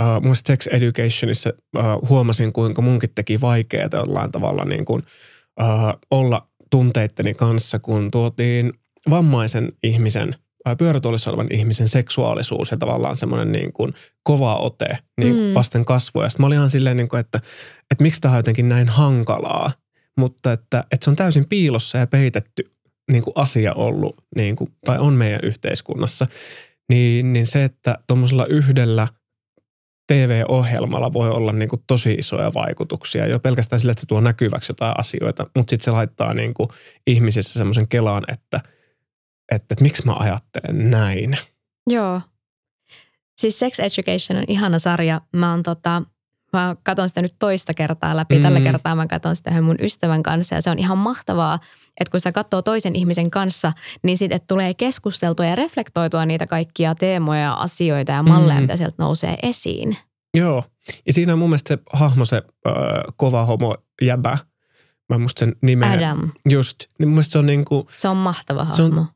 Uh, 0.00 0.06
mun 0.06 0.22
mielestä 0.22 0.52
Sex 0.52 0.66
Educationissa 0.66 1.50
uh, 1.76 2.08
huomasin, 2.08 2.52
kuinka 2.52 2.82
munkin 2.82 3.10
teki 3.14 3.40
vaikeaa 3.40 3.88
jollain 3.92 4.32
tavalla 4.32 4.64
niin 4.64 4.84
kuin, 4.84 5.02
uh, 5.62 6.00
olla 6.10 6.48
tunteitteni 6.70 7.34
kanssa, 7.34 7.78
kun 7.78 8.10
tuotiin 8.10 8.72
vammaisen 9.10 9.72
ihmisen, 9.82 10.28
uh, 10.68 10.76
pyörätuolissa 10.78 11.30
olevan 11.30 11.48
ihmisen 11.52 11.88
seksuaalisuus 11.88 12.70
ja 12.70 12.76
tavallaan 12.76 13.16
semmoinen 13.16 13.52
niin 13.52 13.72
kuin 13.72 13.94
kova 14.22 14.56
ote 14.56 14.98
niin 15.20 15.34
kuin 15.34 15.48
Mm. 15.48 15.54
vasten 15.54 15.84
kasvoja. 15.84 16.28
Sitten 16.28 16.42
mä 16.42 16.46
olin 16.46 16.56
ihan 16.56 16.70
silleen, 16.70 16.96
niin 16.96 17.08
kuin, 17.08 17.20
että, 17.20 17.40
että 17.90 18.02
miksi 18.02 18.20
tämä 18.20 18.32
on 18.32 18.38
jotenkin 18.38 18.68
näin 18.68 18.88
hankalaa, 18.88 19.72
mutta 20.18 20.52
että, 20.52 20.84
että 20.92 21.04
se 21.04 21.10
on 21.10 21.16
täysin 21.16 21.48
piilossa 21.48 21.98
ja 21.98 22.06
peitetty 22.06 22.70
niin 23.10 23.22
kuin 23.22 23.34
asia 23.36 23.74
ollut, 23.74 24.16
niin 24.36 24.56
kuin, 24.56 24.70
tai 24.84 24.98
on 24.98 25.12
meidän 25.14 25.40
yhteiskunnassa, 25.42 26.26
niin, 26.88 27.32
niin 27.32 27.46
se, 27.46 27.64
että 27.64 27.98
tuommoisella 28.06 28.46
yhdellä 28.46 29.08
TV-ohjelmalla 30.06 31.12
voi 31.12 31.30
olla 31.30 31.52
niin 31.52 31.68
kuin 31.68 31.82
tosi 31.86 32.12
isoja 32.12 32.54
vaikutuksia. 32.54 33.26
Jo 33.26 33.38
pelkästään 33.40 33.80
sillä, 33.80 33.90
että 33.90 34.00
se 34.00 34.06
tuo 34.06 34.20
näkyväksi 34.20 34.70
jotain 34.70 34.94
asioita, 34.98 35.46
mutta 35.56 35.70
sitten 35.70 35.84
se 35.84 35.90
laittaa 35.90 36.34
niin 36.34 36.54
kuin 36.54 36.68
ihmisissä 37.06 37.58
semmoisen 37.58 37.88
kelaan, 37.88 38.22
että, 38.28 38.60
että, 39.52 39.66
että 39.70 39.82
miksi 39.82 40.06
mä 40.06 40.12
ajattelen 40.12 40.90
näin. 40.90 41.38
Joo. 41.90 42.20
Siis 43.38 43.58
Sex 43.58 43.80
Education 43.80 44.38
on 44.38 44.44
ihana 44.48 44.78
sarja. 44.78 45.20
Mä 45.36 45.50
oon 45.50 45.62
tota, 45.62 46.02
mä 46.52 46.76
katon 46.82 47.08
sitä 47.08 47.22
nyt 47.22 47.34
toista 47.38 47.74
kertaa 47.74 48.16
läpi. 48.16 48.36
Mm. 48.36 48.42
Tällä 48.42 48.60
kertaa 48.60 48.94
mä 48.94 49.06
katon 49.06 49.36
sitä 49.36 49.50
yhden 49.50 49.64
mun 49.64 49.76
ystävän 49.80 50.22
kanssa 50.22 50.54
ja 50.54 50.60
se 50.62 50.70
on 50.70 50.78
ihan 50.78 50.98
mahtavaa, 50.98 51.58
että 52.00 52.10
kun 52.10 52.20
sitä 52.20 52.32
katsoo 52.32 52.62
toisen 52.62 52.96
ihmisen 52.96 53.30
kanssa, 53.30 53.72
niin 54.02 54.18
sitten 54.18 54.40
tulee 54.48 54.74
keskusteltua 54.74 55.46
ja 55.46 55.56
reflektoitua 55.56 56.26
niitä 56.26 56.46
kaikkia 56.46 56.94
teemoja 56.94 57.40
ja 57.40 57.52
asioita 57.54 58.12
ja 58.12 58.22
malleja, 58.22 58.54
Mm. 58.58 58.62
mitä 58.62 58.76
sieltä 58.76 58.94
nousee 58.98 59.36
esiin. 59.42 59.96
Joo. 60.36 60.64
Ja 61.06 61.12
siinä 61.12 61.32
on 61.32 61.38
mun 61.38 61.48
mielestä 61.48 61.68
se 61.74 61.78
hahmo, 61.92 62.24
se 62.24 62.36
ö, 62.66 62.70
kova 63.16 63.44
homo 63.44 63.76
jäbä. 64.02 64.38
Mä 65.08 65.14
en 65.14 65.20
muista 65.20 65.38
sen 65.40 65.56
nimeä. 65.62 65.90
Adam, 65.90 66.30
Just. 66.48 66.78
Niin 66.98 67.08
mun 67.08 67.14
mielestä 67.14 67.32
se 67.32 67.38
on 67.38 67.46
niin 67.46 67.64
kuin, 67.64 67.86
se 67.96 68.08
on 68.08 68.16
mahtava 68.16 68.66
Se 68.72 68.82
on- 68.82 68.90
hahmo. 68.92 69.06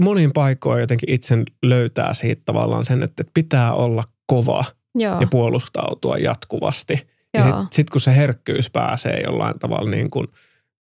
monin 0.00 0.32
paikoin 0.32 0.80
jotenkin 0.80 1.10
itsen 1.10 1.44
löytää 1.62 2.14
siitä 2.14 2.42
tavallaan 2.44 2.84
sen, 2.84 3.02
että 3.02 3.24
pitää 3.34 3.74
olla 3.74 4.02
kova 4.26 4.64
Joo, 4.94 5.20
ja 5.20 5.26
puolustautua 5.26 6.16
jatkuvasti. 6.18 7.08
Ja 7.34 7.42
sitten 7.44 7.66
sit 7.72 7.90
kun 7.90 8.00
se 8.00 8.16
herkkyys 8.16 8.70
pääsee 8.70 9.20
jollain 9.24 9.58
tavalla 9.58 9.90
niin 9.90 10.10
kuin 10.10 10.26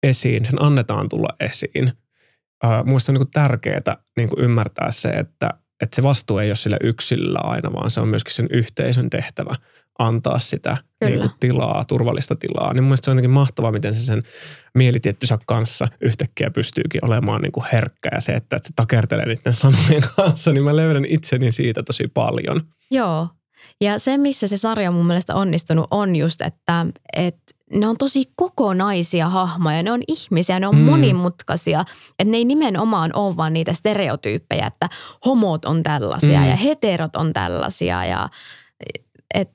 esiin, 0.02 0.44
sen 0.44 0.62
annetaan 0.62 1.08
tulla 1.08 1.28
esiin. 1.40 1.92
Äh, 2.64 2.84
Mielestäni 2.84 3.18
on 3.18 3.22
niin 3.22 3.30
tärkeää 3.32 3.96
niin 4.16 4.28
ymmärtää 4.36 4.90
se, 4.90 5.08
että, 5.08 5.50
että 5.82 5.96
se 5.96 6.02
vastuu 6.02 6.38
ei 6.38 6.50
ole 6.50 6.56
sillä 6.56 6.76
yksilöllä 6.82 7.40
aina, 7.42 7.72
vaan 7.72 7.90
se 7.90 8.00
on 8.00 8.08
myöskin 8.08 8.34
sen 8.34 8.46
yhteisön 8.50 9.10
tehtävä 9.10 9.54
antaa 9.98 10.38
sitä 10.38 10.76
Kyllä. 11.00 11.10
niin 11.10 11.20
kuin 11.20 11.40
tilaa, 11.40 11.84
turvallista 11.84 12.36
tilaa. 12.36 12.72
Niin 12.72 12.82
mun 12.82 12.88
mielestä 12.88 13.04
se 13.04 13.10
on 13.10 13.16
jotenkin 13.16 13.30
mahtavaa, 13.30 13.72
miten 13.72 13.94
se 13.94 14.00
sen 14.00 14.22
mielitiettynsä 14.74 15.38
kanssa 15.46 15.88
yhtäkkiä 16.00 16.50
pystyykin 16.50 17.04
olemaan 17.04 17.42
niin 17.42 17.52
kuin 17.52 17.66
herkkä 17.72 18.10
ja 18.14 18.20
se, 18.20 18.32
että, 18.32 18.56
että 18.56 18.68
se 18.68 18.72
takertelee 18.76 19.26
niiden 19.26 19.54
sanojen 19.54 20.02
kanssa, 20.16 20.52
niin 20.52 20.64
mä 20.64 20.76
löydän 20.76 21.04
itseni 21.04 21.52
siitä 21.52 21.82
tosi 21.82 22.08
paljon. 22.14 22.62
Joo. 22.90 23.28
Ja 23.80 23.98
se, 23.98 24.18
missä 24.18 24.46
se 24.46 24.56
sarja 24.56 24.88
on 24.88 24.94
mun 24.94 25.06
mielestä 25.06 25.34
onnistunut, 25.34 25.86
on 25.90 26.16
just, 26.16 26.40
että, 26.40 26.86
että 27.16 27.54
ne 27.74 27.86
on 27.86 27.96
tosi 27.96 28.24
kokonaisia 28.36 29.28
hahmoja. 29.28 29.82
Ne 29.82 29.92
on 29.92 30.00
ihmisiä, 30.08 30.60
ne 30.60 30.66
on 30.66 30.76
Mm. 30.76 30.80
monimutkaisia. 30.80 31.84
Että 32.18 32.30
ne 32.30 32.36
ei 32.36 32.44
nimenomaan 32.44 33.10
ole 33.14 33.36
vaan 33.36 33.52
niitä 33.52 33.72
stereotyyppejä, 33.72 34.66
että 34.66 34.88
homot 35.24 35.64
on 35.64 35.82
tällaisia 35.82 36.40
mm. 36.40 36.48
ja 36.48 36.56
heterot 36.56 37.16
on 37.16 37.32
tällaisia. 37.32 38.04
Ja, 38.04 38.28
et, 39.34 39.50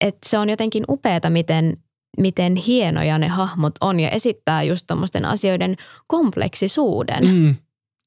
et 0.00 0.16
se 0.26 0.38
on 0.38 0.48
jotenkin 0.48 0.84
upeata, 0.88 1.30
miten, 1.30 1.76
miten 2.18 2.56
hienoja 2.56 3.18
ne 3.18 3.28
hahmot 3.28 3.74
on 3.80 4.00
ja 4.00 4.10
esittää 4.10 4.62
just 4.62 4.86
tuommoisten 4.86 5.24
asioiden 5.24 5.76
kompleksisuuden. 6.06 7.24
Mm, 7.24 7.56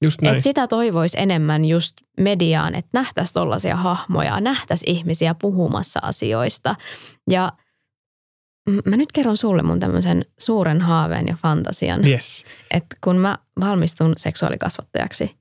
just 0.02 0.22
näin. 0.22 0.38
Et 0.38 0.44
sitä 0.44 0.68
toivoisi 0.68 1.18
enemmän 1.20 1.66
just 1.66 1.94
mediaan, 2.20 2.76
että 2.76 2.90
nähtäisiin 2.94 3.34
tollaisia 3.34 3.76
hahmoja, 3.76 4.42
nähtäisiin 4.42 4.96
ihmisiä 4.98 5.36
puhumassa 5.42 6.00
asioista. 6.04 6.76
Ja 7.30 7.52
mä 8.86 8.98
nyt 8.98 9.12
kerron 9.12 9.38
sulle 9.38 9.62
mun 9.64 9.80
tämmöisen 9.80 10.26
suuren 10.40 10.82
haaveen 10.82 11.28
ja 11.28 11.36
fantasian, 11.42 12.08
Yes. 12.08 12.46
että 12.72 12.96
kun 13.04 13.18
mä 13.18 13.38
valmistun 13.62 14.14
seksuaalikasvattajaksi, 14.18 15.36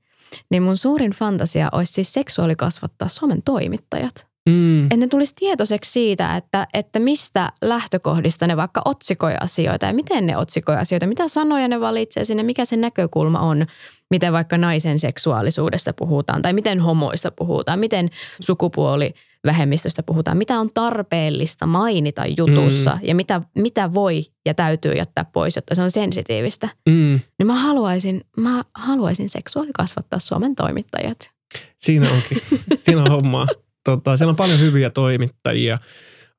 niin 0.51 0.63
mun 0.63 0.77
suurin 0.77 1.11
fantasia 1.11 1.69
olisi 1.71 1.93
siis 1.93 2.13
seksuaalikasvattaa 2.13 3.07
Suomen 3.07 3.41
toimittajat. 3.43 4.27
Mm, 4.49 4.83
Että 4.83 4.97
ne 4.97 5.07
tulisi 5.07 5.33
tietoiseksi 5.35 5.91
siitä, 5.91 6.35
että, 6.35 6.67
että 6.73 6.99
mistä 6.99 7.51
lähtökohdista 7.61 8.47
ne 8.47 8.57
vaikka 8.57 8.81
otsikoi 8.85 9.33
asioita 9.41 9.85
ja 9.85 9.93
miten 9.93 10.25
ne 10.25 10.37
otsikoi 10.37 10.75
asioita, 10.75 11.07
mitä 11.07 11.27
sanoja 11.27 11.67
ne 11.67 11.79
valitsee 11.79 12.23
sinne, 12.23 12.43
mikä 12.43 12.65
se 12.65 12.77
näkökulma 12.77 13.39
on, 13.39 13.65
miten 14.11 14.33
vaikka 14.33 14.57
naisen 14.57 14.99
seksuaalisuudesta 14.99 15.93
puhutaan 15.93 16.41
tai 16.41 16.53
miten 16.53 16.79
homoista 16.79 17.31
puhutaan, 17.31 17.79
miten 17.79 18.09
sukupuoli 18.39 19.13
vähemmistöstä 19.45 20.03
puhutaan, 20.03 20.37
mitä 20.37 20.59
on 20.59 20.69
tarpeellista 20.73 21.65
mainita 21.65 22.23
jutussa 22.37 22.91
mm. 22.91 22.99
ja 23.07 23.15
mitä, 23.15 23.41
mitä 23.55 23.93
voi 23.93 24.25
ja 24.45 24.53
täytyy 24.53 24.93
jättää 24.93 25.25
pois, 25.25 25.55
jotta 25.55 25.75
se 25.75 25.81
on 25.81 25.91
sensitiivistä. 25.91 26.69
mm. 26.89 27.19
Niin 27.39 27.47
mä 27.47 27.55
haluaisin, 27.55 28.21
mä 28.37 28.63
haluaisin 28.73 29.29
seksuaalikasvattaa 29.29 30.19
Suomen 30.19 30.55
toimittajat. 30.55 31.29
Siinä 31.77 32.11
onkin. 32.11 32.37
Siinä 32.83 33.01
on 33.01 33.11
hommaa. 33.11 33.47
Tota, 33.85 34.17
siellä 34.17 34.29
on 34.29 34.35
paljon 34.35 34.59
hyviä 34.59 34.89
toimittajia, 34.89 35.77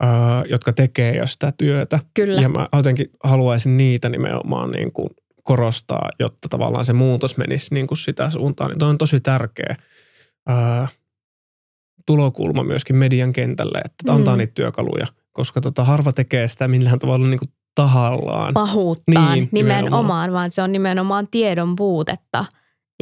ää, 0.01 0.44
jotka 0.51 0.72
tekee 0.72 1.16
jo 1.16 1.26
sitä 1.26 1.53
työtä. 1.59 2.01
Kyllä. 2.14 2.40
Ja 2.40 2.49
mä 2.49 2.68
jotenkin 2.76 3.11
haluaisin 3.24 3.76
niitä 3.76 4.09
nimenomaan 4.09 4.70
niin 4.70 4.92
kuin 4.92 5.09
korostaa, 5.42 6.09
jotta 6.20 6.49
tavallaan 6.49 6.84
se 6.84 6.92
muutos 6.92 7.36
menisi 7.36 7.74
niin 7.74 7.86
kuin 7.86 7.99
sitä 7.99 8.30
suuntaan. 8.30 8.70
Niin 8.70 8.78
toi 8.78 8.88
on 8.88 8.99
tosi 8.99 9.20
tärkeä 9.20 9.76
ää, 10.49 10.88
tulokulma 12.07 12.64
myöskin 12.64 12.97
median 12.97 13.32
kentälle, 13.32 13.78
että 13.84 14.12
Mm. 14.12 14.16
antaa 14.16 14.36
niitä 14.36 14.53
työkaluja, 14.55 15.07
koska 15.32 15.61
tota, 15.61 15.84
harva 15.84 16.12
tekee 16.12 16.49
sitä 16.49 16.68
millään 16.68 16.99
tavalla 16.99 17.26
niin 17.26 17.38
kuin 17.38 17.53
tahallaan. 17.74 18.55
pahuuttaan 18.55 19.32
Niin, 19.32 19.32
niin, 19.42 19.49
nimenomaan, 19.53 19.84
nimenomaan. 19.84 20.32
vaan 20.32 20.51
se 20.53 20.62
on 20.62 20.72
nimenomaan 20.72 21.28
tiedon 21.30 21.76
puutetta. 21.76 22.44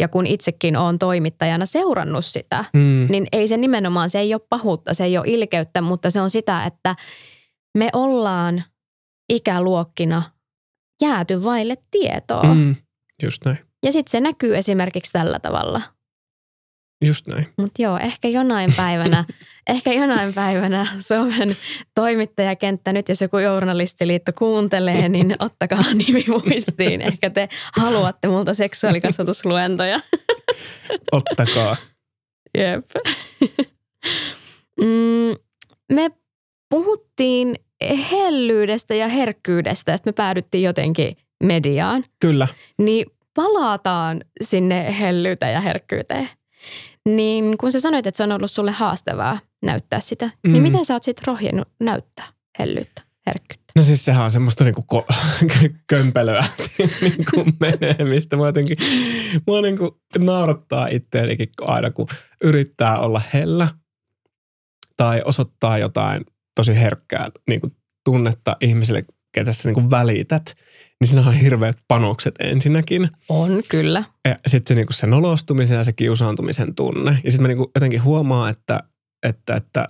Ja 0.01 0.09
kun 0.09 0.27
itsekin 0.27 0.77
olen 0.77 0.99
toimittajana 0.99 1.67
seurannut 1.67 2.25
sitä, 2.25 2.65
Mm, 2.73 3.07
niin 3.11 3.27
ei 3.33 3.49
se 3.49 3.57
nimenomaan, 3.57 4.11
se 4.11 4.19
ei 4.19 4.35
ole 4.35 4.43
pahuutta, 4.49 4.95
se 4.95 5.05
ei 5.05 5.19
ole 5.19 5.27
ilkeyttä, 5.29 5.81
mutta 5.81 6.11
se 6.11 6.21
on 6.21 6.31
sitä, 6.31 6.65
että 6.65 6.97
me 7.79 7.89
ollaan 7.93 8.65
ikäluokkina 9.29 10.23
jääty 11.03 11.45
vaille 11.45 11.77
tietoa. 11.91 12.55
Mm. 12.55 12.77
just 13.23 13.45
näin. 13.45 13.59
Ja 13.85 13.93
sitten 13.93 14.11
se 14.11 14.21
näkyy 14.21 14.57
esimerkiksi 14.57 15.13
tällä 15.13 15.39
tavalla. 15.39 15.83
Just 17.05 17.27
näin. 17.27 17.47
Mutta 17.57 17.83
joo, 17.83 17.99
ehkä 17.99 18.29
jonain 18.29 18.73
päivänä, 18.77 19.25
ehkä 19.75 19.93
jonain 19.93 20.35
päivänä 20.35 20.87
Suomen 20.99 21.57
toimittajakenttä, 21.95 22.93
nyt 22.93 23.09
jos 23.09 23.21
joku 23.21 23.39
journalistiliitto 23.39 24.33
kuuntelee, 24.39 25.09
niin 25.09 25.37
ottakaa 25.39 25.85
nimi 25.95 26.25
muistiin. 26.29 27.03
Ehkä 27.09 27.31
te 27.31 27.49
haluatte 27.77 28.29
multa 28.29 28.55
seksuaalikasvatusluentoja. 28.55 30.01
Ottakaa. 31.13 31.77
Jep. 32.59 32.85
Mm, 34.81 35.37
me 35.93 36.11
puhuttiin 36.71 37.57
hellyydestä 38.11 38.95
ja 38.95 39.09
herkkyydestä 39.09 39.93
ja 39.93 39.97
sitten 39.97 40.11
me 40.11 40.15
päädyttiin 40.15 40.65
jotenkin 40.65 41.17
mediaan. 41.45 42.05
Kyllä. 42.21 42.49
Niin 42.79 43.07
palataan 43.35 44.21
sinne 44.43 45.01
hellyyteen 45.01 45.53
ja 45.53 45.61
herkkyyteen. 45.61 46.31
Niin 47.09 47.59
kun 47.59 47.73
sä 47.73 47.81
sanoit, 47.81 48.07
että 48.07 48.17
se 48.17 48.23
on 48.23 48.33
ollut 48.33 48.51
sulle 48.51 48.71
haastavaa 48.71 49.39
näyttää 49.63 50.01
sitä, 50.01 50.27
mm. 50.27 50.33
Mm. 50.47 50.53
niin 50.53 50.63
miten 50.63 50.85
sä 50.85 50.95
oot 50.95 51.03
sitten 51.03 51.27
rohjennut 51.27 51.69
näyttää 51.81 52.27
hellyyttä, 52.59 53.03
herkkyyttä? 53.27 53.65
No 53.77 53.83
siis 53.83 54.05
sehän 54.05 54.25
on 54.25 54.31
semmoista 54.31 54.65
niinku 54.65 54.85
ko- 54.95 55.15
kömpelöä 55.87 56.45
niinku 57.01 57.45
menemistä. 57.61 58.37
Mä 58.37 58.47
jotenkin, 58.47 58.77
mä 59.33 59.61
niinku 59.63 60.01
naurattaa 60.19 60.87
itseänikin 60.87 61.49
aina, 61.61 61.91
kun 61.91 62.07
yrittää 62.45 62.99
olla 62.99 63.23
hellä 63.33 63.69
tai 64.97 65.23
osoittaa 65.25 65.79
jotain 65.79 66.25
tosi 66.55 66.75
herkkää 66.75 67.31
niinku 67.49 67.71
tunnetta 68.05 68.57
ihmiselle 68.61 69.05
ketä 69.33 69.51
niin 69.65 69.75
kuin 69.75 69.91
välität, 69.91 70.55
niin 71.05 71.23
siinä 71.23 71.29
on 71.29 71.35
hirveät 71.35 71.79
panokset 71.89 72.35
ensinnäkin. 72.41 73.09
On, 73.29 73.63
kyllä. 73.69 74.05
Ja 74.29 74.37
sitten 74.47 74.75
se, 74.75 74.75
niin 74.75 74.87
kuin 74.87 74.95
se 74.95 75.07
nolostumisen 75.07 75.79
ja 75.79 75.85
se 75.85 75.93
kiusaantumisen 75.93 76.75
tunne. 76.75 77.19
Ja 77.25 77.31
sitten 77.31 77.43
mä 77.43 77.49
niin 77.49 77.57
kuin 77.57 77.71
jotenkin 77.75 78.05
huomaan, 78.05 78.51
että, 78.51 78.81
että, 79.27 79.55
että 79.57 79.89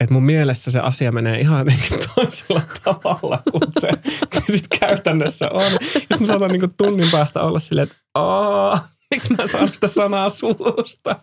että 0.00 0.14
mun 0.14 0.24
mielessä 0.24 0.70
se 0.70 0.80
asia 0.80 1.12
menee 1.12 1.40
ihan 1.40 1.58
jotenkin 1.58 1.98
toisella 2.14 2.62
tavalla 2.84 3.42
kuin 3.50 3.62
se 3.80 3.88
sitten 4.56 4.78
käytännössä 4.80 5.48
on. 5.50 5.72
Jos 6.10 6.20
mä 6.20 6.26
saatan 6.26 6.50
niin 6.50 6.76
tunnin 6.76 7.10
päästä 7.10 7.40
olla 7.40 7.58
silleen, 7.58 7.88
että 7.88 8.02
aah, 8.14 8.90
miksi 9.10 9.34
mä 9.34 9.46
saan 9.46 9.68
sitä 9.68 9.88
sanaa 9.88 10.28
suusta. 10.28 11.16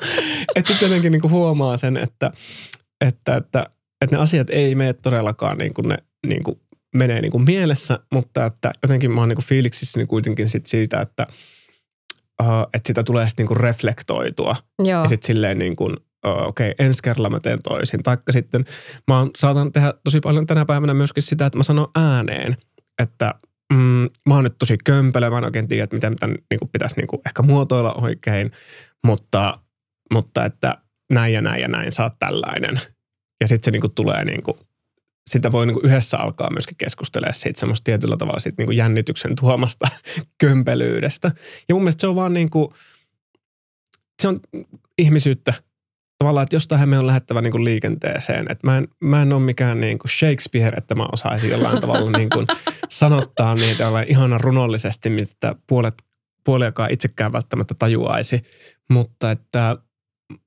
Että 0.56 0.74
sitten 0.74 0.90
jotenkin 0.90 1.12
niin 1.12 1.32
huomaa 1.32 1.78
sen, 1.78 1.98
että, 1.98 2.32
että, 3.06 3.36
että, 3.36 3.66
että 4.02 4.16
ne 4.16 4.22
asiat 4.22 4.50
ei 4.50 4.76
mene 4.76 4.94
todellakaan 4.94 5.58
niin 5.58 5.74
kuin 5.74 5.88
ne 5.88 5.98
niin 6.28 6.44
kuin 6.44 6.60
menee 6.96 7.22
niin 7.22 7.32
kuin 7.32 7.44
mielessä, 7.44 8.00
mutta 8.14 8.46
että 8.46 8.72
jotenkin 8.84 9.12
mä 9.12 9.22
oon 9.22 9.30
niin 9.30 9.36
kuin 9.36 9.46
fiiliksissä 9.46 10.00
niin 10.00 10.08
kuitenkin 10.08 10.50
sit 10.50 10.66
siitä, 10.66 11.02
että, 11.02 11.28
uh, 12.42 12.48
että 12.74 12.88
sitä 12.88 13.04
tulee 13.04 13.28
sitten 13.28 13.44
niin 13.44 13.48
kuin 13.48 13.60
reflektoitua. 13.60 14.56
Joo. 14.80 15.02
Ja 15.02 15.08
sitten 15.08 15.28
silleen 15.28 15.60
niin 15.60 15.76
kuin, 15.76 15.98
okei, 16.24 16.72
okay, 16.72 16.86
ensi 16.86 17.04
kerralla 17.04 17.30
mä 17.30 17.40
teen 17.40 17.60
toisin. 17.64 18.04
Taikka 18.04 18.32
sitten 18.32 18.66
mä 19.08 19.18
oon, 19.18 19.32
saatan 19.38 19.72
tehdä 19.72 19.94
tosi 20.04 20.20
paljon 20.20 20.46
tänä 20.46 20.66
päivänä 20.66 20.94
myöskin 20.94 21.24
sitä, 21.24 21.46
että 21.46 21.58
mä 21.58 21.64
sanon 21.64 21.92
ääneen, 21.96 22.58
että 23.02 23.34
mm, 23.74 24.10
mä 24.28 24.36
oon 24.36 24.44
nyt 24.44 24.58
tosi 24.60 24.78
kömpelö, 24.86 25.30
mä 25.30 25.38
en 25.38 25.46
oikein 25.46 25.68
tiedä, 25.68 25.84
että 25.84 25.96
miten 25.96 26.16
tämän 26.16 26.38
niin 26.50 26.60
kuin 26.60 26.70
pitäisi 26.70 26.96
niin 26.96 27.08
kuin 27.08 27.22
ehkä 27.26 27.42
muotoilla 27.42 27.94
oikein, 27.94 28.52
mutta, 29.06 29.60
mutta 30.14 30.46
että 30.46 30.78
näin 31.12 31.34
ja 31.34 31.42
näin 31.42 31.62
ja 31.62 31.68
näin, 31.68 31.92
sä 31.92 32.04
oot 32.04 32.20
tällainen. 32.20 32.82
Ja 33.42 33.48
sitten 33.48 33.66
se 33.66 33.72
niin 33.72 33.82
kuin 33.82 33.94
tulee 33.94 34.26
niin 34.26 34.44
kuin, 34.44 34.58
sitä 35.30 35.52
voi 35.52 35.66
niin 35.66 35.74
kuin 35.74 35.86
yhdessä 35.86 36.18
alkaa 36.18 36.52
myöskin 36.52 36.78
keskustella 36.78 37.34
siitä 37.34 37.60
semmoista 37.60 37.84
tietyllä 37.84 38.18
tavalla 38.18 38.40
siitä 38.40 38.56
niin 38.58 38.68
kuin 38.68 38.78
jännityksen 38.78 39.36
tuomasta 39.36 39.88
kömpelyydestä. 40.42 41.32
Ja 41.70 41.76
mun 41.76 41.82
mielestä 41.84 42.02
se 42.02 42.08
on 42.08 42.16
vaan 42.16 42.34
niin 42.34 42.50
kuin, 42.50 42.74
se 44.22 44.28
on 44.28 44.40
ihmisyyttä 44.98 45.54
tavallaan, 46.18 46.44
että 46.44 46.56
jostain 46.56 46.90
me 46.90 47.00
on 47.00 47.08
lähettävä 47.08 47.42
niin 47.42 47.52
kuin 47.52 47.66
liikenteeseen. 47.66 48.52
Että 48.52 48.68
mä 48.68 48.78
en, 48.78 48.88
mä 49.00 49.22
en 49.22 49.34
ole 49.34 49.42
mikään 49.42 49.82
niin 49.82 50.00
kuin 50.00 50.12
Shakespeare, 50.12 50.78
että 50.78 50.96
mä 50.96 51.06
osaisin 51.12 51.50
jollain 51.50 51.82
tavalla 51.82 52.18
niin 52.18 52.30
kuin 52.30 52.48
sanottaa 52.90 53.56
niitä 53.56 53.84
jollain 53.84 54.12
ihanan 54.12 54.42
runollisesti, 54.42 55.10
mistä 55.10 55.56
puolet, 55.68 56.04
puoliakaan 56.44 56.92
itsekään 56.92 57.32
välttämättä 57.32 57.76
tajuaisi. 57.80 58.42
Mutta 58.90 59.32
että, 59.32 59.78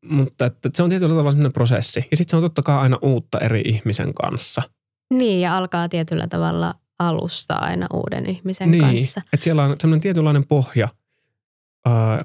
mutta 0.04 0.46
että 0.46 0.70
se 0.74 0.82
on 0.82 0.90
tietyllä 0.90 1.10
tavalla 1.10 1.30
sellainen 1.30 1.52
prosessi. 1.52 2.04
Ja 2.10 2.16
sitten 2.16 2.30
se 2.30 2.36
on 2.36 2.42
totta 2.42 2.62
kai 2.62 2.78
aina 2.78 2.98
uutta 3.02 3.38
eri 3.38 3.60
ihmisen 3.60 4.14
kanssa. 4.14 4.62
Niin, 5.14 5.40
ja 5.40 5.56
alkaa 5.56 5.88
tietyllä 5.88 6.26
tavalla 6.26 6.74
alusta 6.98 7.54
aina 7.54 7.86
uuden 7.92 8.26
ihmisen 8.26 8.70
niin, 8.70 8.84
kanssa. 8.84 9.22
Että 9.32 9.44
siellä 9.44 9.64
on 9.64 9.76
sellainen 9.80 10.00
tietynlainen 10.00 10.46
pohja– 10.46 10.88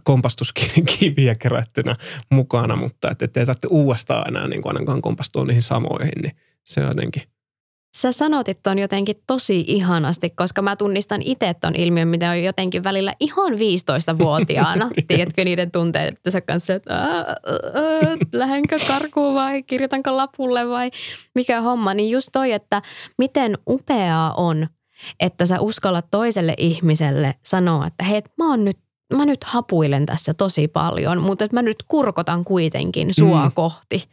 kompastuskiviä 0.03 1.35
kerättynä 1.35 1.95
mukana, 2.31 2.75
mutta 2.75 3.07
että 3.11 3.39
ei 3.39 3.45
tarvitse 3.45 3.67
uudestaan 3.71 4.27
enää 4.27 4.47
niin 4.47 4.61
kuin 4.61 4.75
ainakaan 4.75 5.01
kompastua 5.01 5.45
niihin 5.45 5.61
samoihin, 5.61 6.21
niin 6.21 6.35
se 6.63 6.81
on 6.81 6.87
jotenkin. 6.87 7.23
Sä 7.97 8.11
sanotit 8.11 8.59
ton 8.63 8.79
jotenkin 8.79 9.15
tosi 9.27 9.65
ihanasti, 9.67 10.29
koska 10.29 10.61
mä 10.61 10.75
tunnistan 10.75 11.21
itse 11.21 11.53
ton 11.53 11.75
ilmiön, 11.75 12.07
mitä 12.07 12.29
on 12.29 12.43
jotenkin 12.43 12.83
välillä 12.83 13.13
ihan 13.19 13.53
15-vuotiaana. 13.53 14.89
Tiedätkö 15.07 15.43
niiden 15.43 15.71
tunteiden 15.71 16.17
kanssa, 16.47 16.73
että 16.73 16.93
ää, 16.93 17.17
ää, 17.17 17.35
lähdenkö 18.33 18.77
karkuun 18.87 19.35
vai 19.35 19.63
kirjoitanko 19.63 20.17
lapulle 20.17 20.69
vai 20.69 20.91
mikä 21.35 21.61
homma. 21.61 21.93
Niin 21.93 22.11
just 22.11 22.29
toi, 22.31 22.51
että 22.51 22.81
miten 23.17 23.57
upeaa 23.69 24.33
on, 24.33 24.67
että 25.19 25.45
sä 25.45 25.59
uskallat 25.59 26.05
toiselle 26.11 26.53
ihmiselle 26.57 27.35
sanoa, 27.43 27.87
että 27.87 28.03
hei, 28.03 28.21
mä 28.37 28.49
oon 28.49 28.65
nyt 28.65 28.77
mä 29.13 29.25
nyt 29.25 29.43
hapuilen 29.43 30.05
tässä 30.05 30.33
tosi 30.33 30.67
paljon, 30.67 31.21
mutta 31.21 31.45
että 31.45 31.57
mä 31.57 31.61
nyt 31.61 31.83
kurkotan 31.87 32.43
kuitenkin 32.43 33.13
sua 33.13 33.45
mm. 33.45 33.51
kohti. 33.51 34.03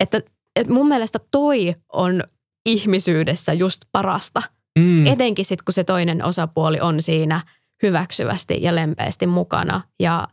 Että, 0.00 0.20
että 0.56 0.72
mun 0.72 0.88
mielestä 0.88 1.20
toi 1.30 1.74
on 1.92 2.22
ihmisyydessä 2.66 3.52
just 3.52 3.82
parasta. 3.92 4.42
Mm. 4.78 5.06
Etenkin 5.06 5.44
sitten, 5.44 5.64
kun 5.64 5.72
se 5.72 5.84
toinen 5.84 6.24
osapuoli 6.24 6.80
on 6.80 7.02
siinä 7.02 7.40
hyväksyvästi 7.82 8.58
ja 8.62 8.74
lempeästi 8.74 9.26
mukana 9.26 9.80
ja, 10.00 10.28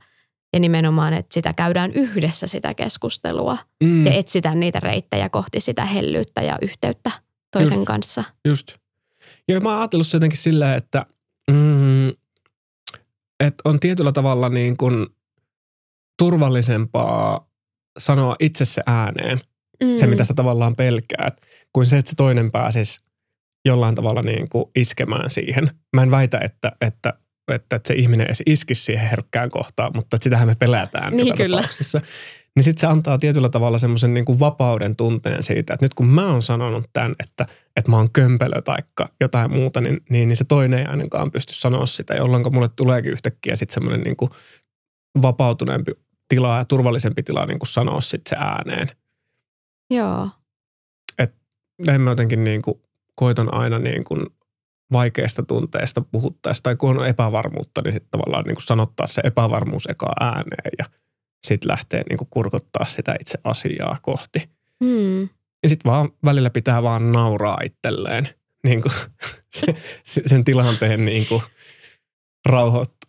ja 0.53 0.59
nimenomaan, 0.59 1.13
että 1.13 1.33
sitä 1.33 1.53
käydään 1.53 1.91
yhdessä 1.91 2.47
sitä 2.47 2.73
keskustelua 2.73 3.57
mm. 3.83 4.05
ja 4.05 4.13
etsitään 4.13 4.59
niitä 4.59 4.79
reittejä 4.79 5.29
kohti 5.29 5.59
sitä 5.59 5.85
hellyyttä 5.85 6.41
ja 6.41 6.57
yhteyttä 6.61 7.11
toisen 7.51 7.75
just, 7.75 7.87
kanssa. 7.87 8.23
Just. 8.45 8.75
Joo, 9.47 9.59
mä 9.59 9.69
oon 9.69 9.79
ajatellut 9.79 10.07
se 10.07 10.17
jotenkin 10.17 10.39
sillä, 10.39 10.75
että 10.75 11.05
mm, 11.51 12.09
että 13.39 13.61
on 13.65 13.79
tietyllä 13.79 14.11
tavalla 14.11 14.49
niin 14.49 14.77
kuin 14.77 15.07
turvallisempaa 16.17 17.49
sanoa 17.97 18.35
itse 18.39 18.65
se 18.65 18.81
ääneen, 18.85 19.41
mm. 19.83 19.95
se 19.95 20.07
mitä 20.07 20.23
sä 20.23 20.33
tavallaan 20.33 20.75
pelkäät, 20.75 21.41
kuin 21.73 21.85
se, 21.85 21.97
että 21.97 22.09
se 22.09 22.15
toinen 22.15 22.51
pääsisi 22.51 22.99
jollain 23.65 23.95
tavalla 23.95 24.21
niin 24.25 24.49
kuin 24.49 24.65
iskemään 24.75 25.29
siihen. 25.29 25.69
Mä 25.95 26.03
en 26.03 26.11
väitä, 26.11 26.39
että, 26.43 26.71
että, 26.81 27.13
että, 27.51 27.75
että 27.75 27.87
se 27.87 27.93
ihminen 27.93 28.27
edes 28.27 28.43
iskisi 28.45 28.83
siihen 28.83 29.09
herkkään 29.09 29.49
kohtaan, 29.49 29.91
mutta 29.95 30.17
sitähän 30.21 30.47
me 30.47 30.55
pelätään 30.55 31.15
niin 31.15 31.37
kyllä. 31.37 31.57
tapauksessa. 31.57 32.01
Niin 32.55 32.63
sitten 32.63 32.81
se 32.81 32.87
antaa 32.87 33.17
tietyllä 33.17 33.49
tavalla 33.49 33.77
semmoisen 33.77 34.13
niin 34.13 34.25
kuin 34.25 34.39
vapauden 34.39 34.95
tunteen 34.95 35.43
siitä, 35.43 35.73
että 35.73 35.85
nyt 35.85 35.93
kun 35.93 36.07
mä 36.07 36.31
oon 36.31 36.41
sanonut 36.41 36.89
tämän, 36.93 37.15
että, 37.23 37.45
että 37.75 37.91
mä 37.91 37.97
oon 37.97 38.11
kömpelö 38.11 38.61
tai 38.61 38.77
jotain 39.21 39.51
muuta, 39.51 39.81
niin, 39.81 40.01
niin, 40.09 40.29
niin 40.29 40.35
se 40.35 40.43
toinen 40.43 40.79
ei 40.79 40.85
ainakaan 40.85 41.31
pysty 41.31 41.53
sanoa 41.53 41.85
sitä, 41.85 42.13
jolloin 42.13 42.53
mulle 42.53 42.69
tuleekin 42.75 43.11
yhtäkkiä 43.11 43.55
sitten 43.55 43.73
semmoinen 43.73 44.01
niin 44.01 44.15
kuin 44.15 44.31
vapautuneempi 45.21 45.91
tila 46.29 46.57
ja 46.57 46.65
turvallisempi 46.65 47.23
tila 47.23 47.45
niin 47.45 47.59
kuin 47.59 47.69
sanoa 47.69 48.01
sitten 48.01 48.29
se 48.29 48.35
ääneen. 48.45 48.87
Joo. 49.95 50.29
Et 51.17 51.35
en 51.87 52.01
mä 52.01 52.09
jotenkin 52.09 52.43
niin 52.43 52.61
kuin 52.61 52.81
koitan 53.15 53.53
aina 53.53 53.79
niin 53.79 54.03
kuin 54.03 54.25
vaikeista 54.91 55.43
tunteista 55.43 56.01
puhuttaessa 56.01 56.63
tai 56.63 56.75
kun 56.75 56.99
on 56.99 57.07
epävarmuutta, 57.07 57.81
niin 57.83 57.93
sitten 57.93 58.11
tavallaan 58.11 58.43
niin 58.45 58.55
kuin 58.55 58.63
sanottaa 58.63 59.07
se 59.07 59.21
epävarmuus 59.25 59.85
eka 59.89 60.11
ääneen 60.19 60.71
ja– 60.77 60.85
sitten 61.47 61.71
lähtee 61.71 62.01
niin 62.09 62.17
kuin 62.17 62.27
kurkottaa 62.31 62.85
sitä 62.85 63.15
itse 63.19 63.39
asiaa 63.43 63.97
kohti. 64.01 64.49
Hmm. 64.83 65.21
Ja 65.63 65.69
sitten 65.69 65.91
vaan 65.91 66.09
välillä 66.25 66.49
pitää 66.49 66.83
vaan 66.83 67.11
nauraa 67.11 67.57
itselleen 67.63 68.29
niin 68.67 68.81
kuin 68.81 68.93
se, 69.49 69.67
sen 70.03 70.43
tilanteen 70.43 71.05
niin 71.05 71.27
kuin 71.27 71.41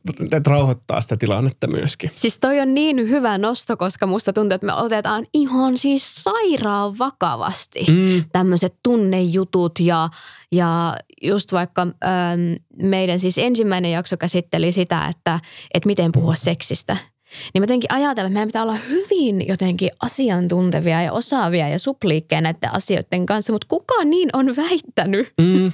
rauhoittaa 0.07 0.41
rauhoittaa 0.47 1.01
sitä 1.01 1.17
tilannetta 1.17 1.67
myöskin. 1.67 2.11
Siis 2.15 2.39
toi 2.39 2.61
on 2.61 2.75
niin 2.75 2.99
hyvä 2.99 3.39
nosto, 3.39 3.77
koska 3.77 4.07
musta 4.07 4.33
tuntuu, 4.33 4.55
että 4.55 4.67
me 4.67 4.75
otetaan 4.75 5.27
ihan 5.35 5.79
siis 5.79 6.15
sairaan 6.15 6.99
vakavasti 6.99 7.85
mm. 7.89 8.25
tämmöiset 8.33 8.75
tunnejutut 8.83 9.81
ja, 9.81 10.09
ja 10.53 10.97
just 11.23 11.53
vaikka 11.53 11.83
ähm, 11.83 12.87
meidän 12.89 13.21
siis 13.21 13.39
ensimmäinen 13.39 13.93
jakso 13.93 14.17
käsitteli 14.17 14.73
sitä, 14.73 15.07
että, 15.07 15.41
että 15.75 15.87
miten 15.87 16.13
puhua 16.13 16.35
seksistä– 16.35 16.97
niin 17.55 17.61
mä 17.61 17.65
jotenkin 17.65 17.93
ajatella, 17.93 18.27
että 18.27 18.35
meidän 18.35 18.49
pitää 18.49 18.63
olla 18.63 18.75
hyvin 18.75 19.49
jotenkin 19.49 19.91
asiantuntevia 20.03 21.03
ja 21.03 21.13
osaavia 21.13 21.69
ja 21.69 21.79
supliikkeja 21.79 22.41
näiden 22.41 22.75
asioiden 22.75 23.27
kanssa, 23.27 23.53
mutta 23.53 23.67
kuka 23.71 24.05
niin 24.05 24.31
on 24.33 24.57
väittänyt? 24.57 25.33
Mm. 25.41 25.73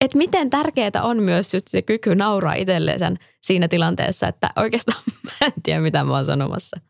Että 0.00 0.18
miten 0.18 0.50
tärkeää 0.50 1.02
on 1.02 1.22
myös 1.22 1.54
just 1.54 1.68
se 1.68 1.82
kyky 1.82 2.14
nauraa 2.14 2.54
itselleen 2.54 3.16
siinä 3.42 3.68
tilanteessa, 3.68 4.28
että 4.28 4.50
oikeastaan 4.56 5.02
mä 5.24 5.46
en 5.46 5.52
tiedä, 5.62 5.80
mitä 5.80 6.04
mä 6.04 6.12
oon 6.12 6.24
sanomassa. 6.24 6.80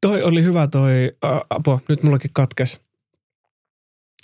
Toi 0.00 0.22
oli 0.22 0.42
hyvä 0.42 0.66
toi, 0.66 1.12
uh, 1.24 1.40
apo, 1.50 1.80
nyt 1.88 2.02
mullakin 2.02 2.30
katkes. 2.32 2.80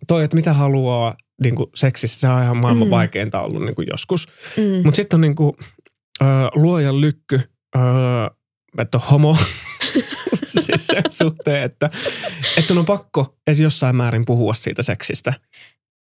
Toi, 0.06 0.24
että 0.24 0.36
mitä 0.36 0.52
haluaa 0.52 1.16
niin 1.42 1.54
kuin 1.54 1.70
seksissä, 1.74 2.20
se 2.20 2.28
on 2.28 2.42
ihan 2.42 2.56
maailman 2.56 2.88
mm. 2.88 2.90
vaikeinta 2.90 3.40
ollut 3.40 3.64
niin 3.64 3.74
kuin 3.74 3.88
joskus. 3.90 4.28
Mm. 4.56 4.84
Mutta 4.84 4.96
sitten 4.96 5.16
on 5.16 5.20
niin 5.20 5.34
kuin, 5.34 5.52
uh, 6.22 6.62
luojan 6.62 7.00
lykky, 7.00 7.40
uh, 7.76 8.36
että 8.78 8.98
on 8.98 9.04
homo. 9.10 9.36
siis 10.44 10.86
sen 10.86 11.02
suhteen, 11.10 11.62
että, 11.62 11.90
että 12.56 12.68
sun 12.68 12.78
on 12.78 12.84
pakko 12.84 13.36
edes 13.46 13.60
jossain 13.60 13.96
määrin 13.96 14.24
puhua 14.24 14.54
siitä 14.54 14.82
seksistä. 14.82 15.32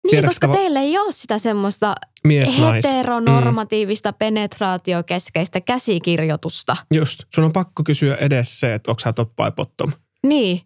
Niin, 0.03 0.09
Tiedätkö 0.11 0.27
koska 0.29 0.47
tava- 0.47 0.53
teillä 0.53 0.81
ei 0.81 0.97
ole 0.97 1.11
sitä 1.11 1.39
semmoista 1.39 1.95
Mies, 2.23 2.55
heteronormatiivista 2.59 4.11
mm. 4.11 4.15
penetraatiokeskeistä 4.19 5.61
käsikirjoitusta. 5.61 6.77
Just. 6.93 7.23
Sun 7.35 7.43
on 7.43 7.53
pakko 7.53 7.83
kysyä 7.83 8.15
edes 8.15 8.59
se, 8.59 8.73
että 8.73 8.91
onko 8.91 8.99
sä 8.99 9.13
top 9.13 9.31
vai 9.37 9.51
bottom. 9.51 9.91
Niin. 10.23 10.61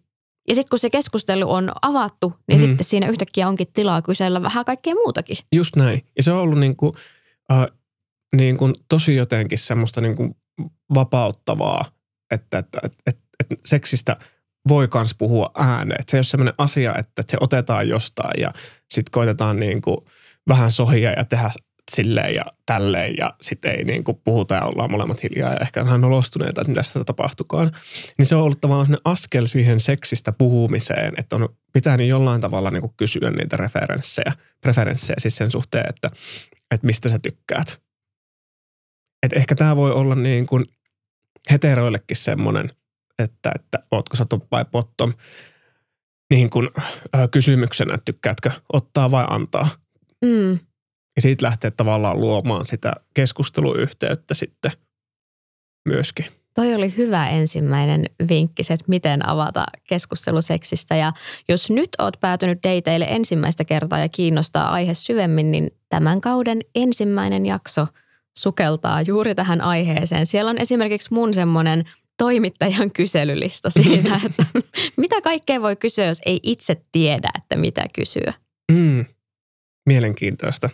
Ja 0.48 0.54
sitten 0.54 0.70
kun 0.70 0.78
se 0.78 0.90
keskustelu 0.90 1.52
on 1.52 1.72
avattu, 1.82 2.34
niin 2.48 2.60
mm. 2.60 2.66
sitten 2.66 2.84
siinä 2.84 3.08
yhtäkkiä 3.08 3.48
onkin 3.48 3.66
tilaa 3.72 4.02
kysellä 4.02 4.42
vähän 4.42 4.64
kaikkea 4.64 4.94
muutakin. 4.94 5.36
Just 5.54 5.76
näin. 5.76 6.06
Ja 6.16 6.22
se 6.22 6.32
on 6.32 6.38
ollut 6.38 6.58
niin 6.58 6.76
kuin, 6.76 6.94
äh, 7.52 7.66
niin 8.36 8.56
kuin 8.56 8.74
tosi 8.88 9.16
jotenkin 9.16 9.58
semmoista 9.58 10.00
niin 10.00 10.16
kuin 10.16 10.36
vapauttavaa, 10.94 11.84
että, 12.30 12.58
että, 12.58 12.78
että, 12.82 12.98
että, 13.06 13.22
että 13.40 13.54
seksistä 13.64 14.16
voi 14.68 14.88
myös 14.94 15.14
puhua 15.14 15.50
ääneen. 15.54 16.00
Että 16.00 16.10
se 16.10 16.16
ei 16.16 16.18
ole 16.18 16.24
sellainen 16.24 16.54
asia, 16.58 16.94
että 16.98 17.22
se 17.28 17.36
otetaan 17.40 17.88
jostain 17.88 18.40
ja 18.40 18.52
sitten 18.90 19.10
koitetaan 19.10 19.60
niin 19.60 19.82
kuin 19.82 19.96
vähän 20.48 20.70
sohia 20.70 21.10
ja 21.10 21.24
tehdä 21.24 21.50
silleen 21.90 22.34
ja 22.34 22.44
tälleen 22.66 23.14
ja 23.18 23.34
sitten 23.40 23.70
ei 23.70 23.84
niin 23.84 24.04
kuin 24.04 24.20
puhuta 24.24 24.54
ja 24.54 24.64
ollaan 24.64 24.90
molemmat 24.90 25.22
hiljaa 25.22 25.52
ja 25.52 25.60
ehkä 25.60 25.84
vähän 25.84 26.04
olostuneita, 26.04 26.60
että 26.60 26.68
mitä 26.70 26.82
sitä 26.82 27.04
tapahtukaan. 27.04 27.72
Niin 28.18 28.26
se 28.26 28.36
on 28.36 28.42
ollut 28.42 28.60
tavallaan 28.60 28.98
askel 29.04 29.46
siihen 29.46 29.80
seksistä 29.80 30.32
puhumiseen, 30.32 31.14
että 31.16 31.36
on 31.36 31.48
pitänyt 31.72 32.08
jollain 32.08 32.40
tavalla 32.40 32.70
niin 32.70 32.80
kuin 32.80 32.94
kysyä 32.96 33.30
niitä 33.30 33.56
referenssejä, 33.56 34.32
preferenssejä 34.60 35.16
siis 35.18 35.36
sen 35.36 35.50
suhteen, 35.50 35.84
että, 35.88 36.10
että 36.70 36.86
mistä 36.86 37.08
sä 37.08 37.18
tykkäät. 37.18 37.80
Et 39.22 39.32
ehkä 39.32 39.54
tämä 39.54 39.76
voi 39.76 39.92
olla 39.92 40.14
niin 40.14 40.46
kuin 40.46 40.64
heteroillekin 41.50 42.16
semmoinen, 42.16 42.70
että, 43.18 43.52
että 43.54 43.78
ootko 43.90 44.16
sä 44.16 44.24
top 44.24 44.44
vai 44.50 44.64
bottom, 44.64 45.12
niin 46.30 46.50
kuin 46.50 46.68
kysymyksenä, 47.30 47.94
että 47.94 48.12
tykkäätkö 48.12 48.50
ottaa 48.72 49.10
vai 49.10 49.24
antaa. 49.30 49.68
Mm. 50.24 50.58
Ja 51.16 51.22
siitä 51.22 51.46
lähtee 51.46 51.70
tavallaan 51.70 52.20
luomaan 52.20 52.64
sitä 52.64 52.92
keskusteluyhteyttä 53.14 54.34
sitten 54.34 54.72
myöskin. 55.88 56.26
Toi 56.54 56.74
oli 56.74 56.96
hyvä 56.96 57.28
ensimmäinen 57.28 58.04
vinkki, 58.28 58.62
että 58.70 58.84
miten 58.88 59.28
avata 59.28 59.66
keskustelu 59.88 60.42
seksistä. 60.42 60.96
Ja 60.96 61.12
jos 61.48 61.70
nyt 61.70 61.90
oot 61.98 62.20
päätynyt 62.20 62.58
dateille 62.62 63.06
ensimmäistä 63.08 63.64
kertaa 63.64 63.98
ja 63.98 64.08
kiinnostaa 64.08 64.70
aihe 64.70 64.94
syvemmin, 64.94 65.50
niin 65.50 65.70
tämän 65.88 66.20
kauden 66.20 66.60
ensimmäinen 66.74 67.46
jakso 67.46 67.86
sukeltaa 68.38 69.02
juuri 69.02 69.34
tähän 69.34 69.60
aiheeseen. 69.60 70.26
Siellä 70.26 70.50
on 70.50 70.58
esimerkiksi 70.58 71.14
mun 71.14 71.34
semmoinen 71.34 71.84
toimittajan 72.18 72.90
kyselylista 72.90 73.70
siinä, 73.70 74.20
että 74.26 74.46
mitä 74.96 75.20
kaikkea 75.20 75.62
voi 75.62 75.76
kysyä, 75.76 76.06
jos 76.06 76.20
ei 76.26 76.40
itse 76.42 76.82
tiedä, 76.92 77.28
että 77.38 77.56
mitä 77.56 77.86
kysyä. 77.94 78.34
Mm. 78.72 79.04
Mielenkiintoista. 79.86 80.70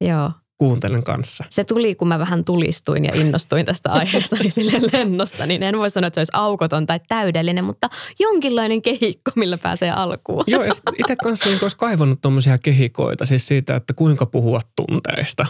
Joo. 0.00 0.30
Kuuntelen 0.58 1.04
kanssa. 1.04 1.44
Se 1.48 1.64
tuli, 1.64 1.94
kun 1.94 2.08
mä 2.08 2.18
vähän 2.18 2.44
tulistuin 2.44 3.04
ja 3.04 3.12
innostuin 3.14 3.66
tästä 3.66 3.90
aiheesta 3.98 4.36
niin 4.36 4.52
sille 4.52 4.88
lennosta, 4.92 5.46
niin 5.46 5.62
en 5.62 5.78
voi 5.78 5.90
sanoa, 5.90 6.06
että 6.06 6.14
se 6.14 6.20
olisi 6.20 6.32
aukoton 6.34 6.86
tai 6.86 7.00
täydellinen, 7.08 7.64
mutta 7.64 7.88
jonkinlainen 8.18 8.82
kehikko, 8.82 9.30
millä 9.36 9.58
pääsee 9.58 9.90
alkuun. 9.90 10.44
Joo, 10.46 10.62
itse 10.98 11.16
kanssa 11.24 11.48
niin 11.48 11.58
olisi 11.62 11.76
kaivannut 11.76 12.20
tuommoisia 12.20 12.58
kehikoita, 12.58 13.26
siis 13.26 13.48
siitä, 13.48 13.76
että 13.76 13.94
kuinka 13.94 14.26
puhua 14.26 14.60
tunteista. 14.76 15.46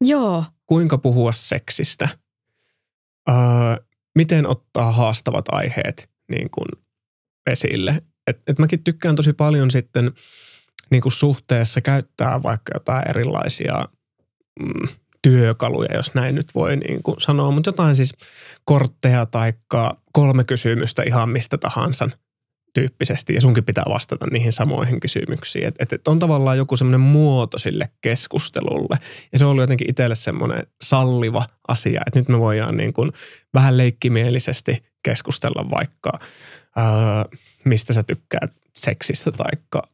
Joo. 0.00 0.44
Kuinka 0.66 0.98
puhua 0.98 1.32
seksistä. 1.32 2.08
Öö, 3.28 3.36
miten 4.14 4.46
ottaa 4.46 4.92
haastavat 4.92 5.44
aiheet 5.48 6.10
niin 6.28 6.50
kuin 6.50 6.68
esille. 7.50 8.02
Et, 8.26 8.42
et 8.46 8.58
mäkin 8.58 8.84
tykkään 8.84 9.16
tosi 9.16 9.32
paljon 9.32 9.70
sitten 9.70 10.12
niin 10.90 11.02
kuin 11.02 11.12
suhteessa 11.12 11.80
käyttää 11.80 12.42
vaikka 12.42 12.72
jotain 12.74 13.02
erilaisia 13.10 13.88
mm, 14.60 14.88
työkaluja, 15.22 15.96
jos 15.96 16.14
näin 16.14 16.34
nyt 16.34 16.54
voi 16.54 16.76
niin 16.76 17.02
kuin 17.02 17.20
sanoa, 17.20 17.50
mutta 17.50 17.68
jotain 17.68 17.96
siis 17.96 18.14
kortteja 18.64 19.26
tai 19.26 19.52
kolme 20.12 20.44
kysymystä 20.44 21.02
ihan 21.06 21.28
mistä 21.28 21.58
tahansa 21.58 22.08
tyyppisesti 22.74 23.34
ja 23.34 23.40
sunkin 23.40 23.64
pitää 23.64 23.84
vastata 23.88 24.26
niihin 24.26 24.52
samoihin 24.52 25.00
kysymyksiin. 25.00 25.66
Että 25.66 25.82
et, 25.82 25.92
et 25.92 26.08
on 26.08 26.18
tavallaan 26.18 26.58
joku 26.58 26.76
semmoinen 26.76 27.00
muoto 27.00 27.58
sille 27.58 27.88
keskustelulle 28.00 28.98
ja 29.32 29.38
se 29.38 29.44
on 29.44 29.50
ollut 29.50 29.62
jotenkin 29.62 29.90
itselle 29.90 30.14
semmoinen 30.14 30.66
salliva 30.82 31.44
asia, 31.68 32.02
että 32.06 32.20
nyt 32.20 32.28
me 32.28 32.38
voidaan 32.38 32.76
niin 32.76 32.92
kuin 32.92 33.12
vähän 33.54 33.76
leikkimielisesti 33.76 34.84
keskustella 35.02 35.70
vaikka, 35.70 36.18
ää, 36.76 37.24
mistä 37.64 37.92
sä 37.92 38.02
tykkäät 38.02 38.63
seksistä 38.78 39.32
tai 39.32 39.50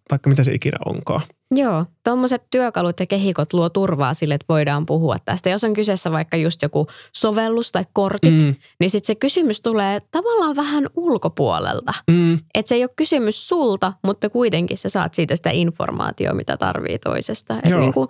taikka 0.09 0.31
mitä 0.31 0.45
se 0.45 0.55
ikinä 0.55 0.79
onkaan. 0.87 1.23
Joo, 1.55 1.87
tuommoiset 2.05 2.43
työkalut 2.51 3.01
ja 3.01 3.07
kehikot 3.07 3.53
luo 3.53 3.69
turvaa 3.69 4.15
sille, 4.15 4.35
että 4.35 4.45
voidaan 4.49 4.87
puhua 4.87 5.17
tästä. 5.25 5.51
Jos 5.51 5.65
on 5.65 5.75
kyseessä 5.75 6.13
vaikka 6.13 6.37
just 6.37 6.63
joku 6.63 6.87
sovellus 7.17 7.73
tai 7.73 7.85
kortit, 7.93 8.43
mm. 8.43 8.55
niin 8.81 8.91
sitten 8.91 9.07
se 9.07 9.15
kysymys 9.15 9.61
tulee 9.61 10.01
tavallaan 10.11 10.57
vähän 10.57 10.87
ulkopuolelta. 10.97 11.95
Mm. 12.11 12.39
Että 12.55 12.69
se 12.69 12.75
ei 12.75 12.85
ole 12.85 12.91
kysymys 12.97 13.49
sulta, 13.49 13.93
mutta 14.03 14.31
kuitenkin 14.31 14.79
sä 14.79 14.89
saat 14.89 15.15
siitä 15.15 15.37
sitä 15.37 15.51
informaatiota, 15.51 16.35
mitä 16.35 16.57
tarvii 16.57 16.99
toisesta. 16.99 17.57
Et 17.65 17.79
niin 17.81 17.93
kuin, 17.93 18.09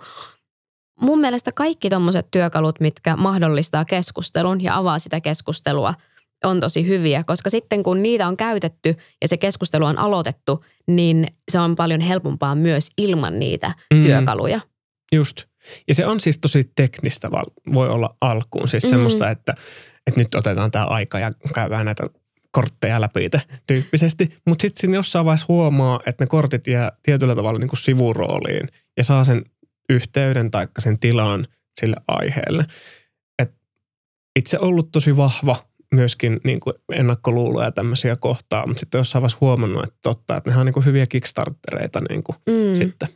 mun 1.01 1.19
mielestä 1.19 1.51
kaikki 1.51 1.89
tuommoiset 1.89 2.27
työkalut, 2.31 2.79
mitkä 2.79 3.15
mahdollistaa 3.15 3.85
keskustelun 3.85 4.61
ja 4.61 4.77
avaa 4.77 4.99
sitä 4.99 5.21
keskustelua– 5.21 5.93
on 6.43 6.59
tosi 6.59 6.87
hyviä, 6.87 7.23
koska 7.23 7.49
sitten 7.49 7.83
kun 7.83 8.03
niitä 8.03 8.27
on 8.27 8.37
käytetty 8.37 8.97
ja 9.21 9.27
se 9.27 9.37
keskustelu 9.37 9.85
on 9.85 9.97
aloitettu, 9.97 10.65
niin 10.87 11.27
se 11.51 11.59
on 11.59 11.75
paljon 11.75 12.01
helpompaa 12.01 12.55
myös 12.55 12.89
ilman 12.97 13.39
niitä 13.39 13.73
mm. 13.93 14.01
työkaluja. 14.01 14.59
Just. 15.11 15.43
Ja 15.87 15.95
se 15.95 16.05
on 16.05 16.19
siis 16.19 16.37
tosi 16.37 16.71
teknistä, 16.75 17.31
voi 17.73 17.89
olla 17.89 18.15
alkuun. 18.21 18.67
Siis 18.67 18.83
mm. 18.83 18.89
semmoista, 18.89 19.29
että, 19.29 19.53
että 20.07 20.19
nyt 20.19 20.35
otetaan 20.35 20.71
tämä 20.71 20.85
aika 20.85 21.19
ja 21.19 21.31
käydään 21.53 21.85
näitä 21.85 22.03
kortteja 22.51 23.01
läpi 23.01 23.29
tyyppisesti. 23.67 24.37
Mutta 24.47 24.61
sitten 24.61 24.81
siinä 24.81 24.95
jossain 24.95 25.25
vaiheessa 25.25 25.45
huomaa, 25.49 25.99
että 26.05 26.23
ne 26.23 26.27
kortit 26.27 26.67
jää 26.67 26.91
tietyllä 27.03 27.35
tavalla 27.35 27.59
niin 27.59 27.69
kuin 27.69 27.79
sivurooliin 27.79 28.67
ja 28.97 29.03
saa 29.03 29.23
sen 29.23 29.45
yhteyden 29.89 30.51
tai 30.51 30.67
sen 30.79 30.99
tilan 30.99 31.47
sille 31.81 31.95
aiheelle. 32.07 32.65
Et 33.39 33.53
itse 34.39 34.59
ollut 34.59 34.91
tosi 34.91 35.17
vahva 35.17 35.55
myöskin 35.91 36.39
niin 36.43 36.59
kuin 36.59 36.73
ennakkoluuloja 36.91 37.71
tämmöisiä 37.71 38.15
kohtaa, 38.15 38.67
mutta 38.67 38.79
sitten 38.79 38.99
jossain 38.99 39.21
vaiheessa 39.21 39.37
huomannut, 39.41 39.83
että 39.83 39.99
totta, 40.01 40.37
että 40.37 40.49
nehän 40.49 40.59
on 40.59 40.65
niin 40.65 40.73
kuin 40.73 40.85
hyviä 40.85 41.05
kickstartereita 41.05 42.01
niin 42.09 42.23
kuin 42.23 42.35
mm. 42.45 42.75
sitten. 42.75 43.09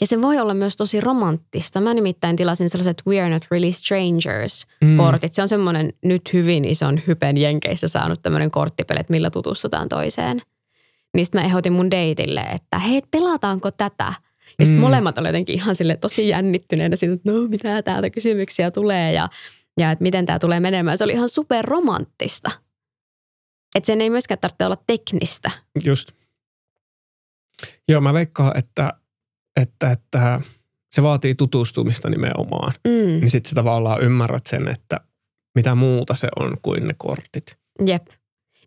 Ja 0.00 0.06
se 0.06 0.22
voi 0.22 0.38
olla 0.38 0.54
myös 0.54 0.76
tosi 0.76 1.00
romanttista. 1.00 1.80
Mä 1.80 1.94
nimittäin 1.94 2.36
tilasin 2.36 2.68
sellaiset 2.68 3.02
We 3.06 3.20
Are 3.20 3.30
Not 3.30 3.46
Really 3.50 3.72
Strangers-kortit. 3.72 5.30
Mm. 5.30 5.34
Se 5.34 5.42
on 5.42 5.48
semmoinen 5.48 5.92
nyt 6.04 6.32
hyvin 6.32 6.64
ison 6.64 7.00
hypen 7.06 7.36
jenkeissä 7.36 7.88
saanut 7.88 8.22
tämmöinen 8.22 8.50
korttipeli, 8.50 9.00
että 9.00 9.12
millä 9.12 9.30
tutustutaan 9.30 9.88
toiseen. 9.88 10.40
Niin 11.14 11.26
sitten 11.26 11.40
mä 11.40 11.46
ehdotin 11.46 11.72
mun 11.72 11.90
deitille, 11.90 12.40
että 12.40 12.78
hei, 12.78 13.02
pelataanko 13.10 13.70
tätä? 13.70 14.14
Ja 14.58 14.64
sitten 14.66 14.78
mm. 14.78 14.82
molemmat 14.82 15.18
oli 15.18 15.28
jotenkin 15.28 15.54
ihan 15.54 15.74
sille 15.74 15.96
tosi 15.96 16.28
jännittyneenä 16.28 16.96
siitä, 16.96 17.14
että 17.14 17.32
no 17.32 17.40
mitä 17.48 17.82
täältä 17.82 18.10
kysymyksiä 18.10 18.70
tulee. 18.70 19.12
Ja 19.12 19.28
ja 19.80 19.90
että 19.90 20.02
miten 20.02 20.26
tämä 20.26 20.38
tulee 20.38 20.60
menemään. 20.60 20.98
Se 20.98 21.04
oli 21.04 21.12
ihan 21.12 21.28
superromanttista. 21.28 22.50
Että 23.74 23.86
sen 23.86 24.00
ei 24.00 24.10
myöskään 24.10 24.38
tarvitse 24.38 24.66
olla 24.66 24.82
teknistä. 24.86 25.50
Just. 25.84 26.10
Joo, 27.88 28.00
mä 28.00 28.12
veikkaan, 28.12 28.58
että, 28.58 28.92
että, 29.60 29.90
että 29.90 30.40
se 30.90 31.02
vaatii 31.02 31.34
tutustumista 31.34 32.10
nimenomaan. 32.10 32.74
Mm. 32.84 33.20
Niin 33.20 33.30
sitten 33.30 33.50
sä 33.50 33.54
tavallaan 33.54 34.02
ymmärrät 34.02 34.46
sen, 34.46 34.68
että 34.68 35.00
mitä 35.54 35.74
muuta 35.74 36.14
se 36.14 36.28
on 36.38 36.56
kuin 36.62 36.88
ne 36.88 36.94
kortit. 36.98 37.56
Jep. 37.86 38.06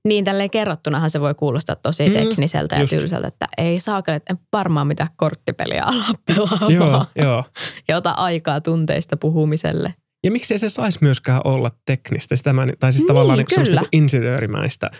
Niin 0.05 0.25
tälleen 0.25 0.49
kerrottunahan 0.49 1.09
se 1.09 1.21
voi 1.21 1.35
kuulostaa 1.35 1.75
tosi 1.75 2.07
mm, 2.07 2.13
tekniseltä 2.13 2.75
ja 2.75 2.81
just. 2.81 2.91
tylsältä, 2.91 3.27
että 3.27 3.47
ei 3.57 3.79
saa 3.79 4.03
että 4.07 4.35
varmaan 4.53 4.87
mitä 4.87 5.07
korttipeliä 5.15 5.83
alaa 5.83 6.13
pelaamaan. 6.25 6.73
Joo, 6.73 7.05
joo. 7.25 7.43
Ja 7.87 7.97
ota 7.97 8.11
aikaa 8.11 8.61
tunteista 8.61 9.17
puhumiselle. 9.17 9.93
Ja 10.25 10.31
miksi 10.31 10.57
se 10.57 10.69
saisi 10.69 10.99
myöskään 11.01 11.41
olla 11.43 11.71
teknistä, 11.85 12.35
sitä 12.35 12.53
mä, 12.53 12.67
tai 12.79 12.91
siis 12.91 13.01
niin, 13.01 13.07
tavallaan 13.07 13.37
niin, 13.37 13.47
semmoista 13.49 13.81
niin 13.81 14.03
insinöörimäistä, 14.03 14.91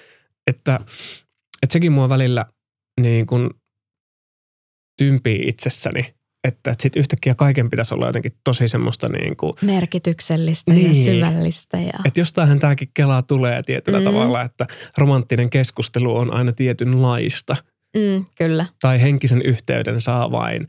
että, 0.48 0.80
että 1.64 1.74
sekin 1.74 1.92
mua 1.92 2.10
välillä 2.10 2.46
niin 3.02 3.26
kuin 3.26 3.50
tympii 4.98 5.44
itsessäni, 5.48 6.00
että, 6.44 6.72
että 6.72 6.84
sitten 6.84 7.00
yhtäkkiä 7.00 7.36
kaiken 7.36 7.70
pitäisi 7.70 7.94
olla 7.94 8.08
jotenkin 8.08 8.32
tosi 8.44 8.68
semmoista 8.68 9.10
niin 9.10 9.38
kuin, 9.38 9.54
Merkityksellistä 9.62 10.74
niin, 10.74 11.06
ja 11.06 11.14
syvällistä. 11.14 11.78
Ja... 11.78 12.00
Että 12.06 12.20
jostainhan 12.20 12.60
tämäkin 12.60 12.90
kelaa 12.94 13.22
tulee 13.22 13.64
tietyllä 13.64 14.00
mm. 14.00 14.06
tavalla, 14.06 14.42
että 14.42 14.68
romanttinen 14.98 15.50
keskustelu 15.50 16.18
on 16.18 16.34
aina 16.34 16.52
tietynlaista. 16.52 17.56
Mm, 17.96 18.26
kyllä. 18.38 18.66
Tai 18.82 19.02
henkisen 19.02 19.42
yhteyden 19.42 20.02
saa 20.02 20.32
vain 20.32 20.68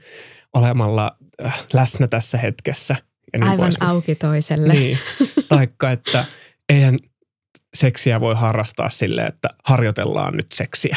olemalla 0.54 1.16
äh, 1.44 1.66
läsnä 1.72 2.09
tässä 2.09 2.38
hetkessä– 2.38 2.96
ja 3.33 3.39
niin 3.39 3.51
Aivan 3.51 3.72
auki 3.81 4.14
toiselle. 4.14 4.72
Niin. 4.72 4.99
Taikka, 5.49 5.91
että 5.91 6.24
eihän 6.68 6.97
seksiä 7.74 8.20
voi 8.20 8.35
harrastaa 8.35 8.91
silleen, 8.91 9.29
että 9.29 9.49
harjoitellaan 9.64 10.37
nyt 10.37 10.53
seksiä. 10.55 10.97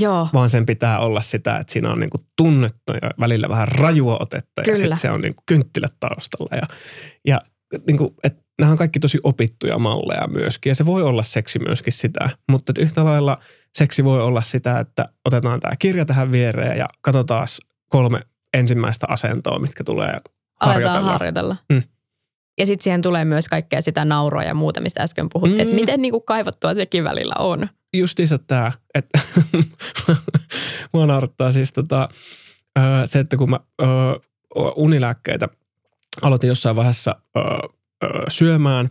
Joo. 0.00 0.28
Vaan 0.32 0.50
sen 0.50 0.66
pitää 0.66 0.98
olla 0.98 1.20
sitä, 1.20 1.56
että 1.56 1.72
siinä 1.72 1.92
on 1.92 2.00
niinku 2.00 2.26
tunnettu 2.36 2.92
ja 3.02 3.10
välillä 3.20 3.48
vähän 3.48 3.68
rajua 3.68 4.16
otetta 4.20 4.62
Kyllä. 4.62 4.72
ja 4.72 4.76
sitten 4.76 4.96
se 4.96 5.10
on 5.10 5.20
niinku 5.20 5.42
kynttilät 5.46 5.94
taustalla. 6.00 6.56
Ja, 6.56 6.66
ja 7.26 7.40
niinku, 7.86 8.14
että 8.24 8.42
nämä 8.58 8.72
on 8.72 8.78
kaikki 8.78 9.00
tosi 9.00 9.18
opittuja 9.24 9.78
malleja 9.78 10.28
myöskin 10.28 10.70
ja 10.70 10.74
se 10.74 10.86
voi 10.86 11.02
olla 11.02 11.22
seksi 11.22 11.58
myöskin 11.58 11.92
sitä. 11.92 12.30
Mutta 12.50 12.72
yhtä 12.78 13.04
lailla 13.04 13.38
seksi 13.74 14.04
voi 14.04 14.22
olla 14.22 14.42
sitä, 14.42 14.80
että 14.80 15.08
otetaan 15.24 15.60
tämä 15.60 15.76
kirja 15.78 16.04
tähän 16.04 16.32
viereen 16.32 16.78
ja 16.78 16.88
katsotaan 17.00 17.46
kolme 17.90 18.20
ensimmäistä 18.54 19.06
asentoa, 19.08 19.58
mitkä 19.58 19.84
tulee. 19.84 20.20
Aletaan 20.60 21.04
harjoitella. 21.04 21.56
Mm. 21.72 21.82
Ja 22.58 22.66
sitten 22.66 22.84
siihen 22.84 23.02
tulee 23.02 23.24
myös 23.24 23.48
kaikkea 23.48 23.80
sitä 23.80 24.04
nauroa 24.04 24.42
ja 24.42 24.54
muuta, 24.54 24.80
mistä 24.80 25.02
äsken 25.02 25.28
puhuttiin. 25.32 25.58
Mm. 25.58 25.62
Että 25.62 25.74
miten 25.74 26.02
niin 26.02 26.12
kuin 26.12 26.24
kaivattua 26.24 26.74
sekin 26.74 27.04
välillä 27.04 27.34
on. 27.38 27.68
Justiinsa 27.94 28.38
tämä, 28.38 28.72
että 28.94 29.20
mua 30.92 31.06
naurattaa 31.06 31.52
siis 31.52 31.72
tota, 31.72 32.08
se, 33.04 33.18
että 33.18 33.36
kun 33.36 33.50
mä 33.50 33.60
unilääkkeitä 34.76 35.48
aloitin 36.22 36.48
jossain 36.48 36.76
vaiheessa 36.76 37.16
ö, 37.36 37.40
ö, 37.40 38.08
syömään. 38.28 38.90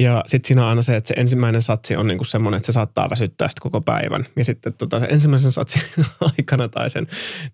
Ja 0.00 0.24
sitten 0.26 0.48
siinä 0.48 0.62
on 0.62 0.68
aina 0.68 0.82
se, 0.82 0.96
että 0.96 1.08
se 1.08 1.14
ensimmäinen 1.16 1.62
satsi 1.62 1.96
on 1.96 2.06
niinku 2.06 2.24
semmoinen, 2.24 2.56
että 2.56 2.66
se 2.66 2.72
saattaa 2.72 3.10
väsyttää 3.10 3.48
sitten 3.48 3.62
koko 3.62 3.80
päivän. 3.80 4.26
Ja 4.36 4.44
sitten 4.44 4.74
tota, 4.74 5.00
se 5.00 5.06
ensimmäisen 5.06 5.52
satsin 5.52 5.82
aikana 6.36 6.68
tai 6.68 6.90
sen, 6.90 7.06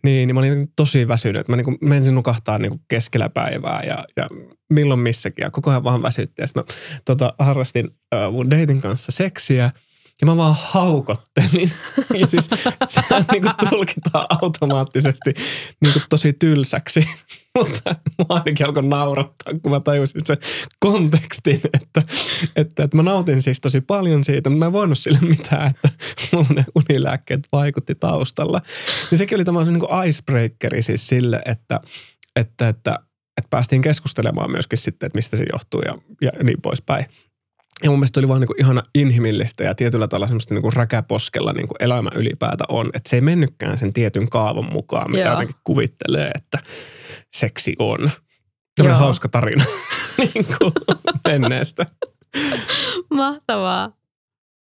niin, 0.03 0.27
niin 0.27 0.35
mä 0.35 0.41
olin 0.41 0.73
tosi 0.77 1.09
väsynyt. 1.09 1.49
Mä 1.49 1.57
niinku 1.57 1.77
menisin 1.81 2.15
nukahtaa 2.15 2.59
niinku 2.59 2.81
keskellä 2.89 3.29
päivää 3.29 3.83
ja, 3.83 4.05
ja 4.17 4.29
milloin 4.71 5.01
missäkin. 5.01 5.43
Ja 5.43 5.51
koko 5.51 5.71
ajan 5.71 5.85
vaan 5.85 6.03
väsytti. 6.03 6.43
Ja 6.43 6.47
mä 6.55 6.65
tota, 7.05 7.35
harrastin 7.39 7.91
äh, 8.15 8.33
mun 8.33 8.51
deitin 8.51 8.81
kanssa 8.81 9.13
seksiä– 9.13 9.71
ja 10.21 10.27
mä 10.27 10.37
vaan 10.37 10.57
haukottelin. 10.59 11.73
Ja 12.21 12.27
siis 12.27 12.51
sehän 12.87 13.25
niin 13.33 13.43
kuin 13.43 13.71
tulkitaan 13.71 14.27
automaattisesti 14.43 15.35
niin 15.81 15.93
kuin 15.93 16.03
tosi 16.09 16.33
tylsäksi. 16.33 17.09
Mutta 17.59 17.95
mä 18.19 18.25
ainakin 18.29 18.67
alkoi 18.67 18.83
naurattaa, 18.83 19.53
kun 19.63 19.73
mä 19.73 19.81
tajusin 19.81 20.21
sen 20.25 20.37
kontekstin, 20.79 21.61
että, 21.75 22.03
että, 22.57 22.83
että 22.83 22.97
mä 22.97 23.03
nautin 23.03 23.43
siis 23.43 23.61
tosi 23.61 23.81
paljon 23.81 24.25
siitä, 24.25 24.51
mutta 24.51 24.59
mä 24.59 24.67
en 24.67 24.73
voinut 24.73 24.99
sille 24.99 25.19
mitään, 25.21 25.71
että 25.71 25.89
mulla 26.33 26.49
ne 26.55 26.65
unilääkkeet 26.75 27.41
vaikutti 27.53 27.95
taustalla. 27.95 28.61
Niin 29.11 29.19
sekin 29.19 29.37
oli 29.37 29.45
tämmöinen 29.45 29.75
niin 29.75 29.81
kuin 29.89 30.09
icebreakeri 30.09 30.83
siis 30.83 31.09
sille, 31.09 31.43
että, 31.45 31.81
että, 32.37 32.69
että, 32.69 32.99
että 33.37 33.49
päästiin 33.51 33.83
keskustelemaan 33.83 34.51
myöskin 34.51 34.79
sitten, 34.79 35.07
että 35.07 35.17
mistä 35.17 35.37
se 35.37 35.45
johtuu 35.53 35.81
ja, 35.81 35.99
ja 36.23 36.31
niin 36.43 36.61
poispäin. 36.63 37.07
Ja 37.83 37.91
mun 37.91 37.99
mielestä 37.99 38.21
oli 38.21 38.29
vaan 38.29 38.41
niin 38.41 38.47
kuin 38.47 38.61
ihana 38.61 38.83
inhimillistä 38.95 39.65
ja 39.65 39.75
tietyllä 39.75 40.09
tavalla 40.09 40.27
semmoista 40.27 40.55
niin 40.55 40.63
kuin 40.63 40.73
räkäposkella 40.73 41.53
niin 41.53 41.69
kuin 41.69 41.77
elämä 41.81 42.11
ylipäätä 42.15 42.65
on. 42.69 42.87
Että 42.87 43.11
se 43.11 43.17
ei 43.17 43.21
mennytkään 43.21 43.79
sen 43.79 43.93
tietyn 43.93 44.31
kaavan 44.31 44.73
mukaan, 44.73 45.11
mitä 45.11 45.23
Joo. 45.23 45.33
jotenkin 45.33 45.57
kuvittelee, 45.65 46.31
että 46.35 46.59
seksi 47.33 47.75
on. 47.79 48.11
Tämmöinen 48.77 49.01
hauska 49.01 49.29
tarina 49.29 49.65
niin 50.19 50.47
kuin 50.59 50.73
menneestä. 51.29 51.87
Mahtavaa. 53.11 53.93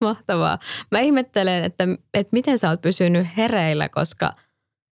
Mahtavaa. 0.01 0.59
Mä 0.91 0.99
ihmettelen, 0.99 1.63
että, 1.63 1.83
että 2.13 2.29
miten 2.31 2.57
sä 2.57 2.69
oot 2.69 2.81
pysynyt 2.81 3.27
hereillä, 3.37 3.89
koska 3.89 4.33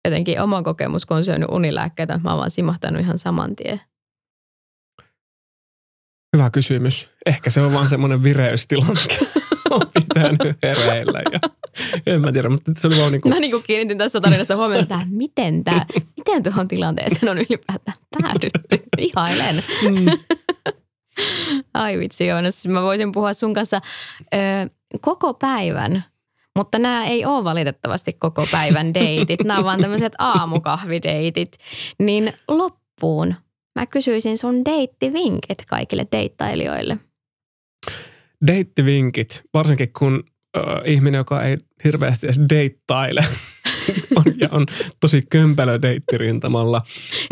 jotenkin 0.06 0.42
oma 0.42 0.64
kokemus, 0.64 1.06
kun 1.06 1.18
on 1.18 1.24
syönyt 1.24 1.50
unilääkkeitä, 1.52 2.20
mä 2.24 2.30
oon 2.30 2.40
vaan 2.40 2.52
simahtanut 2.52 3.02
ihan 3.02 3.20
saman 3.20 3.56
tien. 3.56 3.82
Hyvä 6.36 6.50
kysymys. 6.50 7.10
Ehkä 7.26 7.50
se 7.50 7.62
on 7.62 7.74
vaan 7.74 7.90
semmoinen 7.90 8.24
vireystila, 8.24 8.86
mikä 8.86 9.26
on 9.72 9.82
pitänyt 9.94 10.58
hereillä. 10.64 11.22
Ja 11.32 11.40
en 12.06 12.22
mä 12.22 12.32
tiedä, 12.32 12.50
mutta 12.50 12.72
se 12.78 12.88
oli 12.88 12.98
vaan 12.98 13.12
niin 13.12 13.22
kuin... 13.22 13.34
Mä 13.34 13.40
niin 13.40 13.52
kuin 13.52 13.64
kiinnitin 13.64 13.98
tässä 13.98 14.22
tarinassa 14.22 14.56
huomioon, 14.56 14.84
että 14.84 15.00
miten, 15.10 15.64
tämä, 15.64 15.86
miten 16.18 16.44
tuohon 16.44 16.68
tilanteeseen 16.68 17.30
on 17.30 17.38
ylipäätään 17.38 17.98
päädytty. 18.22 18.90
Ihailen. 18.98 19.64
Mm. 19.90 20.06
Ai 21.74 22.00
vitsi, 22.00 22.28
Joonas. 22.28 22.68
Mä 22.68 22.82
voisin 22.82 23.12
puhua 23.12 23.34
sun 23.34 23.54
kanssa 23.54 23.82
ö, 24.34 24.38
koko 25.02 25.34
päivän 25.34 26.04
mutta 26.56 26.80
nämä 26.80 27.06
ei 27.06 27.26
ole 27.26 27.44
valitettavasti 27.44 28.14
koko 28.14 28.48
päivän 28.52 28.94
deitit. 28.94 29.44
Nämä 29.44 29.60
on 29.60 29.66
vaan 29.66 29.82
tämmöiset 29.82 30.14
aamukahvideitit. 30.18 31.58
Niin 32.00 32.34
loppuun 32.48 33.36
Mä 33.76 33.86
kysyisin 33.86 34.38
sun 34.38 34.66
deittivinkit 34.66 35.66
kaikille 35.68 36.08
deittailijoille. 36.12 36.98
Deittivinkit, 38.48 39.44
varsinkin 39.54 39.94
kun 40.00 40.24
äh, 40.58 40.64
ihminen, 40.86 41.18
joka 41.20 41.44
ei 41.44 41.58
hirveästi 41.84 42.28
edes 42.28 42.40
deittaile, 42.50 43.22
on, 44.16 44.24
ja 44.40 44.48
on 44.52 44.66
tosi 45.00 45.24
kömpelö 45.30 45.82
deittirintamalla. 45.82 46.82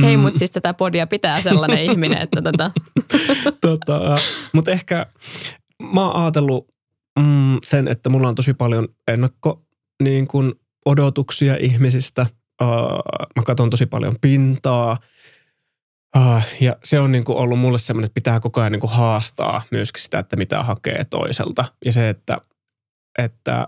Hei, 0.04 0.18
mm. 0.18 0.24
mutta 0.24 0.40
siis 0.40 0.52
tätä 0.52 0.74
podia 0.74 1.08
pitää 1.08 1.42
sellainen 1.42 1.84
ihminen, 1.92 2.22
että 2.22 2.42
tota. 2.42 2.72
tota, 3.62 4.20
mutta 4.54 4.72
ehkä 4.72 5.06
mä 5.94 6.06
oon 6.08 6.22
ajatellut 6.22 6.68
mm, 7.20 7.58
sen, 7.64 7.88
että 7.88 8.10
mulla 8.10 8.28
on 8.28 8.36
tosi 8.36 8.54
paljon 8.54 8.88
ennakko 9.08 9.64
niin 10.04 10.28
kun 10.28 10.56
odotuksia 10.86 11.56
ihmisistä. 11.60 12.26
Uh, 12.62 12.70
mä 13.36 13.44
katson 13.44 13.70
tosi 13.70 13.86
paljon 13.86 14.16
pintaa– 14.22 14.98
Uh, 16.18 16.44
ja 16.62 16.76
se 16.84 17.00
on 17.00 17.12
niin 17.12 17.24
kuin 17.24 17.38
ollut 17.38 17.60
mulle 17.60 17.78
semmoinen, 17.78 18.06
että 18.06 18.14
pitää 18.14 18.40
koko 18.40 18.62
ajan 18.62 18.72
niin 18.72 18.80
kuin 18.80 18.94
haastaa 18.94 19.62
myöskin 19.72 20.02
sitä, 20.02 20.20
että 20.20 20.36
mitä 20.36 20.64
hakee 20.64 21.04
toiselta. 21.10 21.66
Ja 21.86 21.92
se, 21.92 22.10
että, 22.10 22.38
että 23.18 23.68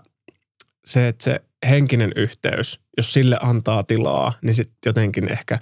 se, 0.86 1.08
että 1.08 1.24
se 1.24 1.42
henkinen 1.70 2.12
yhteys, 2.16 2.80
jos 2.98 3.14
sille 3.14 3.38
antaa 3.42 3.84
tilaa, 3.84 4.34
niin 4.42 4.54
sitten 4.54 4.78
jotenkin 4.86 5.32
ehkä 5.32 5.60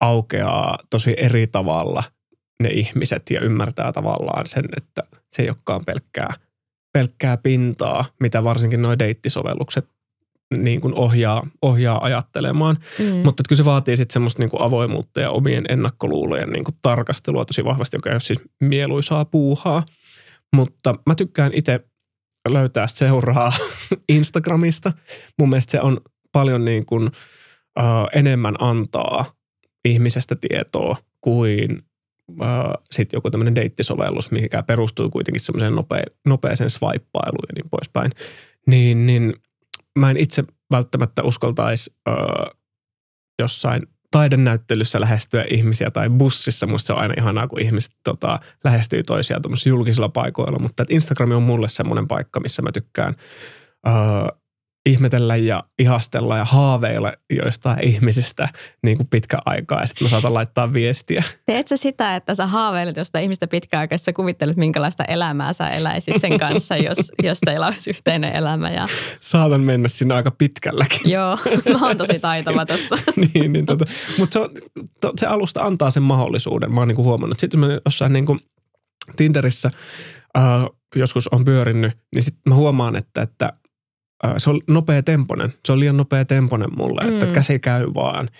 aukeaa 0.00 0.78
tosi 0.90 1.14
eri 1.16 1.46
tavalla 1.46 2.02
ne 2.62 2.68
ihmiset 2.68 3.30
ja 3.30 3.40
ymmärtää 3.40 3.92
tavallaan 3.92 4.46
sen, 4.46 4.64
että 4.76 5.02
se 5.32 5.42
ei 5.42 5.48
olekaan 5.48 5.84
pelkkää, 5.86 6.34
pelkkää 6.92 7.36
pintaa, 7.36 8.04
mitä 8.20 8.44
varsinkin 8.44 8.82
nuo 8.82 8.98
deittisovellukset 8.98 9.88
niin 10.56 10.80
kuin 10.80 10.94
ohjaa, 10.94 11.46
ohjaa 11.62 12.04
ajattelemaan. 12.04 12.78
Mm. 12.98 13.16
Mutta 13.16 13.42
kyllä 13.48 13.56
se 13.56 13.64
vaatii 13.64 13.96
sitten 13.96 14.12
semmoista 14.12 14.42
niin 14.42 14.50
kuin 14.50 14.62
avoimuutta 14.62 15.20
ja 15.20 15.30
omien 15.30 15.64
ennakkoluulojen 15.68 16.50
niin 16.50 16.64
kuin 16.64 16.76
tarkastelua 16.82 17.44
tosi 17.44 17.64
vahvasti, 17.64 17.96
joka 17.96 18.10
ei 18.10 18.14
ole 18.14 18.20
siis 18.20 18.40
mieluisaa 18.60 19.24
puuhaa. 19.24 19.82
Mutta 20.52 20.94
mä 21.06 21.14
tykkään 21.14 21.50
itse 21.54 21.80
löytää 22.48 22.86
seuraa 22.86 23.52
Instagramista. 24.08 24.92
Mun 25.38 25.48
mielestä 25.48 25.70
se 25.70 25.80
on 25.80 26.00
paljon 26.32 26.64
niin 26.64 26.86
kuin, 26.86 27.06
uh, 27.06 28.08
enemmän 28.14 28.54
antaa 28.58 29.24
ihmisestä 29.84 30.36
tietoa 30.36 30.96
kuin 31.20 31.82
uh, 32.28 32.84
sitten 32.90 33.16
joku 33.16 33.30
tämmöinen 33.30 33.54
deittisovellus, 33.54 34.30
mikä 34.30 34.62
perustuu 34.62 35.10
kuitenkin 35.10 35.40
semmoiseen 35.40 35.74
nopea, 35.74 36.02
nopeeseen 36.26 36.70
swipeiluun 36.70 37.48
ja 37.48 37.54
niin 37.54 37.70
poispäin. 37.70 38.12
Niin, 38.66 39.06
niin– 39.06 39.34
mä 39.98 40.10
en 40.10 40.16
itse 40.16 40.44
välttämättä 40.70 41.22
uskaltaisi 41.22 41.94
öö, 42.08 42.14
jossain 43.38 43.82
taidenäyttelyssä 44.10 45.00
lähestyä 45.00 45.44
ihmisiä 45.50 45.90
tai 45.90 46.10
bussissa. 46.10 46.66
Musta 46.66 46.86
se 46.86 46.92
on 46.92 46.98
aina 46.98 47.14
ihanaa, 47.18 47.48
kun 47.48 47.62
ihmiset 47.62 47.92
tota, 48.04 48.38
lähestyy 48.64 49.02
toisiaan 49.02 49.42
julkisilla 49.66 50.08
paikoilla, 50.08 50.58
mutta 50.58 50.84
Instagram 50.88 51.32
on 51.32 51.42
mulle 51.42 51.68
semmoinen 51.68 52.08
paikka, 52.08 52.40
missä 52.40 52.62
mä 52.62 52.72
tykkään 52.72 53.14
öö, 53.86 53.92
ihmetellä 54.86 55.36
ja 55.36 55.64
ihastella 55.78 56.36
ja 56.36 56.44
haaveilla 56.44 57.12
joistain 57.30 57.86
ihmisistä 57.86 58.48
niin 58.82 58.96
kuin 58.96 59.06
pitkä 59.06 59.38
aikaa 59.44 59.80
ja 59.80 59.86
sitten 59.86 60.04
mä 60.04 60.08
saatan 60.08 60.34
laittaa 60.34 60.72
viestiä. 60.72 61.24
Teetkö 61.46 61.76
sitä, 61.76 62.16
että 62.16 62.34
sä 62.34 62.46
haaveilet 62.46 62.96
jostain 62.96 63.22
ihmistä 63.22 63.46
pitkä 63.46 63.78
aikaa, 63.78 63.98
sä 63.98 64.12
kuvittelet 64.12 64.56
minkälaista 64.56 65.04
elämää 65.04 65.52
sä 65.52 65.68
eläisit 65.68 66.14
sen 66.20 66.38
kanssa, 66.48 66.76
jos, 66.76 67.12
jos 67.22 67.38
teillä 67.44 67.66
olisi 67.66 67.90
yhteinen 67.90 68.36
elämä? 68.36 68.70
Ja... 68.70 68.86
Saatan 69.20 69.60
mennä 69.60 69.88
sinne 69.88 70.14
aika 70.14 70.30
pitkälläkin. 70.30 71.10
Joo, 71.10 71.38
mä 71.80 71.86
oon 71.86 71.96
tosi 71.96 72.20
taitava 72.20 72.66
tuossa. 72.66 72.96
niin, 73.34 73.52
niin 73.52 73.66
tota, 73.66 73.84
mutta 74.18 74.32
se, 74.32 74.40
se 75.18 75.26
alusta 75.26 75.62
antaa 75.62 75.90
sen 75.90 76.02
mahdollisuuden, 76.02 76.72
mä 76.72 76.80
oon 76.80 76.88
niin 76.88 76.96
huomannut. 76.96 77.40
Sitten 77.40 77.60
mä 77.60 77.66
jossain 77.84 78.12
niin 78.12 78.26
kuin 78.26 78.40
Tinderissä 79.16 79.70
äh, 80.38 80.44
joskus 80.96 81.28
on 81.28 81.44
pyörinyt, 81.44 81.92
niin 82.14 82.22
sitten 82.22 82.42
mä 82.48 82.54
huomaan, 82.54 82.96
että, 82.96 83.22
että 83.22 83.52
se 84.38 84.50
on 84.50 84.60
nopea 84.66 85.02
temponen. 85.02 85.54
Se 85.64 85.72
on 85.72 85.80
liian 85.80 85.96
nopea 85.96 86.24
temponen 86.24 86.76
mulle, 86.76 87.04
mm. 87.04 87.12
että 87.12 87.34
käsi 87.34 87.58
käy 87.58 87.86
vaan. 87.94 88.30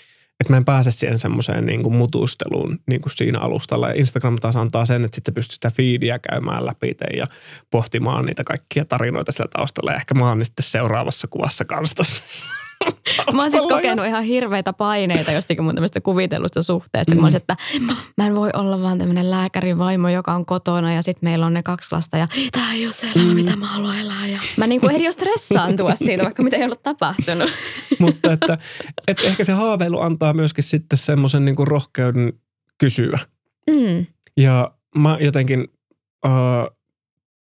Että 0.41 0.53
mä 0.53 0.57
en 0.57 0.65
pääse 0.65 0.91
siihen 0.91 1.19
semmoiseen 1.19 1.67
niin 1.67 1.83
kuin 1.83 1.95
mutusteluun 1.95 2.79
niin 2.87 3.01
kuin 3.01 3.13
siinä 3.17 3.39
alustalla. 3.39 3.89
Ja 3.89 3.95
Instagram 3.95 4.37
taas 4.37 4.57
antaa 4.57 4.85
sen, 4.85 5.05
että 5.05 5.15
sitten 5.15 5.33
sä 5.33 5.35
pystyt 5.35 5.55
sitä 5.55 5.71
feedia 5.71 6.19
käymään 6.19 6.67
läpi 6.67 6.97
ja 7.17 7.27
pohtimaan 7.71 8.25
niitä 8.25 8.45
kaikkia 8.45 8.85
tarinoita 8.85 9.33
sillä 9.33 9.49
taustalla. 9.53 9.91
Ja 9.91 9.97
ehkä 9.97 10.15
mä 10.15 10.29
oon 10.29 10.45
sitten 10.45 10.65
seuraavassa 10.65 11.29
kuvassa 11.29 11.65
kanssa 11.65 12.03
Mä 13.33 13.43
oon 13.43 13.51
siis 13.51 13.63
kokenut 13.63 14.07
ihan 14.07 14.25
hirveitä 14.25 14.73
paineita 14.73 15.33
jostakin 15.33 15.65
mun 15.65 15.75
tämmöistä 15.75 16.01
kuvitellusta 16.01 16.63
suhteesta. 16.63 17.15
Mm. 17.15 17.21
Mä 17.21 17.27
olisin, 17.27 17.41
että 17.41 17.57
mä 18.17 18.27
en 18.27 18.35
voi 18.35 18.51
olla 18.55 18.83
vaan 18.83 18.99
tämmöinen 18.99 19.31
lääkärin 19.31 19.79
vaimo, 19.79 20.09
joka 20.09 20.35
on 20.35 20.47
kotona 20.47 20.93
ja 20.93 21.03
sitten 21.03 21.31
meillä 21.31 21.47
on 21.47 21.55
ne 21.55 21.63
kaksi 21.63 21.89
lasta 21.93 22.17
ja 22.19 22.29
tää 22.53 22.73
ei 22.73 22.87
ole 22.87 22.95
se 22.95 23.07
elämä, 23.07 23.29
mm. 23.31 23.35
mitä 23.35 23.57
mä 23.57 23.67
haluan 23.67 23.99
elää. 23.99 24.27
Ja 24.27 24.39
mä 24.57 24.67
niin 24.67 24.81
kuin 24.81 24.91
ehdin 24.91 25.05
jo 25.05 25.13
tuossa 25.77 26.05
siitä, 26.05 26.25
vaikka 26.25 26.43
mitä 26.43 26.57
ei 26.57 26.65
ollut 26.65 26.83
tapahtunut. 26.83 27.51
Mutta 27.99 28.33
että, 28.33 28.59
että 29.09 29.23
ehkä 29.23 29.45
se 29.45 29.53
haaveilu 29.53 30.01
antaa 30.01 30.33
myöskin 30.33 30.65
sitten 30.65 30.99
semmoisen 30.99 31.45
niin 31.45 31.57
kuin 31.57 31.69
rohkeuden 31.69 32.33
kysyä. 32.79 33.19
Mm. 33.71 34.07
Ja 34.37 34.73
mä 34.97 35.17
jotenkin, 35.21 35.69
äh, 36.27 36.33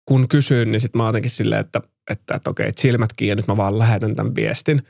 kun 0.06 0.28
kysyn, 0.28 0.72
niin 0.72 0.80
sitten 0.80 1.02
mä 1.02 1.08
jotenkin 1.08 1.30
silleen, 1.30 1.60
että, 1.60 1.80
että, 2.10 2.34
että 2.34 2.50
okei, 2.50 2.68
että 2.68 2.82
silmät 2.82 3.12
kiinni 3.12 3.30
ja 3.30 3.36
nyt 3.36 3.46
mä 3.46 3.56
vaan 3.56 3.78
lähetän 3.78 4.16
tämän 4.16 4.34
viestin. 4.34 4.82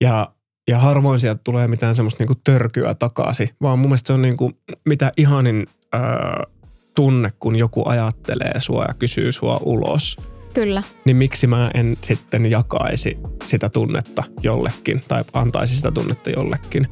Ja, 0.00 0.32
ja 0.68 0.78
harvoin 0.78 1.20
sieltä 1.20 1.40
tulee 1.44 1.68
mitään 1.68 1.94
semmoista 1.94 2.22
niinku 2.22 2.40
törkyä 2.44 2.94
takaisin, 2.94 3.48
vaan 3.62 3.78
mun 3.78 3.88
mielestä 3.88 4.06
se 4.06 4.12
on 4.12 4.22
niinku 4.22 4.52
mitä 4.84 5.12
ihanin 5.16 5.66
öö, 5.94 6.00
tunne, 6.94 7.32
kun 7.38 7.56
joku 7.56 7.88
ajattelee 7.88 8.60
sua 8.60 8.84
ja 8.84 8.94
kysyy 8.94 9.32
sua 9.32 9.60
ulos. 9.62 10.16
Kyllä. 10.54 10.82
Niin 11.04 11.16
miksi 11.16 11.46
mä 11.46 11.70
en 11.74 11.96
sitten 12.02 12.50
jakaisi 12.50 13.18
sitä 13.44 13.68
tunnetta 13.68 14.24
jollekin 14.42 15.00
tai 15.08 15.24
antaisi 15.32 15.76
sitä 15.76 15.90
tunnetta 15.90 16.30
jollekin. 16.30 16.86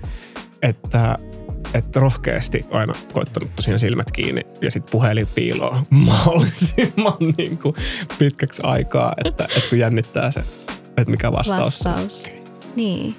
Että 0.62 1.18
että 1.74 2.00
rohkeasti 2.00 2.66
aina 2.70 2.94
koittanut 3.12 3.56
tosiaan 3.56 3.78
silmät 3.78 4.10
kiinni 4.10 4.42
ja 4.62 4.70
sitten 4.70 4.90
puhelin 4.92 5.26
piiloon 5.34 5.86
mahdollisimman 6.06 7.16
niin 7.36 7.58
kuin 7.58 7.74
pitkäksi 8.18 8.62
aikaa, 8.64 9.12
että, 9.24 9.44
että 9.56 9.68
kun 9.68 9.78
jännittää 9.78 10.30
se, 10.30 10.40
että 10.96 11.10
mikä 11.10 11.32
vastaus, 11.32 11.84
Vastaus. 11.84 12.26
Niin. 12.76 13.14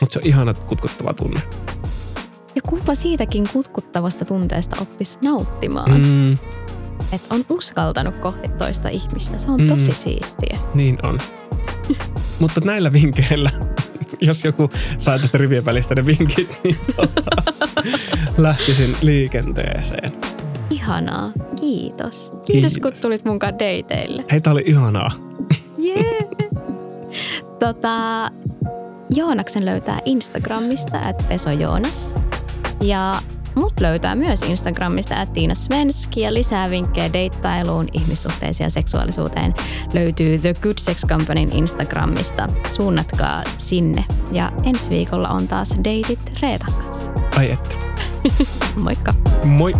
Mutta 0.00 0.12
se 0.12 0.18
on 0.18 0.26
ihana 0.26 0.54
kutkuttava 0.54 1.14
tunne. 1.14 1.40
Ja 2.54 2.62
kumpa 2.68 2.94
siitäkin 2.94 3.48
kutkuttavasta 3.52 4.24
tunteesta 4.24 4.76
oppisi 4.82 5.18
nauttimaan. 5.24 5.90
Mm, 6.00 6.32
Että 7.12 7.34
on 7.34 7.44
uskaltanut 7.48 8.16
kohti 8.16 8.48
toista 8.48 8.88
ihmistä. 8.88 9.38
Se 9.38 9.50
on 9.50 9.60
Mm. 9.60 9.68
tosi 9.68 9.92
siistiä. 9.92 10.58
niin 10.74 10.98
on. 11.06 11.18
Mutta 12.38 12.60
näillä 12.64 12.92
vinkkeillä, 12.92 13.50
jos 14.20 14.44
joku 14.44 14.70
saa 14.98 15.18
tästä 15.18 15.38
rivien 15.38 15.64
välistä 15.64 15.94
ne 15.94 16.06
vinkit, 16.06 16.60
niin 16.64 16.78
tota, 16.96 17.42
lähtisin 18.38 18.96
liikenteeseen. 19.02 20.12
Ihanaa. 20.70 21.32
Kiitos. 21.60 22.30
Kiitos, 22.30 22.72
Kiitos. 22.72 22.78
kun 22.78 22.92
tulit 23.02 23.24
munkaan 23.24 23.54
dateille. 23.54 24.24
Hei, 24.30 24.40
tää 24.40 24.52
oli 24.52 24.62
ihanaa. 24.66 25.10
Jee. 25.78 26.28
tota, 27.58 28.30
Joonaksen 29.14 29.64
löytää 29.64 30.00
Instagramista, 30.04 31.08
että 31.08 31.24
Peso 31.28 31.50
Joonas. 31.50 32.14
Ja 32.80 33.14
mut 33.54 33.80
löytää 33.80 34.14
myös 34.14 34.42
Instagramista, 34.42 35.22
että 35.22 35.34
Tiina 35.34 35.54
Svenski. 35.54 36.20
Ja 36.20 36.34
lisää 36.34 36.70
vinkkejä 36.70 37.12
deittailuun, 37.12 37.88
ihmissuhteisiin 37.92 38.64
ja 38.64 38.70
seksuaalisuuteen 38.70 39.54
löytyy 39.94 40.38
The 40.38 40.54
Good 40.62 40.78
Sex 40.80 41.06
Companyn 41.06 41.52
Instagramista. 41.52 42.46
Suunnatkaa 42.68 43.42
sinne. 43.58 44.04
Ja 44.32 44.52
ensi 44.62 44.90
viikolla 44.90 45.28
on 45.28 45.48
taas 45.48 45.74
deitit 45.84 46.32
Reetan 46.42 46.72
kanssa. 46.72 47.10
Ai 47.36 47.50
että. 47.50 47.76
Moikka! 48.84 49.14
Moi! 49.44 49.72